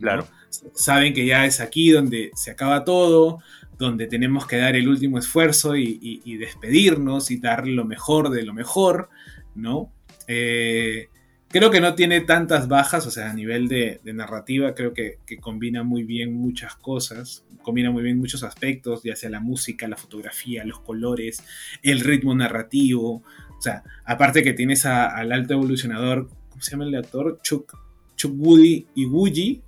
Claro. 0.00 0.26
Saben 0.74 1.12
que 1.12 1.26
ya 1.26 1.44
es 1.44 1.60
aquí 1.60 1.90
donde 1.90 2.30
se 2.34 2.50
acaba 2.50 2.84
todo, 2.84 3.40
donde 3.78 4.06
tenemos 4.06 4.46
que 4.46 4.56
dar 4.56 4.76
el 4.76 4.88
último 4.88 5.18
esfuerzo 5.18 5.76
y, 5.76 5.98
y 6.24 6.36
despedirnos 6.38 7.30
y 7.30 7.38
dar 7.38 7.68
lo 7.68 7.84
mejor 7.84 8.30
de 8.30 8.44
lo 8.44 8.54
mejor, 8.54 9.10
¿no? 9.54 9.92
Eh, 10.26 11.08
Creo 11.56 11.70
que 11.70 11.80
no 11.80 11.94
tiene 11.94 12.20
tantas 12.20 12.68
bajas, 12.68 13.06
o 13.06 13.10
sea, 13.10 13.30
a 13.30 13.32
nivel 13.32 13.66
de, 13.66 13.98
narrativa, 14.04 14.74
creo 14.74 14.92
que, 14.92 15.20
combina 15.40 15.82
muy 15.82 16.02
bien 16.02 16.34
muchas 16.34 16.76
cosas, 16.76 17.46
combina 17.62 17.90
muy 17.90 18.02
bien 18.02 18.18
muchos 18.18 18.42
aspectos, 18.42 19.02
ya 19.02 19.16
sea 19.16 19.30
la 19.30 19.40
música, 19.40 19.88
la 19.88 19.96
fotografía, 19.96 20.66
los 20.66 20.80
colores, 20.80 21.42
el 21.82 22.00
ritmo 22.00 22.34
narrativo. 22.34 23.22
O 23.56 23.62
sea, 23.62 23.82
aparte 24.04 24.42
que 24.42 24.52
tienes 24.52 24.84
al 24.84 25.32
alto 25.32 25.54
evolucionador, 25.54 26.28
¿cómo 26.50 26.60
se 26.60 26.72
llama 26.72 26.84
el 26.84 26.94
actor? 26.94 27.40
Chuck, 27.42 27.74
Chuck 28.16 28.34
Woody 28.36 28.88
y 28.94 29.06
Wuji, 29.06 29.62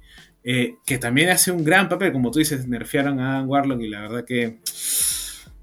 eh, 0.45 0.75
que 0.85 0.99
también 0.99 1.31
hace 1.31 1.53
un 1.53 1.65
gran 1.65 1.89
papel, 1.89 2.13
como 2.13 2.31
tú 2.31 2.39
dices, 2.39 2.69
nerfearon 2.69 3.19
a 3.19 3.43
Warlock 3.45 3.81
y 3.81 3.89
la 3.89 4.03
verdad 4.03 4.27
que, 4.27 4.59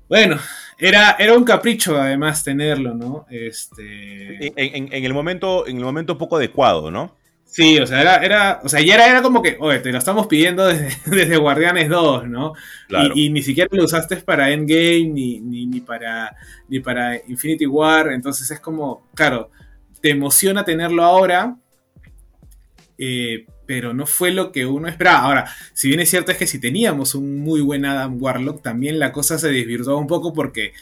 bueno, 0.09 0.39
era, 0.77 1.15
era 1.17 1.37
un 1.37 1.43
capricho 1.43 1.97
además 1.97 2.43
tenerlo, 2.43 2.93
¿no? 2.93 3.25
Este... 3.29 4.51
En, 4.55 5.05
el 5.05 5.13
momento, 5.13 5.67
en 5.67 5.77
el 5.77 5.83
momento 5.83 6.17
poco 6.17 6.37
adecuado, 6.37 6.91
¿no? 6.91 7.15
Sí, 7.45 7.79
o 7.79 7.87
sea, 7.87 8.01
era, 8.01 8.17
era, 8.17 8.59
o 8.63 8.67
sea, 8.67 8.81
ya 8.81 8.95
era, 8.95 9.07
era 9.07 9.21
como 9.21 9.41
que, 9.41 9.55
oye, 9.59 9.79
te 9.79 9.91
lo 9.91 9.97
estamos 9.97 10.27
pidiendo 10.27 10.65
desde, 10.65 11.37
Guardianes 11.37 11.87
2, 11.87 12.27
¿no? 12.27 12.53
Y, 13.13 13.29
ni 13.29 13.41
siquiera 13.41 13.69
lo 13.71 13.85
usaste 13.85 14.17
para 14.17 14.51
Endgame, 14.51 15.05
ni, 15.05 15.39
ni, 15.39 15.65
ni, 15.65 15.79
para, 15.79 16.35
ni 16.67 16.81
para 16.81 17.15
Infinity 17.15 17.65
War, 17.65 18.11
entonces 18.11 18.51
es 18.51 18.59
como, 18.59 19.07
claro, 19.13 19.51
te 20.01 20.09
emociona 20.09 20.65
tenerlo 20.65 21.03
ahora, 21.03 21.55
eh, 22.97 23.45
pero 23.65 23.93
no 23.93 24.05
fue 24.05 24.31
lo 24.31 24.51
que 24.51 24.65
uno 24.65 24.87
esperaba. 24.87 25.19
Ahora, 25.19 25.55
si 25.73 25.87
bien 25.87 25.99
es 25.99 26.09
cierto 26.09 26.31
es 26.31 26.37
que 26.37 26.47
si 26.47 26.59
teníamos 26.59 27.15
un 27.15 27.39
muy 27.39 27.61
buen 27.61 27.85
Adam 27.85 28.21
Warlock, 28.21 28.61
también 28.61 28.99
la 28.99 29.11
cosa 29.11 29.37
se 29.37 29.51
desvirtuó 29.51 29.97
un 29.97 30.07
poco 30.07 30.33
porque 30.33 30.73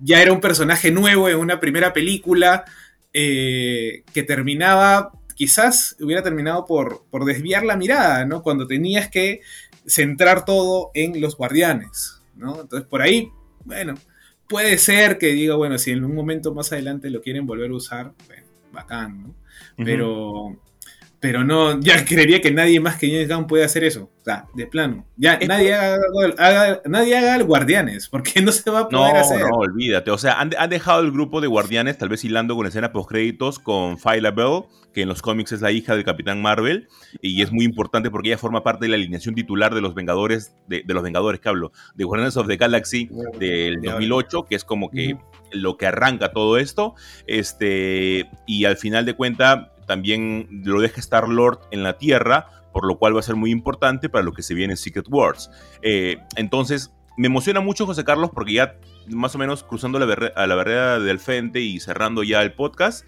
ya 0.00 0.20
era 0.22 0.32
un 0.32 0.40
personaje 0.40 0.90
nuevo 0.90 1.28
en 1.28 1.36
una 1.36 1.60
primera 1.60 1.92
película 1.92 2.64
eh, 3.12 4.02
que 4.12 4.22
terminaba, 4.22 5.12
quizás 5.34 5.96
hubiera 6.00 6.22
terminado 6.22 6.64
por, 6.66 7.04
por 7.10 7.24
desviar 7.24 7.64
la 7.64 7.76
mirada, 7.76 8.24
¿no? 8.24 8.42
Cuando 8.42 8.66
tenías 8.66 9.08
que 9.08 9.40
centrar 9.86 10.44
todo 10.44 10.90
en 10.94 11.20
los 11.20 11.36
guardianes, 11.36 12.22
¿no? 12.36 12.62
Entonces 12.62 12.88
por 12.88 13.02
ahí, 13.02 13.30
bueno, 13.64 13.94
puede 14.48 14.78
ser 14.78 15.18
que 15.18 15.28
diga, 15.28 15.54
bueno, 15.54 15.78
si 15.78 15.92
en 15.92 16.04
un 16.04 16.14
momento 16.14 16.54
más 16.54 16.72
adelante 16.72 17.10
lo 17.10 17.22
quieren 17.22 17.46
volver 17.46 17.70
a 17.70 17.74
usar, 17.74 18.12
bueno, 18.26 18.46
bacán, 18.72 19.22
¿no? 19.22 19.34
Pero 19.76 20.58
pero 21.24 21.42
no, 21.42 21.80
ya 21.80 22.04
creería 22.04 22.42
que 22.42 22.50
nadie 22.50 22.80
más 22.80 22.98
que 22.98 23.08
James 23.08 23.30
Gunn 23.30 23.46
puede 23.46 23.64
hacer 23.64 23.82
eso. 23.82 24.10
O 24.20 24.24
sea, 24.24 24.44
de 24.52 24.66
plano. 24.66 25.06
Ya 25.16 25.38
nadie 25.38 25.72
haga, 25.72 26.82
nadie 26.84 27.16
haga 27.16 27.36
el 27.36 27.44
Guardianes, 27.44 28.10
porque 28.10 28.42
no 28.42 28.52
se 28.52 28.70
va 28.70 28.80
a 28.80 28.88
poder 28.90 29.16
hacer. 29.16 29.40
No, 29.40 29.56
olvídate. 29.56 30.10
O 30.10 30.18
sea, 30.18 30.38
han, 30.38 30.50
dejado 30.68 31.00
el 31.00 31.12
grupo 31.12 31.40
de 31.40 31.46
Guardianes, 31.46 31.96
tal 31.96 32.10
vez 32.10 32.22
hilando 32.26 32.54
con 32.54 32.66
escena 32.66 32.92
post 32.92 33.08
créditos 33.08 33.58
con 33.58 33.96
Phyla 33.96 34.32
Bell, 34.32 34.64
que 34.92 35.00
en 35.00 35.08
los 35.08 35.22
cómics 35.22 35.52
es 35.52 35.62
la 35.62 35.72
hija 35.72 35.94
del 35.94 36.04
Capitán 36.04 36.42
Marvel, 36.42 36.88
y 37.22 37.40
es 37.40 37.50
muy 37.52 37.64
importante 37.64 38.10
porque 38.10 38.28
ella 38.28 38.36
forma 38.38 38.62
parte 38.62 38.84
de 38.84 38.90
la 38.90 38.96
alineación 38.96 39.34
titular 39.34 39.74
de 39.74 39.80
los 39.80 39.94
Vengadores, 39.94 40.54
de, 40.68 40.84
los 40.86 41.02
Vengadores 41.02 41.40
que 41.40 41.48
hablo, 41.48 41.72
de 41.94 42.04
Guardians 42.04 42.36
of 42.36 42.48
the 42.48 42.58
Galaxy 42.58 43.08
del 43.38 43.80
2008, 43.80 44.44
que 44.44 44.56
es 44.56 44.64
como 44.64 44.90
que 44.90 45.16
lo 45.52 45.78
que 45.78 45.86
arranca 45.86 46.32
todo 46.32 46.58
esto. 46.58 46.94
Este, 47.26 48.28
y 48.46 48.66
al 48.66 48.76
final 48.76 49.06
de 49.06 49.14
cuentas 49.14 49.68
también 49.86 50.48
lo 50.64 50.80
deja 50.80 51.00
Star 51.00 51.28
Lord 51.28 51.60
en 51.70 51.82
la 51.82 51.98
Tierra, 51.98 52.48
por 52.72 52.86
lo 52.86 52.98
cual 52.98 53.14
va 53.14 53.20
a 53.20 53.22
ser 53.22 53.36
muy 53.36 53.50
importante 53.50 54.08
para 54.08 54.24
lo 54.24 54.32
que 54.32 54.42
se 54.42 54.54
viene 54.54 54.72
en 54.72 54.76
Secret 54.76 55.06
Wars. 55.08 55.50
Eh, 55.82 56.18
entonces, 56.36 56.92
me 57.16 57.28
emociona 57.28 57.60
mucho 57.60 57.86
José 57.86 58.04
Carlos 58.04 58.30
porque 58.34 58.54
ya 58.54 58.76
más 59.08 59.34
o 59.34 59.38
menos 59.38 59.62
cruzando 59.62 59.98
la, 59.98 60.32
a 60.34 60.46
la 60.46 60.54
barrera 60.54 60.98
del 60.98 61.18
frente 61.18 61.60
y 61.60 61.78
cerrando 61.80 62.22
ya 62.22 62.42
el 62.42 62.52
podcast, 62.52 63.06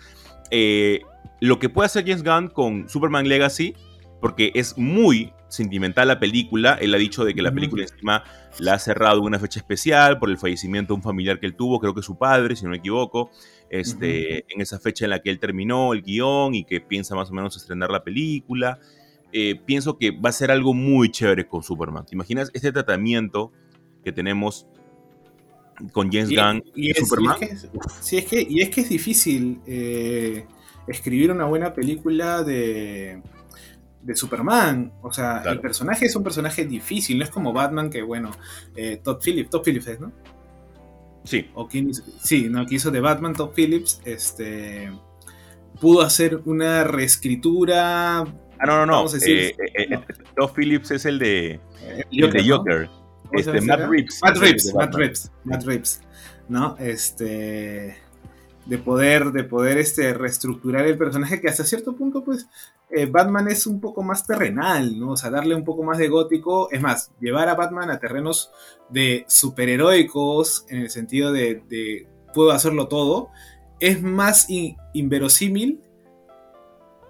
eh, 0.51 1.01
lo 1.41 1.59
que 1.59 1.69
puede 1.69 1.87
hacer 1.87 2.05
James 2.07 2.23
Gunn 2.23 2.49
con 2.49 2.89
Superman 2.89 3.29
Legacy, 3.29 3.75
porque 4.21 4.53
es 4.55 4.79
muy 4.79 5.33
sentimental 5.49 6.09
la 6.09 6.19
película, 6.19 6.75
él 6.81 6.95
ha 6.95 6.99
dicho 6.99 7.25
de 7.25 7.35
que 7.35 7.41
la 7.43 7.53
película 7.53 7.85
encima 7.85 8.25
la 8.59 8.75
ha 8.75 8.79
cerrado 8.79 9.19
en 9.21 9.25
una 9.27 9.39
fecha 9.39 9.61
especial 9.61 10.19
por 10.19 10.29
el 10.31 10.39
fallecimiento 10.39 10.93
de 10.93 10.97
un 10.97 11.03
familiar 11.03 11.39
que 11.39 11.47
él 11.47 11.55
tuvo, 11.55 11.79
creo 11.79 11.95
que 11.95 12.03
su 12.03 12.19
padre, 12.19 12.57
si 12.57 12.65
no 12.65 12.71
me 12.71 12.79
equivoco 12.79 13.31
este, 13.71 14.39
en 14.53 14.61
esa 14.61 14.79
fecha 14.79 15.05
en 15.05 15.11
la 15.11 15.21
que 15.21 15.31
él 15.31 15.39
terminó 15.39 15.93
el 15.93 16.03
guion 16.03 16.55
y 16.55 16.65
que 16.65 16.81
piensa 16.81 17.15
más 17.15 17.31
o 17.31 17.35
menos 17.35 17.57
estrenar 17.57 17.91
la 17.91 18.03
película. 18.05 18.79
Eh, 19.33 19.61
pienso 19.65 19.99
que 19.99 20.13
va 20.13 20.31
a 20.31 20.33
ser 20.33 20.51
algo 20.51 20.73
muy 20.73 21.11
chévere 21.11 21.47
con 21.47 21.63
Superman. 21.63 22.07
¿Te 22.07 22.15
imaginas 22.15 22.51
este 22.55 22.73
tratamiento 22.73 23.53
que 24.05 24.13
tenemos 24.13 24.67
con 25.93 26.11
James 26.11 26.31
Gunn 26.31 26.63
y 26.75 26.87
y, 26.89 26.91
es- 26.93 26.99
Superman. 26.99 27.37
y 27.41 27.45
es 27.45 27.51
que 27.51 27.69
sí, 28.01 28.17
es 28.17 28.25
que, 28.25 28.47
y 28.49 28.61
es 28.63 28.71
que 28.71 28.81
es 28.81 28.89
difícil 28.89 29.61
eh, 29.67 30.47
escribir 30.87 31.31
una 31.33 31.45
buena 31.45 31.75
película 31.75 32.43
de, 32.43 33.21
de 34.07 34.17
Superman. 34.17 34.93
O 35.03 35.13
sea, 35.13 35.41
Claro. 35.43 35.51
el 35.53 35.61
personaje 35.61 36.07
es 36.07 36.15
un 36.17 36.23
personaje 36.23 36.65
difícil, 36.65 37.19
no 37.19 37.25
es 37.25 37.31
como 37.31 37.53
Batman, 37.53 37.91
que 37.91 38.03
bueno, 38.03 38.31
eh, 38.77 39.01
Todd 39.03 39.19
Phillips, 39.23 39.51
Todd 39.51 39.63
Phillips 39.65 39.87
es, 39.89 40.01
¿no? 40.01 40.13
Sí, 41.25 41.51
O 41.55 41.69
hizo- 41.73 42.05
sí, 42.23 42.47
no, 42.49 42.65
que 42.67 42.77
hizo 42.77 42.91
de 42.93 43.01
Batman 43.01 43.35
Todd 43.35 43.51
Phillips, 43.55 44.01
este 44.05 44.91
pudo 45.81 46.03
hacer 46.03 46.41
una 46.47 46.85
reescritura. 46.85 48.21
Ah, 48.21 48.65
no, 48.67 48.77
no, 48.79 48.87
no. 48.87 48.93
Vamos 48.93 49.13
a 49.15 49.17
decir- 49.19 49.51
eh, 49.51 49.55
eh, 49.75 49.87
no. 49.91 49.99
eh, 49.99 50.05
Todd 50.37 50.51
Phillips 50.55 50.91
es 50.93 51.05
el 51.05 51.19
de, 51.19 51.61
el 52.13 52.31
de 52.33 52.43
¿no? 52.45 52.57
Joker. 52.59 52.89
¿Cómo 53.29 53.43
se 53.43 53.51
Este, 53.51 53.61
Matt? 53.61 53.81
Reeves. 53.89 54.21
Matt 54.23 54.37
Reeves, 54.39 54.75
Matt. 54.75 54.95
Reeves, 54.95 55.33
Matt 55.45 55.65
Reeves, 55.65 56.01
¿no? 56.49 56.77
Este, 56.79 57.97
de 58.67 58.79
poder, 58.79 59.33
de 59.33 59.45
poder 59.45 59.79
este, 59.79 60.13
reestructurar 60.13 60.87
el 60.87 60.99
personaje 60.99 61.41
que 61.41 61.49
hasta 61.49 61.65
cierto 61.65 61.95
punto, 61.95 62.25
pues, 62.25 62.49
eh, 62.91 63.07
Batman 63.07 63.49
es 63.49 63.67
un 63.67 63.81
poco 63.81 64.03
más 64.03 64.27
terrenal, 64.27 64.99
¿no? 64.99 65.13
O 65.13 65.17
sea, 65.17 65.31
darle 65.31 65.55
un 65.55 65.65
poco 65.65 65.85
más 65.85 65.99
de 65.99 66.09
gótico, 66.09 66.71
es 66.73 66.83
más, 66.83 67.13
llevar 67.21 67.49
a 67.49 67.55
Batman 67.55 67.91
a 67.91 68.01
terrenos 68.01 68.51
de 68.91 69.25
superheroicos, 69.29 70.67
en 70.69 70.79
el 70.79 70.91
sentido 70.91 71.33
de, 71.33 71.63
de 71.69 72.09
puedo 72.35 72.51
hacerlo 72.51 72.89
todo, 72.89 73.31
es 73.79 74.03
más 74.03 74.51
in- 74.51 74.77
inverosímil 74.95 75.81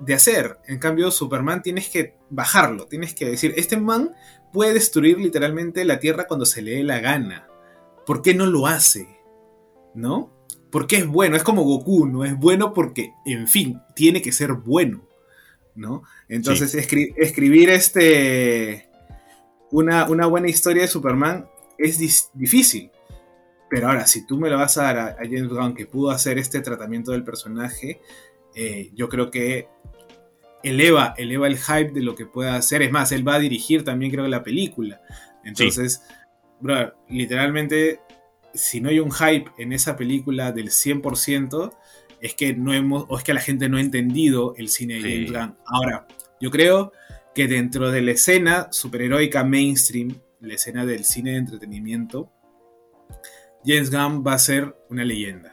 de 0.00 0.12
hacer. 0.14 0.58
En 0.66 0.78
cambio, 0.78 1.10
Superman 1.10 1.62
tienes 1.62 1.88
que 1.88 2.16
bajarlo, 2.28 2.86
tienes 2.86 3.14
que 3.14 3.30
decir, 3.30 3.54
este 3.56 3.78
man 3.78 4.12
puede 4.52 4.74
destruir 4.74 5.18
literalmente 5.18 5.86
la 5.86 6.00
Tierra 6.00 6.26
cuando 6.26 6.44
se 6.44 6.60
le 6.60 6.72
dé 6.72 6.84
la 6.84 7.00
gana. 7.00 7.48
¿Por 8.04 8.20
qué 8.20 8.34
no 8.34 8.44
lo 8.44 8.66
hace? 8.66 9.08
¿No? 9.94 10.35
Porque 10.70 10.96
es 10.96 11.06
bueno, 11.06 11.36
es 11.36 11.42
como 11.42 11.62
Goku, 11.62 12.06
¿no? 12.06 12.24
Es 12.24 12.36
bueno 12.36 12.72
porque, 12.72 13.12
en 13.24 13.46
fin, 13.48 13.80
tiene 13.94 14.20
que 14.20 14.32
ser 14.32 14.52
bueno, 14.52 15.06
¿no? 15.74 16.02
Entonces, 16.28 16.74
escri- 16.74 17.14
escribir 17.16 17.70
este 17.70 18.88
una, 19.70 20.08
una 20.08 20.26
buena 20.26 20.48
historia 20.48 20.82
de 20.82 20.88
Superman 20.88 21.48
es 21.78 21.98
difícil. 22.34 22.90
Pero 23.68 23.88
ahora, 23.88 24.06
si 24.06 24.26
tú 24.26 24.38
me 24.38 24.48
lo 24.48 24.58
vas 24.58 24.78
a 24.78 24.84
dar 24.84 24.98
a, 24.98 25.06
a 25.08 25.24
James 25.24 25.48
Gunn 25.48 25.74
que 25.74 25.86
pudo 25.86 26.10
hacer 26.10 26.38
este 26.38 26.60
tratamiento 26.60 27.12
del 27.12 27.24
personaje, 27.24 28.00
eh, 28.54 28.90
yo 28.94 29.08
creo 29.08 29.30
que 29.30 29.68
eleva, 30.62 31.14
eleva 31.16 31.46
el 31.48 31.58
hype 31.58 31.90
de 31.90 32.02
lo 32.02 32.14
que 32.14 32.26
pueda 32.26 32.56
hacer. 32.56 32.82
Es 32.82 32.92
más, 32.92 33.12
él 33.12 33.26
va 33.26 33.34
a 33.34 33.40
dirigir 33.40 33.84
también, 33.84 34.12
creo, 34.12 34.26
la 34.28 34.42
película. 34.42 35.00
Entonces, 35.44 36.02
brother, 36.60 36.94
literalmente, 37.08 38.00
si 38.56 38.80
no 38.80 38.88
hay 38.88 38.98
un 39.00 39.10
hype 39.12 39.50
en 39.58 39.72
esa 39.72 39.96
película 39.96 40.52
del 40.52 40.70
100%, 40.70 41.72
es 42.20 42.34
que 42.34 42.54
no 42.54 42.72
hemos, 42.74 43.04
o 43.08 43.18
es 43.18 43.24
que 43.24 43.34
la 43.34 43.40
gente 43.40 43.68
no 43.68 43.76
ha 43.76 43.80
entendido 43.80 44.54
el 44.56 44.68
cine 44.68 44.94
de 44.94 45.00
Sí. 45.02 45.26
James 45.26 45.32
Gunn. 45.32 45.56
Ahora, 45.66 46.06
yo 46.40 46.50
creo 46.50 46.92
que 47.34 47.46
dentro 47.46 47.90
de 47.90 48.00
la 48.02 48.12
escena 48.12 48.68
superheroica 48.72 49.44
mainstream, 49.44 50.14
la 50.40 50.54
escena 50.54 50.86
del 50.86 51.04
cine 51.04 51.32
de 51.32 51.36
entretenimiento, 51.38 52.32
James 53.64 53.90
Gunn 53.90 54.24
va 54.26 54.34
a 54.34 54.38
ser 54.38 54.74
una 54.88 55.04
leyenda. 55.04 55.52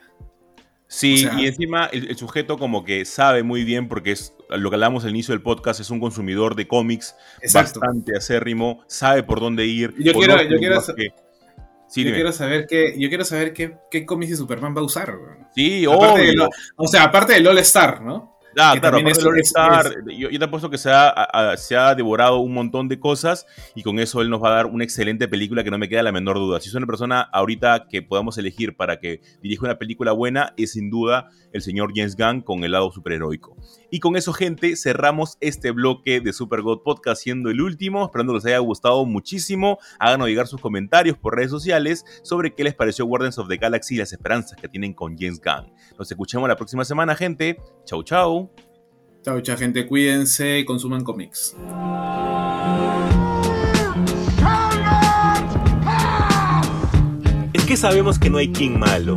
Sí, 0.86 1.14
O 1.26 1.30
sea- 1.30 1.40
y 1.40 1.46
encima 1.46 1.86
el, 1.86 2.08
el 2.08 2.16
sujeto 2.16 2.56
como 2.58 2.84
que 2.84 3.04
sabe 3.04 3.42
muy 3.42 3.64
bien, 3.64 3.88
porque 3.88 4.12
es 4.12 4.32
lo 4.50 4.70
que 4.70 4.76
hablamos 4.76 5.02
al 5.04 5.10
inicio 5.10 5.32
del 5.32 5.42
podcast, 5.42 5.80
es 5.80 5.90
un 5.90 5.98
consumidor 5.98 6.54
de 6.54 6.68
cómics 6.68 7.16
Exacto. 7.42 7.80
bastante 7.80 8.16
acérrimo, 8.16 8.84
sabe 8.86 9.22
por 9.24 9.40
dónde 9.40 9.66
ir. 9.66 9.92
Yo 9.98 10.12
quiero- 10.12 10.40
yo 10.42 10.58
quiero 10.58 10.80
que- 10.96 11.08
Sí, 11.88 12.00
yo 12.02 12.06
dime. 12.06 12.16
quiero 12.16 12.32
saber 12.32 12.66
qué, 12.68 12.94
yo 12.98 13.08
quiero 13.08 13.24
saber 13.24 13.52
qué, 13.52 13.76
qué 13.90 14.04
cómics 14.06 14.30
de 14.30 14.36
Superman 14.36 14.74
va 14.76 14.80
a 14.80 14.84
usar. 14.84 15.14
Sí, 15.54 15.84
Aparte 15.84 16.20
de 16.22 16.30
obvio. 16.30 16.44
lo- 16.44 16.50
o 16.76 16.86
sea, 16.88 17.04
aparte 17.04 17.34
del 17.34 17.46
All 17.46 17.58
Star, 17.58 18.02
¿no? 18.02 18.32
Ah, 18.56 18.76
claro, 18.80 18.98
aparte 18.98 19.10
es- 19.40 19.48
Star, 19.48 19.92
yo, 20.16 20.30
yo 20.30 20.38
te 20.38 20.44
apuesto 20.44 20.70
que 20.70 20.78
se 20.78 20.88
ha, 20.88 21.08
a- 21.08 21.56
se 21.56 21.76
ha 21.76 21.92
devorado 21.96 22.38
un 22.38 22.54
montón 22.54 22.86
de 22.88 23.00
cosas 23.00 23.46
y 23.74 23.82
con 23.82 23.98
eso 23.98 24.22
él 24.22 24.30
nos 24.30 24.40
va 24.40 24.50
a 24.52 24.54
dar 24.56 24.66
una 24.66 24.84
excelente 24.84 25.26
película 25.26 25.64
que 25.64 25.72
no 25.72 25.78
me 25.78 25.88
queda 25.88 26.04
la 26.04 26.12
menor 26.12 26.36
duda. 26.36 26.60
Si 26.60 26.68
es 26.68 26.74
una 26.76 26.86
persona 26.86 27.20
ahorita 27.20 27.86
que 27.90 28.00
podamos 28.02 28.38
elegir 28.38 28.76
para 28.76 29.00
que 29.00 29.20
dirija 29.42 29.64
una 29.64 29.76
película 29.76 30.12
buena, 30.12 30.54
es 30.56 30.70
sin 30.72 30.88
duda 30.88 31.30
el 31.52 31.62
señor 31.62 31.90
James 31.96 32.16
Gunn 32.16 32.42
con 32.42 32.62
el 32.62 32.70
lado 32.70 32.92
superheroico. 32.92 33.56
Y 33.94 34.00
con 34.00 34.16
eso, 34.16 34.32
gente, 34.32 34.74
cerramos 34.74 35.38
este 35.40 35.70
bloque 35.70 36.20
de 36.20 36.32
Super 36.32 36.62
God 36.62 36.82
Podcast 36.82 37.22
siendo 37.22 37.48
el 37.48 37.60
último. 37.60 38.04
Esperando 38.04 38.32
que 38.32 38.38
les 38.38 38.46
haya 38.46 38.58
gustado 38.58 39.06
muchísimo. 39.06 39.78
Háganos 40.00 40.26
llegar 40.26 40.48
sus 40.48 40.60
comentarios 40.60 41.16
por 41.16 41.36
redes 41.36 41.52
sociales 41.52 42.04
sobre 42.24 42.56
qué 42.56 42.64
les 42.64 42.74
pareció 42.74 43.06
Guardians 43.06 43.38
of 43.38 43.46
the 43.46 43.56
Galaxy 43.56 43.94
y 43.94 43.98
las 43.98 44.12
esperanzas 44.12 44.60
que 44.60 44.68
tienen 44.68 44.94
con 44.94 45.16
James 45.16 45.40
Gunn. 45.40 45.72
Nos 45.96 46.10
escuchemos 46.10 46.48
la 46.48 46.56
próxima 46.56 46.84
semana, 46.84 47.14
gente. 47.14 47.56
Chau, 47.84 48.02
chau. 48.02 48.50
Chao, 49.22 49.40
chao, 49.40 49.56
gente. 49.56 49.86
Cuídense 49.86 50.58
y 50.58 50.64
consuman 50.64 51.04
cómics. 51.04 51.54
Es 57.52 57.64
que 57.64 57.76
sabemos 57.76 58.18
que 58.18 58.28
no 58.28 58.38
hay 58.38 58.50
King 58.50 58.76
malo. 58.76 59.16